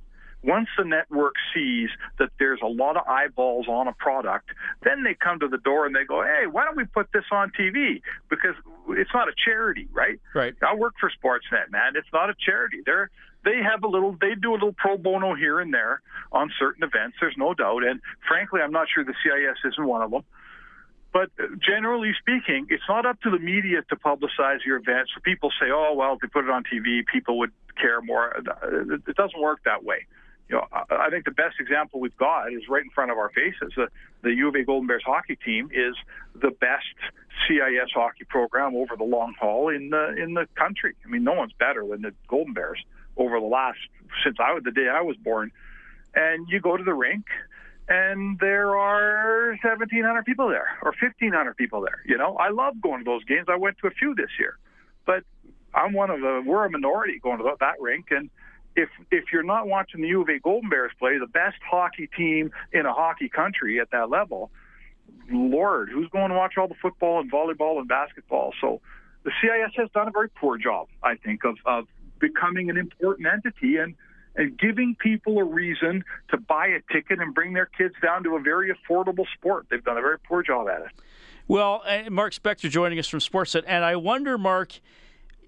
Once 0.45 0.69
the 0.79 0.85
network 0.85 1.35
sees 1.53 1.89
that 2.19 2.31
there's 2.39 2.61
a 2.63 2.67
lot 2.67 2.97
of 2.97 3.07
eyeballs 3.09 3.67
on 3.69 3.89
a 3.89 3.93
product, 3.95 4.51
then 4.85 5.03
they 5.03 5.15
come 5.15 5.41
to 5.41 5.49
the 5.49 5.59
door 5.59 5.85
and 5.85 5.95
they 5.97 6.05
go, 6.05 6.23
"Hey, 6.23 6.47
why 6.47 6.65
don't 6.65 6.77
we 6.77 6.85
put 6.85 7.11
this 7.13 7.25
on 7.33 7.51
TV?" 7.51 8.03
Because 8.31 8.55
it's 8.91 9.13
not 9.13 9.29
a 9.29 9.33
charity, 9.45 9.89
right? 9.93 10.21
Right. 10.35 10.55
I 10.63 10.75
work 10.75 10.95
for 11.01 11.11
Sportsnet, 11.11 11.71
man. 11.71 11.97
It's 11.97 12.13
not 12.13 12.31
a 12.31 12.35
charity. 12.39 12.83
They're 12.87 13.11
they 13.45 13.63
have 13.63 13.83
a 13.83 13.89
little 13.89 14.17
they 14.21 14.35
do 14.35 14.53
a 14.53 14.55
little 14.55 14.75
pro 14.75 14.97
bono 14.97 15.35
here 15.35 15.59
and 15.59 15.75
there 15.75 16.03
on 16.31 16.53
certain 16.59 16.85
events. 16.85 17.17
There's 17.21 17.37
no 17.37 17.55
doubt, 17.55 17.83
and 17.85 18.01
frankly, 18.29 18.61
I'm 18.61 18.73
not 18.73 18.87
sure 18.95 19.05
the 19.05 19.15
CIS 19.23 19.73
isn't 19.73 19.87
one 19.87 20.03
of 20.03 20.11
them. 20.11 20.23
But 21.13 21.31
uh, 21.41 21.47
generally 21.59 22.13
speaking, 22.21 22.67
it's 22.71 22.83
not 22.89 23.07
up 23.07 23.21
to 23.23 23.31
the 23.31 23.39
media 23.39 23.83
to 23.89 23.97
publicize 23.97 24.65
your 24.65 24.77
events. 24.77 25.13
So 25.15 25.21
people 25.23 25.51
say, 25.61 25.67
"Oh, 25.73 25.95
well, 25.95 26.15
if 26.15 26.21
they 26.21 26.29
put 26.29 26.45
it 26.45 26.51
on 26.51 26.63
TV, 26.63 27.05
people 27.13 27.39
would 27.39 27.51
care 27.81 28.01
more." 28.01 28.37
It 28.37 29.17
doesn't 29.17 29.41
work 29.41 29.61
that 29.65 29.83
way 29.83 30.07
you 30.49 30.57
know, 30.57 30.67
I 30.73 31.11
think 31.11 31.27
the 31.27 31.31
best 31.31 31.57
example 31.61 32.01
we've 32.01 32.17
got 32.17 32.53
is 32.53 32.63
right 32.69 32.83
in 32.83 32.91
front 32.91 33.11
of 33.11 33.19
our 33.19 33.31
faces. 33.31 33.73
The, 33.77 33.89
the 34.23 34.33
U 34.35 34.49
of 34.49 34.55
A 34.55 34.65
Golden 34.65 34.87
Bears 34.87 35.03
hockey 35.05 35.37
team 35.37 35.71
is 35.73 35.95
the 36.35 36.51
best 36.51 36.85
CIS 37.47 37.91
hockey 37.95 38.25
program 38.25 38.75
over 38.75 38.97
the 38.97 39.05
long 39.05 39.35
haul 39.39 39.69
in 39.69 39.91
the 39.91 40.15
in 40.17 40.35
the 40.35 40.47
country. 40.55 40.95
I 41.05 41.09
mean, 41.09 41.23
no 41.23 41.35
one's 41.35 41.53
better 41.53 41.87
than 41.87 42.03
the 42.03 42.15
Golden 42.29 42.55
Bears 42.55 42.83
over 43.17 43.39
the 43.39 43.47
last 43.47 43.79
since 44.25 44.37
I 44.41 44.53
was 44.53 44.63
the 44.65 44.71
day 44.71 44.89
I 44.89 45.03
was 45.03 45.17
born. 45.17 45.53
And 46.15 46.49
you 46.49 46.61
go 46.61 46.77
to 46.77 46.83
the 46.83 46.95
rink, 46.95 47.27
and 47.89 48.39
there 48.39 48.75
are 48.77 49.51
1,700 49.63 50.25
people 50.25 50.49
there 50.49 50.79
or 50.83 50.95
1,500 51.01 51.57
people 51.57 51.83
there. 51.83 52.03
You 52.07 52.17
know, 52.17 52.37
I 52.37 52.49
love 52.49 52.81
going 52.81 53.01
to 53.01 53.05
those 53.05 53.25
games. 53.25 53.47
I 53.49 53.57
went 53.57 53.77
to 53.79 53.87
a 53.87 53.91
few 53.91 54.15
this 54.15 54.31
year, 54.39 54.57
but 55.05 55.25
I'm 55.75 55.93
one 55.93 56.11
of 56.11 56.21
the 56.21 56.43
we're 56.45 56.65
a 56.65 56.71
minority 56.71 57.19
going 57.19 57.39
to 57.39 57.55
that 57.61 57.81
rink 57.81 58.07
and 58.11 58.31
if 58.79 58.89
if 59.11 59.25
you're 59.33 59.43
not 59.43 59.67
watching 59.67 60.01
the 60.01 60.09
U 60.09 60.23
of 60.23 60.29
A 60.29 60.39
Golden 60.39 60.71
Bears 60.71 60.93
play, 60.99 61.19
the 61.19 61.27
best 61.27 61.57
hockey 61.69 62.09
team 62.17 62.53
in 62.73 62.87
a 62.87 62.93
hockey 62.93 63.29
country 63.29 63.81
at 63.81 63.91
that 63.91 64.09
level, 64.09 64.51
Lord, 65.31 65.91
who's 65.93 66.09
going 66.11 66.31
to 66.31 66.37
watch 66.37 66.55
all 66.57 66.69
the 66.69 66.77
football 66.81 67.21
and 67.21 67.31
volleyball 67.31 67.79
and 67.79 67.89
basketball? 67.89 68.55
So 68.61 68.81
the 69.25 69.33
CIS 69.43 69.73
has 69.77 69.91
done 69.91 70.07
a 70.09 70.11
very 70.13 70.31
poor 70.31 70.59
job, 70.59 70.89
I 71.03 71.17
think, 71.17 71.45
of, 71.45 71.57
of 71.67 71.89
becoming 72.21 72.71
an 72.71 72.77
important 72.77 73.27
entity 73.27 73.77
and 73.77 73.95
and 74.37 74.57
giving 74.57 74.95
people 74.95 75.39
a 75.39 75.45
reason 75.45 76.05
to 76.31 76.37
buy 76.37 76.69
a 76.69 76.81
ticket 76.93 77.19
and 77.19 77.35
bring 77.35 77.55
their 77.55 77.67
kids 77.67 77.97
down 78.01 78.23
to 78.23 78.37
a 78.37 78.41
very 78.41 78.73
affordable 78.73 79.27
sport. 79.35 79.67
They've 79.69 79.83
done 79.83 79.99
a 79.99 80.03
very 80.03 80.21
poor 80.21 80.45
job 80.45 80.69
at 80.69 80.83
it. 80.83 80.89
Well, 81.49 81.83
uh, 81.85 82.09
Mark 82.11 82.33
Spector 82.35 82.71
joining 82.71 83.01
us 83.01 83.09
from 83.09 83.19
Sportsnet, 83.19 83.65
and 83.67 83.85
I 83.85 83.97
wonder, 83.97 84.39
Mark 84.39 84.79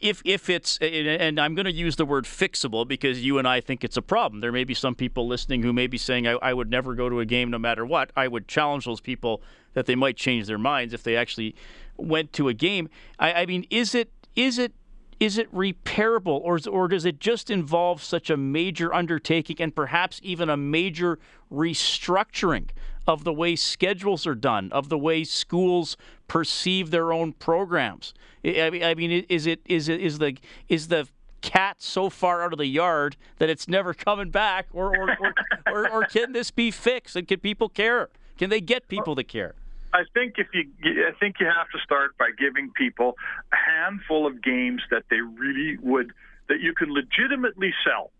if 0.00 0.22
if 0.24 0.48
it's 0.48 0.78
and 0.78 1.38
I'm 1.38 1.54
going 1.54 1.66
to 1.66 1.72
use 1.72 1.96
the 1.96 2.06
word 2.06 2.24
fixable 2.24 2.86
because 2.86 3.22
you 3.24 3.38
and 3.38 3.46
I 3.46 3.60
think 3.60 3.84
it's 3.84 3.96
a 3.96 4.02
problem. 4.02 4.40
There 4.40 4.52
may 4.52 4.64
be 4.64 4.74
some 4.74 4.94
people 4.94 5.26
listening 5.26 5.62
who 5.62 5.72
may 5.72 5.86
be 5.86 5.98
saying 5.98 6.26
I, 6.26 6.32
I, 6.32 6.54
would 6.54 6.70
never 6.70 6.94
go 6.94 7.08
to 7.08 7.20
a 7.20 7.26
game 7.26 7.50
no 7.50 7.58
matter 7.58 7.84
what. 7.84 8.10
I 8.16 8.28
would 8.28 8.48
challenge 8.48 8.86
those 8.86 9.00
people 9.00 9.42
that 9.74 9.86
they 9.86 9.94
might 9.94 10.16
change 10.16 10.46
their 10.46 10.58
minds 10.58 10.94
if 10.94 11.02
they 11.02 11.16
actually 11.16 11.54
went 11.96 12.32
to 12.34 12.48
a 12.48 12.54
game. 12.54 12.88
I, 13.18 13.32
I 13.32 13.46
mean, 13.46 13.66
is 13.70 13.94
it 13.94 14.10
is 14.34 14.58
it 14.58 14.72
is 15.18 15.36
it 15.36 15.54
repairable 15.54 16.40
or 16.42 16.58
or 16.70 16.88
does 16.88 17.04
it 17.04 17.20
just 17.20 17.50
involve 17.50 18.02
such 18.02 18.30
a 18.30 18.36
major 18.36 18.92
undertaking 18.94 19.56
and 19.60 19.74
perhaps 19.74 20.20
even 20.22 20.48
a 20.48 20.56
major 20.56 21.18
restructuring 21.52 22.70
of 23.10 23.24
the 23.24 23.32
way 23.32 23.56
schedules 23.56 24.24
are 24.24 24.36
done, 24.36 24.70
of 24.70 24.88
the 24.88 24.96
way 24.96 25.24
schools 25.24 25.96
perceive 26.28 26.92
their 26.92 27.12
own 27.12 27.32
programs? 27.32 28.14
I 28.44 28.94
mean, 28.96 29.26
is 29.28 29.46
it 29.46 29.60
is 29.66 29.88
it 29.88 30.00
is 30.00 30.18
the 30.18 30.36
is 30.68 30.88
the 30.88 31.08
cat 31.40 31.82
so 31.82 32.08
far 32.08 32.44
out 32.44 32.52
of 32.52 32.58
the 32.58 32.66
yard 32.66 33.16
that 33.38 33.50
it's 33.50 33.66
never 33.66 33.92
coming 34.06 34.30
back, 34.30 34.68
or 34.72 34.96
or, 34.96 35.10
or, 35.20 35.34
or, 35.66 35.90
or 35.90 36.04
can 36.04 36.32
this 36.32 36.52
be 36.52 36.70
fixed? 36.70 37.16
And 37.16 37.26
can 37.26 37.40
people 37.40 37.68
care? 37.68 38.08
Can 38.38 38.48
they 38.48 38.60
get 38.60 38.88
people 38.88 39.16
to 39.16 39.24
care? 39.24 39.54
I 39.92 40.04
think 40.14 40.34
if 40.38 40.46
you, 40.54 40.70
I 41.04 41.10
think 41.18 41.40
you 41.40 41.46
have 41.46 41.68
to 41.70 41.78
start 41.82 42.16
by 42.16 42.30
giving 42.38 42.70
people 42.70 43.16
a 43.52 43.56
handful 43.56 44.24
of 44.24 44.40
games 44.40 44.82
that 44.92 45.02
they 45.10 45.20
really 45.20 45.78
would, 45.82 46.12
that 46.48 46.60
you 46.60 46.74
can 46.74 46.92
legitimately 46.92 47.74
sell. 47.84 48.12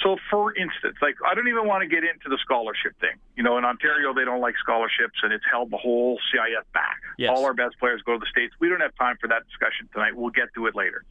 So, 0.00 0.16
for 0.30 0.54
instance, 0.56 0.96
like 1.02 1.16
I 1.24 1.34
don't 1.34 1.48
even 1.48 1.66
want 1.66 1.82
to 1.82 1.88
get 1.88 2.02
into 2.02 2.28
the 2.28 2.38
scholarship 2.42 2.98
thing. 3.00 3.16
You 3.36 3.42
know, 3.42 3.58
in 3.58 3.64
Ontario 3.64 4.14
they 4.14 4.24
don't 4.24 4.40
like 4.40 4.54
scholarships, 4.58 5.18
and 5.22 5.32
it's 5.32 5.44
held 5.50 5.70
the 5.70 5.76
whole 5.76 6.18
CIS 6.32 6.64
back. 6.72 6.96
Yes. 7.18 7.30
All 7.30 7.44
our 7.44 7.54
best 7.54 7.78
players 7.78 8.02
go 8.02 8.14
to 8.14 8.18
the 8.18 8.26
states. 8.30 8.54
We 8.58 8.68
don't 8.68 8.80
have 8.80 8.94
time 8.96 9.16
for 9.20 9.28
that 9.28 9.46
discussion 9.46 9.88
tonight. 9.92 10.16
We'll 10.16 10.30
get 10.30 10.48
to 10.54 10.66
it 10.66 10.74
later. 10.74 11.04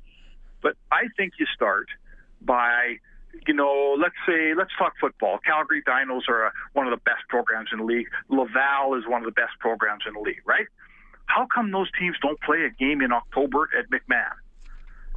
But 0.62 0.76
I 0.92 1.08
think 1.16 1.34
you 1.40 1.46
start 1.54 1.88
by, 2.42 2.98
you 3.48 3.54
know, 3.54 3.96
let's 3.98 4.16
say 4.28 4.54
let's 4.56 4.72
talk 4.78 4.94
football. 5.00 5.38
Calgary 5.46 5.84
Dinos 5.84 6.28
are 6.28 6.48
a, 6.48 6.52
one 6.74 6.88
of 6.88 6.92
the 6.92 7.04
best 7.06 7.28
programs 7.30 7.70
in 7.72 7.80
the 7.80 7.86
league. 7.86 8.08
Laval 8.30 8.96
is 8.96 9.08
one 9.08 9.22
of 9.22 9.26
the 9.26 9.40
best 9.40 9.54
programs 9.60 10.04
in 10.08 10.14
the 10.14 10.20
league, 10.20 10.42
right? 10.46 10.68
How 11.26 11.46
come 11.46 11.72
those 11.72 11.90
teams 11.98 12.18
don't 12.22 12.40
play 12.42 12.66
a 12.66 12.70
game 12.70 13.02
in 13.02 13.12
October 13.12 13.70
at 13.78 13.90
McMahon? 13.90 14.36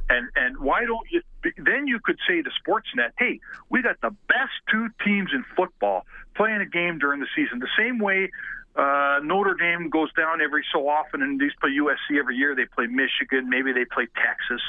And 0.09 0.29
and 0.35 0.57
why 0.59 0.85
don't 0.85 1.07
you? 1.09 1.21
Then 1.57 1.87
you 1.87 1.99
could 1.99 2.17
say 2.27 2.41
to 2.41 2.49
Sportsnet, 2.61 3.11
"Hey, 3.17 3.39
we 3.69 3.81
got 3.81 3.99
the 4.01 4.11
best 4.27 4.53
two 4.69 4.89
teams 5.03 5.31
in 5.33 5.43
football 5.55 6.05
playing 6.35 6.61
a 6.61 6.65
game 6.65 6.99
during 6.99 7.19
the 7.19 7.27
season." 7.35 7.59
The 7.59 7.69
same 7.77 7.97
way 7.97 8.29
uh, 8.75 9.19
Notre 9.23 9.53
Dame 9.53 9.89
goes 9.89 10.11
down 10.13 10.41
every 10.41 10.65
so 10.73 10.87
often, 10.87 11.21
and 11.21 11.39
these 11.39 11.53
play 11.61 11.71
USC 11.71 12.19
every 12.19 12.35
year. 12.35 12.55
They 12.55 12.65
play 12.65 12.87
Michigan, 12.87 13.49
maybe 13.49 13.71
they 13.71 13.85
play 13.85 14.07
Texas. 14.15 14.61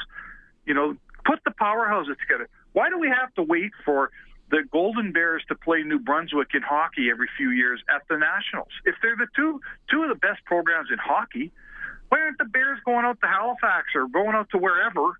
You 0.65 0.73
know, 0.73 0.97
put 1.25 1.43
the 1.43 1.51
powerhouses 1.51 2.17
together. 2.19 2.47
Why 2.73 2.89
do 2.89 2.97
we 2.97 3.09
have 3.09 3.33
to 3.35 3.43
wait 3.43 3.71
for 3.83 4.11
the 4.49 4.63
Golden 4.71 5.11
Bears 5.11 5.43
to 5.49 5.55
play 5.55 5.83
New 5.83 5.99
Brunswick 5.99 6.49
in 6.53 6.61
hockey 6.61 7.09
every 7.11 7.27
few 7.37 7.49
years 7.49 7.81
at 7.93 8.03
the 8.09 8.17
Nationals? 8.17 8.71
If 8.85 8.95
they're 9.01 9.17
the 9.17 9.27
two 9.35 9.59
two 9.91 10.03
of 10.03 10.09
the 10.09 10.15
best 10.15 10.43
programs 10.45 10.89
in 10.89 10.97
hockey, 10.97 11.51
why 12.07 12.21
aren't 12.21 12.37
the 12.37 12.45
Bears 12.45 12.79
going 12.85 13.05
out 13.05 13.19
to 13.21 13.27
Halifax 13.27 13.87
or 13.93 14.07
going 14.07 14.35
out 14.35 14.49
to 14.51 14.57
wherever 14.57 15.19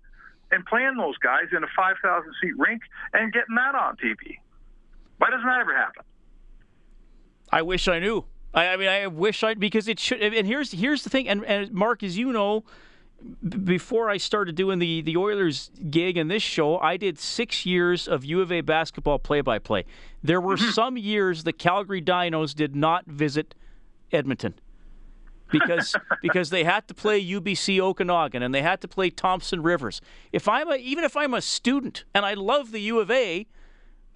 and 0.50 0.64
playing 0.66 0.96
those 0.96 1.16
guys 1.18 1.44
in 1.56 1.62
a 1.62 1.68
5,000 1.76 2.32
seat 2.40 2.58
rink 2.58 2.82
and 3.12 3.32
getting 3.32 3.54
that 3.56 3.74
on 3.74 3.96
TV? 3.96 4.38
Why 5.18 5.30
doesn't 5.30 5.46
that 5.46 5.60
ever 5.60 5.76
happen? 5.76 6.04
I 7.50 7.62
wish 7.62 7.88
I 7.88 7.98
knew. 7.98 8.24
I, 8.54 8.68
I 8.68 8.76
mean, 8.76 8.88
I 8.88 9.06
wish 9.06 9.42
I 9.42 9.54
because 9.54 9.88
it 9.88 9.98
should. 9.98 10.22
And 10.22 10.46
here's 10.46 10.72
here's 10.72 11.02
the 11.02 11.10
thing. 11.10 11.28
And, 11.28 11.44
and 11.44 11.72
Mark, 11.72 12.02
as 12.02 12.16
you 12.16 12.32
know, 12.32 12.64
b- 13.46 13.58
before 13.58 14.10
I 14.10 14.16
started 14.16 14.54
doing 14.54 14.78
the 14.78 15.02
the 15.02 15.16
Oilers 15.16 15.70
gig 15.90 16.16
and 16.16 16.30
this 16.30 16.42
show, 16.42 16.78
I 16.78 16.96
did 16.96 17.18
six 17.18 17.66
years 17.66 18.06
of 18.06 18.24
U 18.24 18.40
of 18.40 18.52
A 18.52 18.60
basketball 18.60 19.18
play 19.18 19.40
by 19.40 19.58
play. 19.58 19.84
There 20.22 20.40
were 20.40 20.56
mm-hmm. 20.56 20.70
some 20.70 20.96
years 20.96 21.44
the 21.44 21.52
Calgary 21.52 22.02
Dinos 22.02 22.54
did 22.54 22.76
not 22.76 23.06
visit 23.06 23.54
Edmonton 24.12 24.54
because 25.50 25.94
because 26.22 26.50
they 26.50 26.64
had 26.64 26.88
to 26.88 26.94
play 26.94 27.24
UBC 27.24 27.80
Okanagan 27.80 28.42
and 28.42 28.54
they 28.54 28.62
had 28.62 28.80
to 28.80 28.88
play 28.88 29.10
Thompson 29.10 29.62
Rivers. 29.62 30.00
If 30.32 30.48
I'm 30.48 30.70
a, 30.70 30.76
even 30.76 31.04
if 31.04 31.16
I'm 31.16 31.34
a 31.34 31.40
student 31.40 32.04
and 32.14 32.24
I 32.24 32.34
love 32.34 32.72
the 32.72 32.80
U 32.80 33.00
of 33.00 33.10
A, 33.10 33.46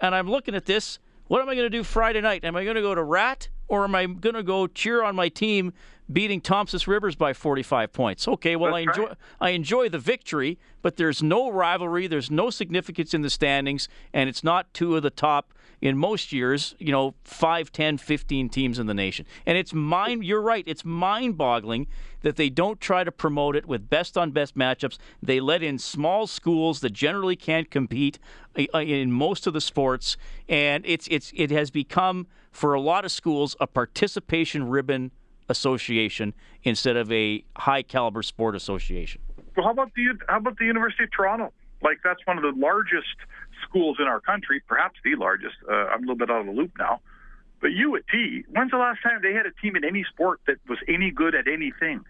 and 0.01 0.15
I'm 0.15 0.29
looking 0.29 0.55
at 0.55 0.67
this, 0.67 0.99
what 1.29 1.41
am 1.41 1.49
I 1.49 1.55
going 1.55 1.67
to 1.67 1.71
do 1.71 1.85
Friday 1.85 2.21
night? 2.21 2.45
Am 2.45 2.57
I 2.57 2.65
going 2.65 2.77
to 2.77 2.83
go 2.83 2.95
to 2.95 3.03
RATT 3.03 3.49
or 3.69 3.85
am 3.85 3.95
I 3.95 4.07
going 4.07 4.35
to 4.35 4.43
go 4.43 4.67
cheer 4.67 5.03
on 5.03 5.15
my 5.17 5.29
team 5.29 5.73
beating 6.13 6.41
Thompson 6.41 6.81
Rivers 6.87 7.15
by 7.15 7.33
45 7.33 7.93
points? 7.93 8.29
Okay, 8.29 8.57
well 8.57 8.75
That's 8.75 8.89
I 8.89 8.91
enjoy 8.91 9.07
right. 9.07 9.17
I 9.41 9.51
enjoy 9.51 9.89
the 9.89 9.99
victory, 9.99 10.59
but 10.83 10.97
there's 10.97 11.23
no 11.23 11.51
rivalry, 11.51 12.07
there's 12.07 12.31
no 12.31 12.51
significance 12.51 13.15
in 13.15 13.23
the 13.23 13.31
standings, 13.31 13.89
and 14.13 14.29
it's 14.29 14.45
not 14.45 14.75
two 14.75 14.97
of 14.97 15.03
the 15.03 15.11
top 15.11 15.55
in 15.83 15.99
most 15.99 16.33
years, 16.33 16.77
you 16.79 16.93
know, 16.93 17.15
5, 17.25 17.73
10, 17.73 17.99
15 17.99 18.49
teams 18.49 18.79
in 18.79 18.87
the 18.87 18.95
nation. 18.95 19.27
And 19.45 19.59
it's 19.59 19.75
mind 19.75 20.25
you're 20.25 20.41
right, 20.41 20.63
it's 20.67 20.85
mind-boggling 20.85 21.89
that 22.21 22.37
they 22.37 22.49
don't 22.49 22.81
try 22.81 23.03
to 23.03 23.11
promote 23.11 23.57
it 23.57 23.67
with 23.67 23.91
best 23.91 24.17
on 24.17 24.31
best 24.31 24.57
matchups. 24.57 24.97
They 25.21 25.41
let 25.41 25.61
in 25.61 25.79
small 25.79 26.29
schools 26.29 26.81
that 26.81 26.93
generally 26.93 27.35
can't 27.35 27.69
compete 27.69 28.21
uh, 28.57 28.79
in 28.79 29.11
most 29.11 29.49
of 29.49 29.55
the 29.55 29.61
sports, 29.61 30.17
and 30.49 30.85
it's 30.87 31.09
it's 31.09 31.33
it 31.35 31.51
has 31.51 31.73
become 31.73 32.29
for 32.53 32.75
a 32.75 32.81
lot 32.81 33.05
of 33.05 33.11
schools 33.11 33.57
a 33.59 33.67
participation 33.67 34.69
ribbon 34.69 35.11
association 35.49 36.33
instead 36.63 36.97
of 36.97 37.11
a 37.11 37.45
high 37.57 37.83
caliber 37.83 38.23
sport 38.23 38.55
association. 38.55 39.21
Well, 39.57 39.67
how 39.67 39.73
about 39.73 39.93
the 39.97 40.05
how 40.29 40.37
about 40.37 40.59
the 40.59 40.67
University 40.67 41.05
of 41.05 41.11
Toronto? 41.11 41.53
Like 41.83 41.99
that's 42.05 42.25
one 42.25 42.39
of 42.39 42.45
the 42.45 42.59
largest 42.59 43.17
schools 43.63 43.97
in 44.01 44.07
our 44.07 44.21
country, 44.21 44.63
perhaps 44.67 44.99
the 45.05 45.15
largest. 45.17 45.57
Uh, 45.69 45.73
I'm 45.73 45.99
a 45.99 46.01
little 46.01 46.17
bit 46.17 46.31
out 46.31 46.41
of 46.41 46.47
the 46.47 46.53
loop 46.53 46.73
now. 46.79 47.01
But 47.61 47.73
U 47.73 47.97
at 47.97 48.03
T, 48.09 48.45
when's 48.51 48.73
the 48.73 48.77
last 48.77 49.03
time 49.03 49.21
they 49.23 49.33
had 49.35 49.47
a 49.47 49.53
team 49.63 49.77
in 49.77 49.85
any 49.85 50.05
sport 50.05 50.41
that 50.47 50.57
was 50.69 50.79
any 50.89 51.11
good 51.11 51.35
at 51.35 51.47
anything? 51.47 52.05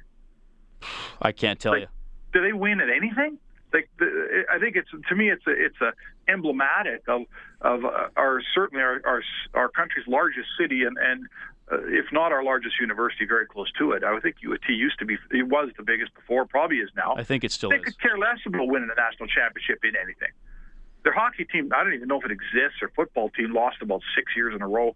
I 1.21 1.33
can't 1.33 1.61
tell 1.61 1.73
Like, 1.73 1.83
you. 1.83 1.89
Do 2.33 2.43
they 2.43 2.53
win 2.53 2.81
at 2.81 2.89
anything? 2.89 3.39
Like 3.73 3.89
the, 3.99 4.45
I 4.53 4.59
think 4.59 4.77
it's 4.77 4.89
to 5.09 5.15
me 5.15 5.31
it's 5.31 5.47
a, 5.47 5.51
it's 5.51 5.81
a 5.81 5.93
emblematic 6.31 7.05
of 7.09 7.23
of 7.63 7.85
uh, 7.85 8.09
our 8.17 8.43
certainly 8.55 8.83
our, 8.83 9.01
our 9.05 9.23
our 9.55 9.69
country's 9.69 10.07
largest 10.07 10.49
city 10.59 10.85
and 10.85 10.97
and 10.99 11.27
uh, 11.71 11.79
if 11.87 12.07
not 12.13 12.33
our 12.33 12.45
largest 12.45 12.79
university, 12.81 13.25
very 13.25 13.47
close 13.47 13.71
to 13.79 13.93
it. 13.93 14.05
I 14.05 14.13
would 14.13 14.23
think 14.23 14.37
U 14.41 14.53
of 14.53 14.61
T 14.67 14.75
used 14.75 14.99
to 14.99 15.07
be 15.07 15.17
it 15.31 15.49
was 15.49 15.71
the 15.77 15.83
biggest 15.83 16.15
before, 16.15 16.45
probably 16.45 16.79
is 16.79 16.91
now. 16.97 17.15
I 17.17 17.25
think 17.25 17.45
it 17.45 17.53
still 17.53 17.71
they 17.71 17.77
is. 17.77 17.83
They 17.83 17.85
could 17.85 18.01
care 18.01 18.19
less 18.19 18.39
about 18.45 18.67
winning 18.69 18.91
a 18.91 19.01
national 19.01 19.29
championship 19.29 19.79
in 19.85 19.97
anything. 19.97 20.33
Their 21.05 21.13
hockey 21.13 21.45
team, 21.45 21.71
I 21.75 21.83
don't 21.85 21.95
even 21.95 22.09
know 22.09 22.19
if 22.19 22.25
it 22.25 22.31
exists. 22.31 22.79
Their 22.81 22.93
football 22.95 23.31
team 23.31 23.53
lost 23.53 23.77
about 23.83 24.03
six 24.17 24.33
years 24.37 24.55
in 24.55 24.63
a 24.63 24.69
row. 24.69 24.95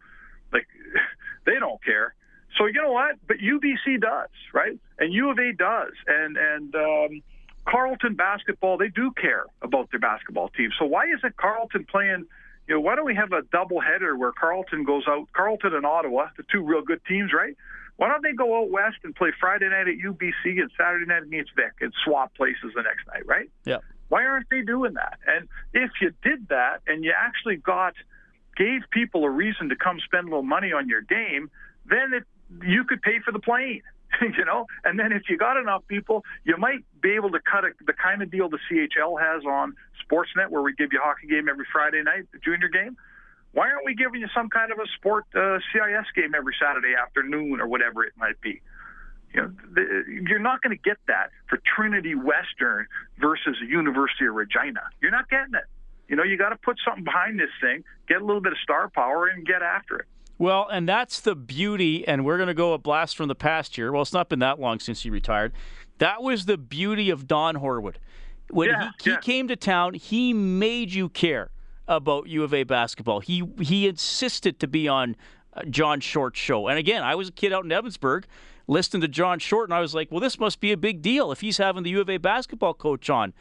Like 0.53 0.67
they 1.47 1.59
don't 1.59 1.83
care. 1.85 2.15
So 2.59 2.67
you 2.67 2.81
know 2.81 2.93
what? 2.93 3.17
But 3.27 3.39
UBC 3.39 4.01
does, 4.01 4.31
right? 4.55 4.79
And 4.99 5.13
U 5.13 5.31
of 5.31 5.39
A 5.39 5.53
does, 5.53 5.93
and 6.07 6.37
and 6.37 6.75
um, 6.75 7.23
Carleton 7.69 8.15
basketball 8.15 8.79
they 8.79 8.89
do 8.89 9.13
care 9.21 9.47
about 9.63 9.91
their 9.91 10.01
basketball 10.01 10.49
team. 10.51 10.71
So 10.79 10.87
why 10.87 11.05
isn't 11.17 11.37
Carleton 11.37 11.87
playing? 11.91 12.27
You 12.69 12.75
know, 12.75 12.81
why 12.81 12.97
don't 12.97 13.05
we 13.05 13.15
have 13.15 13.33
a 13.33 13.43
double 13.53 13.81
header 13.81 14.17
where 14.17 14.33
Carleton 14.33 14.85
goes 14.85 15.05
out, 15.07 15.29
Carleton 15.33 15.75
and 15.75 15.87
Ottawa, 15.87 16.29
the 16.37 16.43
two 16.51 16.63
real 16.63 16.83
good 16.83 17.01
teams, 17.07 17.33
right? 17.33 17.57
Why 17.97 18.09
don't 18.09 18.23
they 18.23 18.33
go 18.33 18.61
out 18.61 18.71
west 18.71 18.97
and 19.05 19.15
play 19.15 19.31
Friday 19.39 19.69
night 19.69 19.89
at 19.89 19.95
UBC 20.05 20.61
and 20.61 20.71
Saturday 20.77 21.07
night 21.07 21.23
against 21.23 21.53
Vic 21.57 21.73
and 21.81 21.93
swap 22.05 22.35
places 22.35 22.73
the 22.75 22.83
next 22.83 23.07
night, 23.07 23.27
right? 23.27 23.49
Yeah. 23.65 23.79
Why 24.09 24.25
aren't 24.25 24.49
they 24.51 24.63
doing 24.63 24.95
that? 24.95 25.19
And 25.27 25.49
if 25.73 25.91
you 26.01 26.13
did 26.23 26.49
that 26.49 26.83
and 26.87 27.05
you 27.05 27.13
actually 27.17 27.57
got 27.57 27.95
gave 28.57 28.83
people 28.91 29.25
a 29.25 29.31
reason 29.31 29.69
to 29.69 29.77
come 29.77 30.01
spend 30.05 30.27
a 30.27 30.31
little 30.31 30.43
money 30.43 30.73
on 30.73 30.89
your 30.89 31.03
game, 31.03 31.51
then 31.85 32.15
it, 32.15 32.25
you 32.67 32.85
could 32.85 33.03
pay 33.03 33.21
for 33.25 33.33
the 33.33 33.39
plane, 33.39 33.83
you 34.21 34.45
know. 34.45 34.67
And 34.85 34.99
then 34.99 35.13
if 35.13 35.29
you 35.29 35.37
got 35.37 35.57
enough 35.59 35.83
people, 35.89 36.25
you 36.45 36.57
might 36.57 36.85
be 37.01 37.13
able 37.13 37.31
to 37.31 37.41
cut 37.41 37.65
a, 37.65 37.71
the 37.87 37.93
kind 37.93 38.23
of 38.23 38.31
deal 38.31 38.49
the 38.49 38.59
CHL 38.71 39.21
has 39.21 39.45
on 39.45 39.75
Sportsnet, 40.03 40.51
where 40.51 40.63
we 40.63 40.75
give 40.75 40.93
you 40.93 41.01
a 41.01 41.03
hockey 41.03 41.27
game 41.27 41.49
every 41.49 41.67
Friday 41.71 42.03
night, 42.03 42.27
the 42.33 42.39
junior 42.39 42.69
game. 42.69 42.97
Why 43.53 43.71
aren't 43.71 43.87
we 43.87 43.95
giving 43.95 44.21
you 44.21 44.29
some 44.35 44.51
kind 44.51 44.71
of 44.71 44.79
a 44.79 44.87
sport 44.97 45.25
uh, 45.35 45.59
CIS 45.73 46.07
game 46.15 46.35
every 46.35 46.55
Saturday 46.61 46.95
afternoon 46.95 47.61
or 47.61 47.67
whatever 47.67 48.05
it 48.05 48.13
might 48.19 48.41
be? 48.41 48.61
You 49.37 49.43
know, 49.43 49.53
the, 49.75 50.05
you're 50.29 50.39
not 50.39 50.63
going 50.63 50.77
to 50.77 50.83
get 50.83 50.97
that 51.09 51.31
for 51.49 51.61
Trinity 51.77 52.15
Western 52.15 52.87
versus 53.19 53.57
University 53.69 54.27
of 54.27 54.35
Regina. 54.35 54.81
You're 55.03 55.11
not 55.11 55.29
getting 55.29 55.55
it. 55.55 55.65
You 56.09 56.17
know, 56.17 56.23
you 56.23 56.39
got 56.39 56.51
to 56.51 56.57
put 56.57 56.79
something 56.85 57.05
behind 57.05 57.39
this 57.39 57.51
thing, 57.61 57.85
get 58.09 58.23
a 58.23 58.25
little 58.25 58.41
bit 58.41 58.53
of 58.53 58.59
star 58.63 58.89
power, 58.89 59.27
and 59.27 59.47
get 59.47 59.61
after 59.61 59.97
it. 59.97 60.07
Well, 60.39 60.69
and 60.71 60.89
that's 60.89 61.21
the 61.21 61.35
beauty, 61.35 62.07
and 62.07 62.25
we're 62.25 62.37
going 62.37 62.49
to 62.49 62.55
go 62.55 62.73
a 62.73 62.79
blast 62.79 63.17
from 63.17 63.29
the 63.29 63.35
past 63.35 63.77
here. 63.77 63.93
Well, 63.93 64.03
it's 64.03 64.13
not 64.13 64.29
been 64.29 64.39
that 64.39 64.59
long 64.59 64.79
since 64.81 65.03
he 65.03 65.11
retired. 65.11 65.53
That 65.99 66.23
was 66.23 66.47
the 66.47 66.57
beauty 66.57 67.11
of 67.11 67.27
Don 67.27 67.57
Horwood. 67.57 67.97
When 68.51 68.69
Yeah, 68.69 68.91
he, 69.03 69.11
he 69.11 69.17
came 69.19 69.49
to 69.49 69.57
town, 69.57 69.95
he 69.95 70.33
made 70.33 70.93
you 70.93 71.09
care 71.09 71.51
about 71.89 72.29
U 72.29 72.43
of 72.43 72.55
A 72.55 72.65
basketball. 72.65 73.21
He 73.21 73.43
he 73.61 73.89
insisted 73.89 74.61
to 74.61 74.69
be 74.69 74.89
on 74.89 75.17
uh, 75.53 75.63
John 75.65 76.01
Short's 76.01 76.39
show. 76.39 76.69
And 76.69 76.79
again, 76.79 77.03
I 77.03 77.15
was 77.15 77.29
a 77.29 77.33
kid 77.33 77.53
out 77.53 77.65
in 77.65 77.71
Evansburg 77.71 78.25
listening 78.69 79.01
to 79.03 79.09
John 79.09 79.39
Short, 79.39 79.69
and 79.69 79.75
I 79.75 79.81
was 79.81 79.95
like, 79.95 80.11
well, 80.11 80.21
this 80.21 80.39
must 80.39 80.61
be 80.61 80.73
a 80.73 80.77
big 80.77 81.03
deal 81.03 81.31
if 81.33 81.41
he's 81.41 81.59
having 81.59 81.83
the 81.83 81.91
U 81.91 82.01
of 82.01 82.11
A 82.11 82.17
basketball 82.19 82.75
coach 82.75 83.09
on 83.09 83.33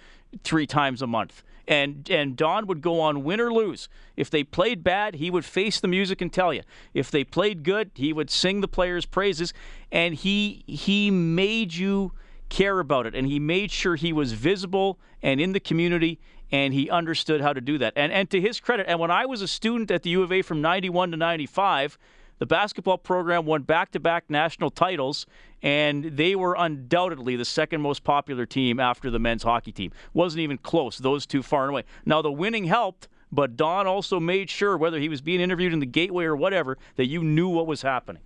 three 0.44 0.68
times 0.68 1.02
a 1.02 1.08
month. 1.08 1.44
And 1.68 2.08
and 2.12 2.36
Don 2.36 2.68
would 2.68 2.82
go 2.82 3.02
on 3.02 3.24
win 3.24 3.42
or 3.42 3.52
lose. 3.52 3.90
If 4.16 4.30
they 4.30 4.44
played 4.44 4.84
bad, 4.84 5.16
he 5.16 5.32
would 5.32 5.46
face 5.46 5.80
the 5.80 5.88
music 5.88 6.22
and 6.22 6.32
tell 6.32 6.54
you. 6.54 6.62
If 6.94 7.10
they 7.10 7.24
played 7.24 7.64
good, 7.64 7.90
he 7.96 8.14
would 8.14 8.30
sing 8.30 8.62
the 8.62 8.68
players' 8.68 9.06
praises. 9.06 9.52
And 9.92 10.14
he 10.14 10.64
he 10.68 11.10
made 11.10 11.74
you 11.74 12.12
care 12.50 12.80
about 12.80 13.08
it, 13.08 13.16
and 13.16 13.28
he 13.28 13.40
made 13.40 13.72
sure 13.72 13.96
he 13.96 14.14
was 14.14 14.34
visible 14.34 15.00
and 15.24 15.42
in 15.42 15.54
the 15.54 15.60
community, 15.60 16.20
and 16.52 16.72
he 16.72 16.88
understood 16.88 17.42
how 17.42 17.52
to 17.52 17.62
do 17.62 17.80
that. 17.80 17.94
And 17.96 18.12
and 18.12 18.30
to 18.30 18.40
his 18.40 18.60
credit, 18.60 18.86
and 18.88 19.00
when 19.00 19.10
I 19.10 19.26
was 19.26 19.42
a 19.42 19.48
student 19.48 19.90
at 19.90 20.04
the 20.04 20.12
U 20.12 20.22
of 20.22 20.32
A 20.32 20.44
from 20.44 20.62
'91 20.62 21.12
to 21.12 21.18
'95. 21.18 21.98
The 22.38 22.46
basketball 22.46 22.98
program 22.98 23.46
won 23.46 23.62
back 23.62 23.92
to 23.92 24.00
back 24.00 24.30
national 24.30 24.70
titles, 24.70 25.26
and 25.62 26.04
they 26.04 26.36
were 26.36 26.56
undoubtedly 26.58 27.36
the 27.36 27.46
second 27.46 27.82
most 27.82 28.04
popular 28.04 28.46
team 28.46 28.80
after 28.80 29.10
the 29.10 29.20
men's 29.20 29.44
hockey 29.44 29.72
team. 29.72 29.92
Wasn't 30.14 30.42
even 30.42 30.58
close, 30.58 30.98
those 30.98 31.26
two 31.26 31.42
far 31.42 31.64
and 31.64 31.72
away. 31.72 31.84
Now, 32.06 32.22
the 32.22 32.32
winning 32.32 32.66
helped, 32.66 33.08
but 33.32 33.56
Don 33.56 33.88
also 33.88 34.20
made 34.20 34.50
sure, 34.50 34.78
whether 34.78 35.00
he 35.00 35.08
was 35.08 35.22
being 35.22 35.40
interviewed 35.40 35.72
in 35.72 35.80
the 35.80 35.86
gateway 35.86 36.26
or 36.26 36.36
whatever, 36.36 36.78
that 36.98 37.06
you 37.06 37.24
knew 37.24 37.48
what 37.48 37.68
was 37.68 37.82
happening. 37.82 38.22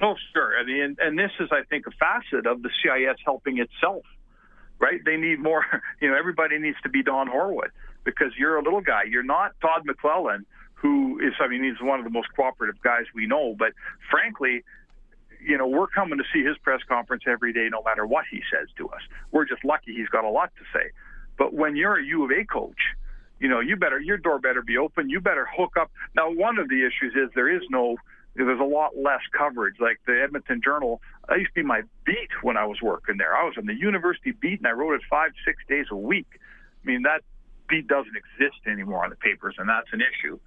Oh, 0.00 0.14
sure. 0.32 0.58
I 0.58 0.64
mean, 0.64 0.96
and, 1.00 1.18
this 1.18 1.30
is, 1.40 1.48
I 1.52 1.62
think, 1.70 1.86
a 1.86 1.90
facet 1.92 2.46
of 2.46 2.62
the 2.62 2.70
CIS 2.82 3.16
helping 3.24 3.58
itself, 3.58 4.04
right? 4.78 5.00
They 5.04 5.16
need 5.16 5.40
more, 5.40 5.64
you 6.00 6.10
know, 6.10 6.16
everybody 6.16 6.58
needs 6.58 6.76
to 6.84 6.88
be 6.88 7.02
Don 7.02 7.28
Horwood 7.28 7.70
because 8.04 8.32
you're 8.38 8.56
a 8.58 8.62
little 8.62 8.80
guy. 8.80 9.02
You're 9.08 9.22
not 9.22 9.52
Todd 9.60 9.86
McLellan, 9.86 10.44
who 10.84 11.18
is, 11.18 11.32
I 11.40 11.48
mean, 11.48 11.64
he's 11.64 11.80
one 11.80 11.98
of 11.98 12.04
the 12.04 12.10
most 12.10 12.28
cooperative 12.36 12.80
guys 12.82 13.06
we 13.14 13.26
know, 13.26 13.56
but 13.58 13.72
frankly, 14.10 14.62
you 15.40 15.56
know, 15.56 15.66
we're 15.66 15.86
coming 15.86 16.18
to 16.18 16.24
see 16.30 16.44
his 16.44 16.58
press 16.58 16.80
conference 16.86 17.22
every 17.26 17.54
day, 17.54 17.68
no 17.72 17.82
matter 17.82 18.06
what 18.06 18.26
he 18.30 18.42
says 18.52 18.68
to 18.76 18.88
us. 18.90 19.00
We're 19.32 19.46
just 19.46 19.64
lucky 19.64 19.94
he's 19.94 20.08
got 20.08 20.24
a 20.24 20.28
lot 20.28 20.52
to 20.58 20.78
say. 20.78 20.90
But 21.38 21.54
when 21.54 21.74
you're 21.74 21.98
a 21.98 22.04
U 22.04 22.24
of 22.24 22.30
A 22.32 22.44
coach, 22.44 22.76
you 23.40 23.48
know, 23.48 23.60
you 23.60 23.76
better 23.76 23.98
your 23.98 24.18
door 24.18 24.38
better 24.38 24.60
be 24.60 24.76
open. 24.76 25.08
You 25.08 25.20
better 25.20 25.48
hook 25.56 25.72
up. 25.80 25.90
Now, 26.14 26.30
one 26.30 26.58
of 26.58 26.68
the 26.68 26.86
issues 26.86 27.14
is 27.16 27.30
there 27.34 27.48
is 27.48 27.62
no, 27.70 27.96
there's 28.36 28.60
a 28.60 28.62
lot 28.62 28.90
less 28.94 29.22
coverage. 29.36 29.76
Like 29.80 30.00
the 30.06 30.20
Edmonton 30.22 30.60
Journal, 30.62 31.00
I 31.30 31.36
used 31.36 31.54
to 31.54 31.62
be 31.62 31.66
my 31.66 31.80
beat 32.04 32.30
when 32.42 32.58
I 32.58 32.66
was 32.66 32.82
working 32.82 33.16
there. 33.16 33.34
I 33.34 33.44
was 33.44 33.54
on 33.56 33.64
the 33.64 33.74
university 33.74 34.32
beat, 34.32 34.58
and 34.58 34.66
I 34.66 34.72
wrote 34.72 34.94
it 34.94 35.02
five, 35.08 35.32
six 35.46 35.62
days 35.66 35.86
a 35.90 35.96
week. 35.96 36.28
I 36.84 36.86
mean, 36.86 37.02
that 37.02 37.22
beat 37.70 37.88
doesn't 37.88 38.16
exist 38.16 38.60
anymore 38.66 39.02
on 39.02 39.08
the 39.08 39.16
papers, 39.16 39.54
and 39.56 39.66
that's 39.66 39.88
an 39.92 40.02
issue. 40.02 40.38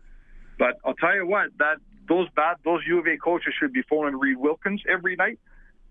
But 0.57 0.77
I'll 0.85 0.95
tell 0.95 1.15
you 1.15 1.27
what, 1.27 1.49
that 1.59 1.77
those 2.07 2.27
bad 2.35 2.57
those 2.63 2.81
U 2.87 2.99
of 2.99 3.07
A 3.07 3.17
coaches 3.17 3.53
should 3.59 3.73
be 3.73 3.81
phoning 3.83 4.17
Reid 4.17 4.37
Wilkins 4.37 4.81
every 4.89 5.15
night. 5.15 5.39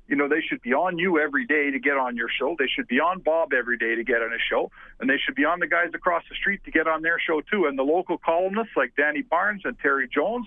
You 0.08 0.14
know, 0.14 0.28
they 0.28 0.40
should 0.40 0.62
be 0.62 0.72
on 0.72 0.98
you 0.98 1.18
every 1.18 1.46
day 1.46 1.72
to 1.72 1.80
get 1.80 1.96
on 1.96 2.16
your 2.16 2.28
show. 2.28 2.54
They 2.58 2.68
should 2.68 2.86
be 2.86 3.00
on 3.00 3.20
Bob 3.20 3.52
every 3.52 3.76
day 3.76 3.96
to 3.96 4.04
get 4.04 4.22
on 4.22 4.30
his 4.30 4.40
show, 4.48 4.70
and 5.00 5.10
they 5.10 5.18
should 5.18 5.34
be 5.34 5.44
on 5.44 5.58
the 5.58 5.66
guys 5.66 5.90
across 5.94 6.22
the 6.28 6.36
street 6.36 6.62
to 6.64 6.70
get 6.70 6.86
on 6.86 7.02
their 7.02 7.18
show 7.18 7.40
too. 7.40 7.66
And 7.66 7.76
the 7.76 7.82
local 7.82 8.16
columnists 8.16 8.72
like 8.76 8.94
Danny 8.96 9.22
Barnes 9.22 9.62
and 9.64 9.76
Terry 9.80 10.08
Jones, 10.08 10.46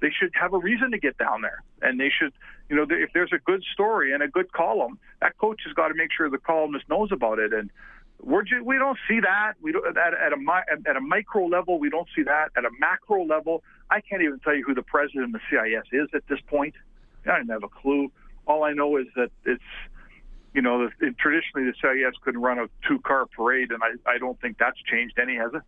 they 0.00 0.10
should 0.10 0.30
have 0.34 0.52
a 0.52 0.58
reason 0.58 0.90
to 0.90 0.98
get 0.98 1.16
down 1.16 1.40
there, 1.40 1.62
and 1.80 1.98
they 1.98 2.10
should, 2.10 2.32
you 2.68 2.76
know, 2.76 2.86
if 2.88 3.10
there's 3.14 3.32
a 3.32 3.38
good 3.38 3.64
story 3.72 4.12
and 4.12 4.22
a 4.22 4.28
good 4.28 4.52
column, 4.52 4.98
that 5.20 5.38
coach 5.38 5.62
has 5.64 5.72
got 5.72 5.88
to 5.88 5.94
make 5.94 6.12
sure 6.14 6.28
the 6.28 6.38
columnist 6.38 6.88
knows 6.88 7.10
about 7.10 7.38
it. 7.38 7.54
And 7.54 7.70
we're 8.20 8.42
just, 8.42 8.64
we 8.64 8.78
don't 8.78 8.98
see 9.08 9.20
that. 9.20 9.54
We 9.60 9.72
don't, 9.72 9.86
at, 9.96 10.14
at 10.14 10.32
a 10.32 10.88
at 10.88 10.96
a 10.96 11.00
micro 11.00 11.46
level, 11.46 11.78
we 11.78 11.90
don't 11.90 12.08
see 12.14 12.22
that. 12.24 12.50
At 12.56 12.64
a 12.64 12.70
macro 12.78 13.24
level, 13.24 13.62
I 13.90 14.00
can't 14.00 14.22
even 14.22 14.40
tell 14.40 14.54
you 14.54 14.64
who 14.64 14.74
the 14.74 14.82
president 14.82 15.26
of 15.26 15.32
the 15.32 15.40
CIS 15.50 15.84
is 15.92 16.08
at 16.14 16.22
this 16.28 16.40
point. 16.46 16.74
I 17.24 17.38
don't 17.38 17.48
have 17.48 17.62
a 17.62 17.68
clue. 17.68 18.10
All 18.46 18.64
I 18.64 18.72
know 18.72 18.96
is 18.96 19.06
that 19.16 19.30
it's, 19.44 19.62
you 20.54 20.62
know, 20.62 20.88
the, 21.00 21.14
traditionally 21.18 21.70
the 21.70 21.74
CIS 21.80 22.14
couldn't 22.22 22.40
run 22.40 22.58
a 22.58 22.68
two-car 22.88 23.26
parade, 23.26 23.70
and 23.70 23.82
I, 23.82 24.10
I 24.10 24.18
don't 24.18 24.40
think 24.40 24.58
that's 24.58 24.78
changed 24.90 25.18
any, 25.18 25.36
has 25.36 25.52
it? 25.54 25.62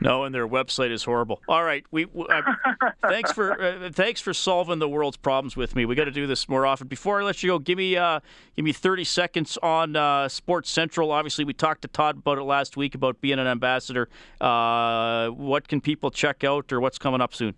No, 0.00 0.24
and 0.24 0.34
their 0.34 0.48
website 0.48 0.90
is 0.90 1.04
horrible. 1.04 1.42
All 1.46 1.62
right, 1.62 1.84
we 1.90 2.06
uh, 2.06 2.42
thanks 3.08 3.32
for 3.32 3.60
uh, 3.60 3.90
thanks 3.92 4.20
for 4.20 4.32
solving 4.32 4.78
the 4.78 4.88
world's 4.88 5.18
problems 5.18 5.56
with 5.56 5.76
me. 5.76 5.84
We 5.84 5.94
got 5.94 6.04
to 6.04 6.10
do 6.10 6.26
this 6.26 6.48
more 6.48 6.64
often. 6.64 6.88
Before 6.88 7.20
I 7.20 7.24
let 7.24 7.42
you 7.42 7.50
go, 7.50 7.58
give 7.58 7.76
me 7.76 7.96
uh, 7.96 8.20
give 8.56 8.64
me 8.64 8.72
30 8.72 9.04
seconds 9.04 9.58
on 9.62 9.96
uh, 9.96 10.28
Sports 10.28 10.70
Central. 10.70 11.12
Obviously, 11.12 11.44
we 11.44 11.52
talked 11.52 11.82
to 11.82 11.88
Todd 11.88 12.18
about 12.18 12.38
it 12.38 12.44
last 12.44 12.76
week 12.76 12.94
about 12.94 13.20
being 13.20 13.38
an 13.38 13.46
ambassador. 13.46 14.08
Uh, 14.40 15.28
what 15.28 15.68
can 15.68 15.80
people 15.80 16.10
check 16.10 16.44
out, 16.44 16.72
or 16.72 16.80
what's 16.80 16.98
coming 16.98 17.20
up 17.20 17.34
soon? 17.34 17.54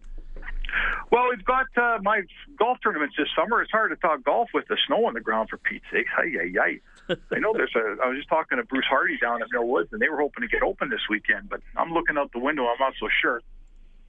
Well, 1.12 1.28
we've 1.28 1.45
got 1.45 1.66
uh, 1.76 1.99
my 2.03 2.22
golf 2.59 2.78
tournaments 2.82 3.14
this 3.18 3.28
summer. 3.36 3.62
It's 3.62 3.70
hard 3.70 3.90
to 3.90 3.97
talk 3.97 4.24
golf 4.24 4.49
with 4.55 4.66
the 4.68 4.78
snow 4.86 5.05
on 5.05 5.14
the 5.14 5.20
ground, 5.20 5.51
for 5.51 5.59
Pete's 5.59 5.84
sake. 5.93 6.07
Hi, 6.16 6.24
yi. 6.24 6.80
I 7.09 7.38
know 7.38 7.53
there's 7.53 7.74
a. 7.74 8.03
I 8.03 8.09
was 8.09 8.16
just 8.16 8.28
talking 8.28 8.59
to 8.59 8.64
Bruce 8.64 8.86
Hardy 8.88 9.18
down 9.18 9.42
at 9.42 9.48
Mill 9.50 9.66
Woods, 9.66 9.90
and 9.92 10.00
they 10.00 10.09
were 10.09 10.20
hoping 10.20 10.42
to 10.42 10.48
get 10.48 10.62
open 10.62 10.88
this 10.88 11.03
weekend, 11.11 11.48
but 11.48 11.61
I'm 11.76 11.92
looking 11.92 12.16
out 12.16 12.32
the 12.32 12.38
window. 12.38 12.66
I'm 12.66 12.78
not 12.78 12.94
so 13.00 13.09
sure. 13.20 13.40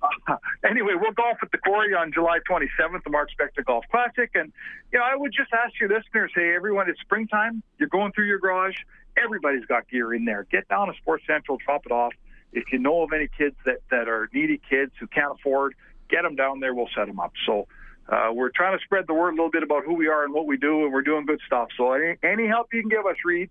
Uh, 0.02 0.36
anyway, 0.70 0.94
we'll 0.96 1.12
golf 1.12 1.38
at 1.42 1.52
the 1.52 1.58
Quarry 1.58 1.94
on 1.94 2.12
July 2.12 2.40
27th, 2.50 3.04
the 3.04 3.10
Mark 3.10 3.30
Spector 3.30 3.66
Golf 3.66 3.86
Classic, 3.90 4.30
and 4.36 4.52
you 4.92 5.00
know 5.00 5.06
I 5.06 5.16
would 5.16 5.34
just 5.36 5.52
ask 5.54 5.80
your 5.80 5.90
listeners, 5.90 6.32
hey, 6.36 6.54
everyone, 6.56 6.90
it's 6.90 7.00
springtime. 7.02 7.64
You're 7.80 7.90
going 7.90 8.12
through 8.12 8.26
your 8.26 8.40
garage. 8.40 8.76
Everybody's 9.18 9.66
got 9.66 9.90
gear 9.90 10.14
in 10.14 10.26
there. 10.26 10.46
Get 10.52 10.68
down 10.70 10.88
to 10.88 10.94
Sports 11.02 11.24
Central, 11.28 11.58
drop 11.66 11.86
it 11.86 11.92
off. 11.92 12.14
If 12.52 12.66
you 12.72 12.80
know 12.80 13.02
of 13.02 13.14
any 13.14 13.30
kids 13.36 13.56
that 13.66 13.80
that 13.90 14.08
are 14.08 14.30
needy 14.34 14.62
kids 14.70 14.92
who 15.00 15.08
can't 15.08 15.32
afford 15.32 15.76
get 16.10 16.22
them 16.22 16.36
down 16.36 16.60
there, 16.60 16.74
we'll 16.74 16.90
set 16.96 17.08
them 17.08 17.20
up. 17.20 17.34
So 17.46 17.68
uh, 18.10 18.30
we're 18.34 18.50
trying 18.50 18.78
to 18.78 18.84
spread 18.84 19.06
the 19.08 19.14
word 19.14 19.30
a 19.30 19.36
little 19.36 19.52
bit 19.52 19.64
about 19.64 19.84
who 19.86 19.94
we 19.94 20.08
are 20.08 20.24
and 20.24 20.34
what 20.34 20.46
we 20.46 20.58
do, 20.58 20.84
and 20.84 20.94
we're 20.94 21.02
doing 21.02 21.26
good 21.26 21.40
stuff. 21.46 21.70
So 21.78 21.94
any, 21.94 22.18
any 22.24 22.48
help 22.48 22.68
you 22.74 22.82
can 22.82 22.90
give 22.90 23.06
us, 23.06 23.16
Reid, 23.24 23.50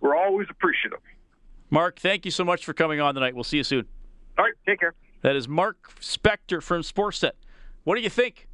we're 0.00 0.16
always 0.16 0.46
appreciative. 0.50 1.00
Mark, 1.70 1.98
thank 1.98 2.24
you 2.24 2.30
so 2.30 2.44
much 2.44 2.64
for 2.64 2.72
coming 2.72 3.00
on 3.00 3.14
tonight. 3.14 3.34
We'll 3.34 3.44
see 3.44 3.58
you 3.58 3.64
soon. 3.64 3.86
All 4.38 4.44
right, 4.44 4.54
take 4.66 4.80
care. 4.80 4.94
That 5.22 5.36
is 5.36 5.48
Mark 5.48 5.94
Spector 6.00 6.62
from 6.62 6.82
Sportsnet. 6.82 7.32
What 7.84 7.96
do 7.96 8.02
you 8.02 8.10
think? 8.10 8.48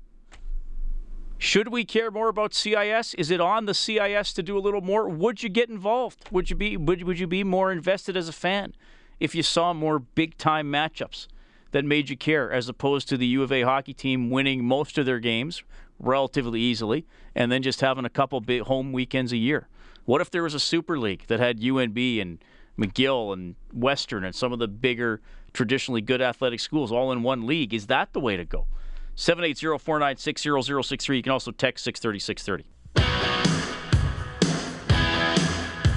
Should 1.36 1.68
we 1.68 1.84
care 1.84 2.10
more 2.10 2.28
about 2.28 2.54
CIS? 2.54 3.12
Is 3.14 3.30
it 3.30 3.40
on 3.40 3.66
the 3.66 3.74
CIS 3.74 4.32
to 4.32 4.42
do 4.42 4.56
a 4.56 4.60
little 4.60 4.80
more? 4.80 5.08
Would 5.08 5.42
you 5.42 5.50
get 5.50 5.68
involved? 5.68 6.30
Would 6.30 6.48
you 6.48 6.56
be 6.56 6.76
would, 6.76 7.02
would 7.02 7.18
you 7.18 7.26
be 7.26 7.44
more 7.44 7.70
invested 7.70 8.16
as 8.16 8.28
a 8.28 8.32
fan 8.32 8.74
if 9.20 9.34
you 9.34 9.42
saw 9.42 9.74
more 9.74 9.98
big 9.98 10.38
time 10.38 10.72
matchups? 10.72 11.26
That 11.74 11.84
made 11.84 12.08
you 12.08 12.16
care, 12.16 12.52
as 12.52 12.68
opposed 12.68 13.08
to 13.08 13.16
the 13.16 13.26
U 13.26 13.42
of 13.42 13.50
A 13.50 13.62
hockey 13.62 13.92
team 13.92 14.30
winning 14.30 14.64
most 14.64 14.96
of 14.96 15.06
their 15.06 15.18
games 15.18 15.64
relatively 15.98 16.60
easily 16.60 17.04
and 17.34 17.50
then 17.50 17.64
just 17.64 17.80
having 17.80 18.04
a 18.04 18.08
couple 18.08 18.40
big 18.40 18.62
home 18.62 18.92
weekends 18.92 19.32
a 19.32 19.36
year? 19.36 19.66
What 20.04 20.20
if 20.20 20.30
there 20.30 20.44
was 20.44 20.54
a 20.54 20.60
Super 20.60 20.96
League 20.96 21.26
that 21.26 21.40
had 21.40 21.58
UNB 21.58 22.22
and 22.22 22.38
McGill 22.78 23.32
and 23.32 23.56
Western 23.72 24.22
and 24.22 24.36
some 24.36 24.52
of 24.52 24.60
the 24.60 24.68
bigger, 24.68 25.20
traditionally 25.52 26.00
good 26.00 26.22
athletic 26.22 26.60
schools 26.60 26.92
all 26.92 27.10
in 27.10 27.24
one 27.24 27.44
league? 27.44 27.74
Is 27.74 27.88
that 27.88 28.12
the 28.12 28.20
way 28.20 28.36
to 28.36 28.44
go? 28.44 28.68
780 29.16 29.76
496 29.76 30.42
0063. 30.88 31.16
You 31.16 31.22
can 31.24 31.32
also 31.32 31.50
text 31.50 31.82
630 31.82 32.20
630. 32.20 32.73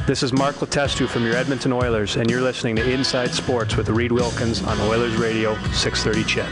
This 0.07 0.23
is 0.23 0.31
Mark 0.31 0.55
Letestu 0.55 1.05
from 1.05 1.25
your 1.25 1.35
Edmonton 1.35 1.73
Oilers, 1.73 2.15
and 2.15 2.31
you're 2.31 2.39
listening 2.39 2.77
to 2.77 2.89
Inside 2.89 3.33
Sports 3.33 3.75
with 3.75 3.89
Reid 3.89 4.13
Wilkins 4.13 4.63
on 4.63 4.79
Oilers 4.79 5.17
Radio 5.17 5.53
630 5.73 6.23
CHED. 6.23 6.47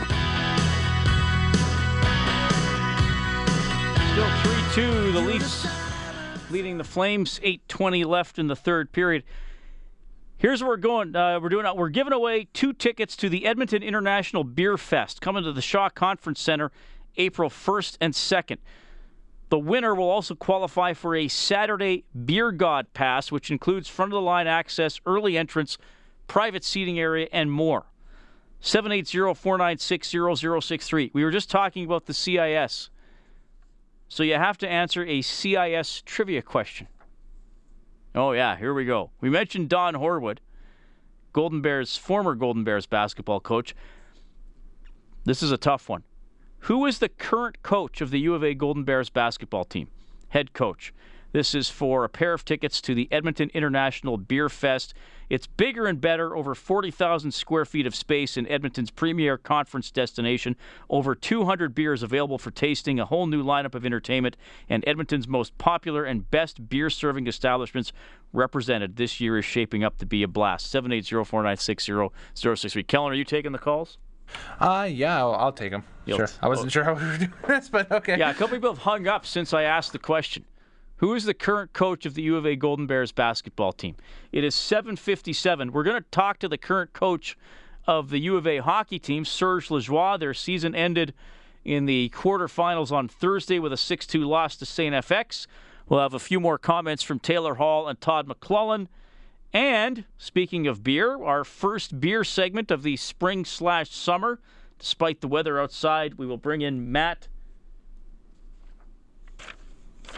Still 4.12 4.30
3 4.74 4.84
2, 5.08 5.12
the 5.14 5.22
Leafs 5.22 5.66
leading 6.52 6.78
the 6.78 6.84
Flames, 6.84 7.40
8.20 7.40 8.06
left 8.06 8.40
in 8.40 8.48
the 8.48 8.58
third 8.58 8.92
period. 8.92 9.24
Here's 10.36 10.62
where 10.62 10.72
we're 10.72 10.76
going. 10.76 11.16
Uh, 11.16 11.40
we're 11.40 11.48
doing. 11.48 11.66
We're 11.78 11.88
giving 11.88 12.12
away 12.12 12.50
two 12.52 12.74
tickets 12.74 13.16
to 13.16 13.30
the 13.30 13.46
Edmonton 13.46 13.82
International 13.82 14.44
Beer 14.44 14.78
Fest, 14.78 15.22
coming 15.22 15.46
to 15.46 15.54
the 15.54 15.62
Shaw 15.62 15.88
Conference 15.88 16.42
Center, 16.42 16.74
April 17.16 17.50
1st 17.50 18.00
and 18.02 18.14
2nd. 18.14 18.58
The 19.50 19.60
winner 19.60 19.94
will 19.94 20.10
also 20.10 20.36
qualify 20.36 20.94
for 20.94 21.16
a 21.16 21.28
Saturday 21.28 22.04
Beer 22.26 22.52
God 22.52 22.94
Pass, 22.94 23.32
which 23.32 23.52
includes 23.52 23.88
front 23.88 24.12
of 24.12 24.16
the 24.16 24.22
line 24.22 24.48
access, 24.48 25.00
early 25.06 25.38
entrance, 25.38 25.78
private 26.28 26.64
seating 26.64 27.00
area, 27.00 27.28
and 27.32 27.52
more. 27.52 27.86
780 28.60 29.36
496 29.36 30.10
0063. 30.40 31.12
We 31.14 31.24
were 31.24 31.32
just 31.32 31.52
talking 31.52 31.86
about 31.86 32.08
the 32.08 32.14
CIS. 32.14 32.90
So 34.08 34.24
you 34.24 34.36
have 34.36 34.58
to 34.60 34.68
answer 34.68 35.06
a 35.06 35.22
CIS 35.22 36.02
trivia 36.06 36.42
question. 36.42 36.88
Oh, 38.16 38.32
yeah, 38.32 38.56
here 38.56 38.74
we 38.74 38.86
go. 38.86 39.12
We 39.22 39.30
mentioned 39.30 39.70
Don 39.70 39.94
Horwood, 39.96 40.40
Golden 41.34 41.62
Bears, 41.62 41.98
former 41.98 42.34
Golden 42.34 42.64
Bears 42.64 42.86
basketball 42.86 43.42
coach. 43.42 43.76
This 45.26 45.44
is 45.44 45.52
a 45.52 45.58
tough 45.58 45.90
one. 45.90 46.04
Who 46.66 46.88
is 46.88 46.98
the 46.98 47.10
current 47.10 47.62
coach 47.62 48.02
of 48.02 48.10
the 48.10 48.20
U 48.22 48.34
of 48.34 48.44
A 48.44 48.56
Golden 48.56 48.84
Bears 48.84 49.12
basketball 49.12 49.66
team? 49.66 49.88
Head 50.30 50.54
coach. 50.54 50.96
This 51.32 51.54
is 51.54 51.70
for 51.70 52.04
a 52.04 52.10
pair 52.10 52.34
of 52.34 52.44
tickets 52.44 52.82
to 52.82 52.96
the 52.96 53.08
Edmonton 53.12 53.52
International 53.54 54.18
Beer 54.18 54.50
Fest. 54.50 54.96
It's 55.30 55.46
bigger 55.46 55.86
and 55.86 56.02
better, 56.02 56.36
over 56.36 56.56
40,000 56.56 57.32
square 57.32 57.66
feet 57.66 57.86
of 57.86 57.94
space 57.94 58.36
in 58.36 58.48
Edmonton's 58.48 58.90
premier 58.90 59.38
conference 59.38 59.92
destination, 59.92 60.56
over 60.90 61.14
200 61.14 61.76
beers 61.76 62.02
available 62.02 62.40
for 62.40 62.50
tasting, 62.50 63.00
a 63.00 63.06
whole 63.06 63.28
new 63.28 63.44
lineup 63.44 63.76
of 63.76 63.86
entertainment, 63.86 64.36
and 64.68 64.84
Edmonton's 64.88 65.28
most 65.28 65.56
popular 65.60 66.04
and 66.04 66.32
best 66.32 66.68
beer 66.68 66.90
serving 66.90 67.28
establishments 67.28 67.94
represented. 68.34 68.96
This 68.96 69.22
year 69.22 69.38
is 69.38 69.46
shaping 69.46 69.84
up 69.84 70.00
to 70.00 70.06
be 70.08 70.24
a 70.24 70.28
blast. 70.28 70.72
780 70.72 71.26
496 71.26 71.86
0063. 72.34 72.82
Kellen, 72.86 73.12
are 73.12 73.16
you 73.16 73.24
taking 73.24 73.52
the 73.52 73.60
calls? 73.60 74.00
Uh, 74.60 74.88
yeah, 74.92 75.18
I'll, 75.18 75.36
I'll 75.36 75.52
take 75.52 75.72
them. 75.72 75.84
You'll 76.06 76.18
sure. 76.18 76.30
I 76.42 76.48
wasn't 76.48 76.68
oh. 76.68 76.70
sure 76.70 76.84
how 76.84 76.94
we 76.94 77.04
were 77.04 77.18
doing 77.18 77.34
this, 77.48 77.70
but 77.70 77.92
okay. 77.92 78.18
Yeah, 78.18 78.32
a 78.32 78.34
couple 78.34 78.56
people 78.58 78.72
have 78.72 78.84
hung 78.84 79.08
up 79.08 79.26
since 79.26 79.54
I 79.54 79.64
asked 79.64 79.92
the 79.92 80.00
question. 80.00 80.46
Who 80.98 81.14
is 81.14 81.26
the 81.26 81.34
current 81.34 81.74
coach 81.74 82.06
of 82.06 82.14
the 82.14 82.22
U 82.24 82.38
of 82.38 82.46
A 82.46 82.56
Golden 82.56 82.88
Bears 82.88 83.12
basketball 83.12 83.74
team? 83.74 83.96
It 84.32 84.44
is 84.44 84.56
7:57. 84.56 85.72
We're 85.72 85.84
going 85.84 86.02
to 86.02 86.10
talk 86.10 86.40
to 86.40 86.48
the 86.48 86.58
current 86.58 86.94
coach 86.94 87.38
of 87.86 88.10
the 88.10 88.20
U 88.20 88.38
of 88.38 88.48
A 88.48 88.60
hockey 88.60 89.00
team, 89.00 89.26
Serge 89.26 89.68
Lajoie. 89.68 90.20
Their 90.20 90.34
season 90.34 90.74
ended 90.74 91.14
in 91.66 91.86
the 91.86 92.10
quarterfinals 92.16 92.92
on 92.92 93.08
Thursday 93.08 93.60
with 93.60 93.74
a 93.74 93.78
6-2 93.78 94.26
loss 94.26 94.56
to 94.58 94.66
St. 94.66 94.94
FX. 94.94 95.48
We'll 95.90 96.00
have 96.00 96.14
a 96.14 96.20
few 96.20 96.40
more 96.40 96.58
comments 96.58 97.04
from 97.04 97.20
Taylor 97.20 97.56
Hall 97.56 97.88
and 97.88 98.00
Todd 98.00 98.28
McLellan. 98.28 98.88
And 99.56 100.04
speaking 100.18 100.68
of 100.68 100.84
beer, 100.84 101.24
our 101.24 101.46
first 101.46 102.02
beer 102.02 102.26
segment 102.26 102.72
of 102.72 102.84
the 102.84 102.98
spring 102.98 103.46
slash 103.46 103.90
summer. 103.90 104.42
Despite 104.80 105.22
the 105.22 105.30
weather 105.30 105.62
outside, 105.62 106.16
we 106.16 106.26
will 106.26 106.36
bring 106.36 106.60
in 106.60 106.92
Matt 106.92 107.30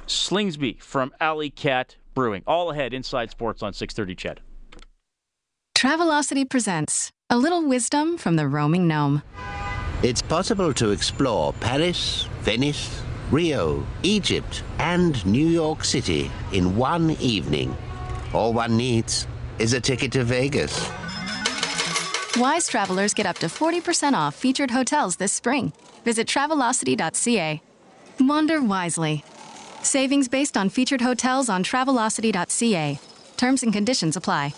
Slingsby 0.07 0.81
from 0.81 1.13
Alley 1.19 1.51
Kat 1.51 1.97
Brewing. 2.15 2.41
All 2.47 2.71
ahead 2.71 2.95
inside 2.95 3.29
sports 3.29 3.61
on 3.61 3.73
630 3.73 4.15
CHED. 4.15 4.41
Travelocity 5.75 6.49
presents 6.49 7.11
a 7.29 7.37
little 7.37 7.63
wisdom 7.63 8.17
from 8.17 8.37
the 8.37 8.47
roaming 8.47 8.87
gnome. 8.87 9.21
It's 10.01 10.23
possible 10.23 10.73
to 10.73 10.89
explore 10.89 11.53
Paris, 11.53 12.27
Venice, 12.41 13.03
Rio, 13.29 13.85
Egypt, 14.01 14.63
and 14.79 15.23
New 15.27 15.47
York 15.47 15.83
City 15.83 16.31
in 16.53 16.75
one 16.75 17.11
evening. 17.19 17.77
All 18.33 18.53
one 18.53 18.77
needs 18.77 19.27
is 19.59 19.73
a 19.73 19.81
ticket 19.81 20.11
to 20.13 20.23
Vegas. 20.23 20.89
Wise 22.37 22.67
travelers 22.67 23.13
get 23.13 23.25
up 23.25 23.37
to 23.39 23.47
40% 23.47 24.13
off 24.13 24.35
featured 24.35 24.71
hotels 24.71 25.15
this 25.15 25.33
spring. 25.33 25.73
Visit 26.03 26.27
Travelocity.ca. 26.27 27.61
Wander 28.19 28.61
wisely. 28.61 29.23
Savings 29.81 30.27
based 30.27 30.57
on 30.57 30.69
featured 30.69 31.01
hotels 31.01 31.49
on 31.49 31.63
Travelocity.ca. 31.63 32.99
Terms 33.37 33.63
and 33.63 33.73
conditions 33.73 34.15
apply. 34.15 34.53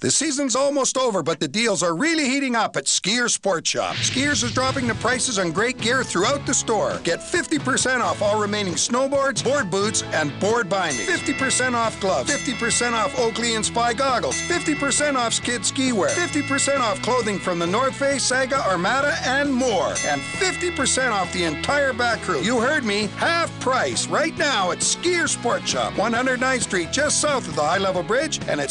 The 0.00 0.10
season's 0.10 0.54
almost 0.54 0.98
over, 0.98 1.22
but 1.22 1.40
the 1.40 1.48
deals 1.48 1.82
are 1.82 1.96
really 1.96 2.28
heating 2.28 2.54
up 2.54 2.76
at 2.76 2.84
Skier 2.84 3.30
Sport 3.30 3.66
Shop. 3.66 3.96
Skiers 3.96 4.44
is 4.44 4.52
dropping 4.52 4.86
the 4.86 4.94
prices 4.96 5.38
on 5.38 5.52
great 5.52 5.78
gear 5.78 6.04
throughout 6.04 6.44
the 6.44 6.52
store. 6.52 7.00
Get 7.02 7.20
50% 7.20 8.00
off 8.02 8.20
all 8.20 8.38
remaining 8.38 8.74
snowboards, 8.74 9.42
board 9.42 9.70
boots, 9.70 10.02
and 10.12 10.38
board 10.38 10.68
bindings. 10.68 11.08
50% 11.08 11.72
off 11.72 11.98
gloves, 11.98 12.30
50% 12.30 12.92
off 12.92 13.18
Oakley 13.18 13.54
and 13.54 13.64
Spy 13.64 13.94
goggles, 13.94 14.38
50% 14.42 15.14
off 15.14 15.32
skid 15.32 15.64
ski 15.64 15.92
wear, 15.92 16.10
50% 16.10 16.78
off 16.80 17.00
clothing 17.00 17.38
from 17.38 17.58
the 17.58 17.66
North 17.66 17.96
Face, 17.96 18.22
Saga, 18.22 18.68
Armada, 18.68 19.16
and 19.24 19.50
more. 19.50 19.94
And 20.04 20.20
50% 20.20 21.10
off 21.10 21.32
the 21.32 21.44
entire 21.44 21.94
back 21.94 22.20
crew. 22.20 22.42
You 22.42 22.60
heard 22.60 22.84
me, 22.84 23.06
half 23.16 23.48
price 23.60 24.06
right 24.08 24.36
now 24.36 24.72
at 24.72 24.80
Skier 24.80 25.26
Sport 25.26 25.66
Shop, 25.66 25.94
109th 25.94 26.60
Street, 26.60 26.92
just 26.92 27.22
south 27.22 27.48
of 27.48 27.56
the 27.56 27.62
High 27.62 27.78
Level 27.78 28.02
Bridge, 28.02 28.40
and 28.46 28.60
at 28.60 28.68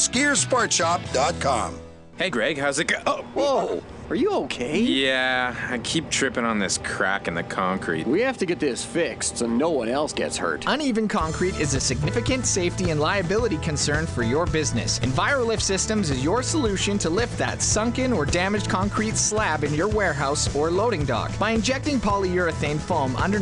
Hey, 2.17 2.29
Greg, 2.29 2.57
how's 2.57 2.77
it 2.77 2.87
go? 2.87 2.97
Oh, 3.05 3.21
whoa. 3.33 3.83
Are 4.07 4.15
you 4.15 4.31
okay? 4.33 4.79
Yeah, 4.79 5.55
I 5.69 5.79
keep 5.79 6.11
tripping 6.11 6.45
on 6.45 6.59
this 6.59 6.77
crack 6.77 7.27
in 7.27 7.33
the 7.33 7.41
concrete. 7.41 8.05
We 8.05 8.21
have 8.21 8.37
to 8.37 8.45
get 8.45 8.59
this 8.59 8.85
fixed 8.85 9.37
so 9.37 9.47
no 9.47 9.71
one 9.71 9.87
else 9.87 10.13
gets 10.13 10.37
hurt. 10.37 10.65
Uneven 10.67 11.07
concrete 11.07 11.59
is 11.59 11.73
a 11.73 11.79
significant 11.79 12.45
safety 12.45 12.91
and 12.91 12.99
liability 12.99 13.57
concern 13.57 14.05
for 14.05 14.21
your 14.21 14.45
business. 14.45 14.99
EnviroLift 14.99 15.61
Systems 15.61 16.11
is 16.11 16.23
your 16.23 16.43
solution 16.43 16.99
to 16.99 17.09
lift 17.09 17.35
that 17.39 17.63
sunken 17.63 18.13
or 18.13 18.25
damaged 18.25 18.69
concrete 18.69 19.15
slab 19.15 19.63
in 19.63 19.73
your 19.73 19.87
warehouse 19.87 20.53
or 20.55 20.69
loading 20.69 21.03
dock. 21.03 21.37
By 21.39 21.51
injecting 21.51 21.99
polyurethane 21.99 22.77
foam 22.79 23.15
underneath 23.15 23.33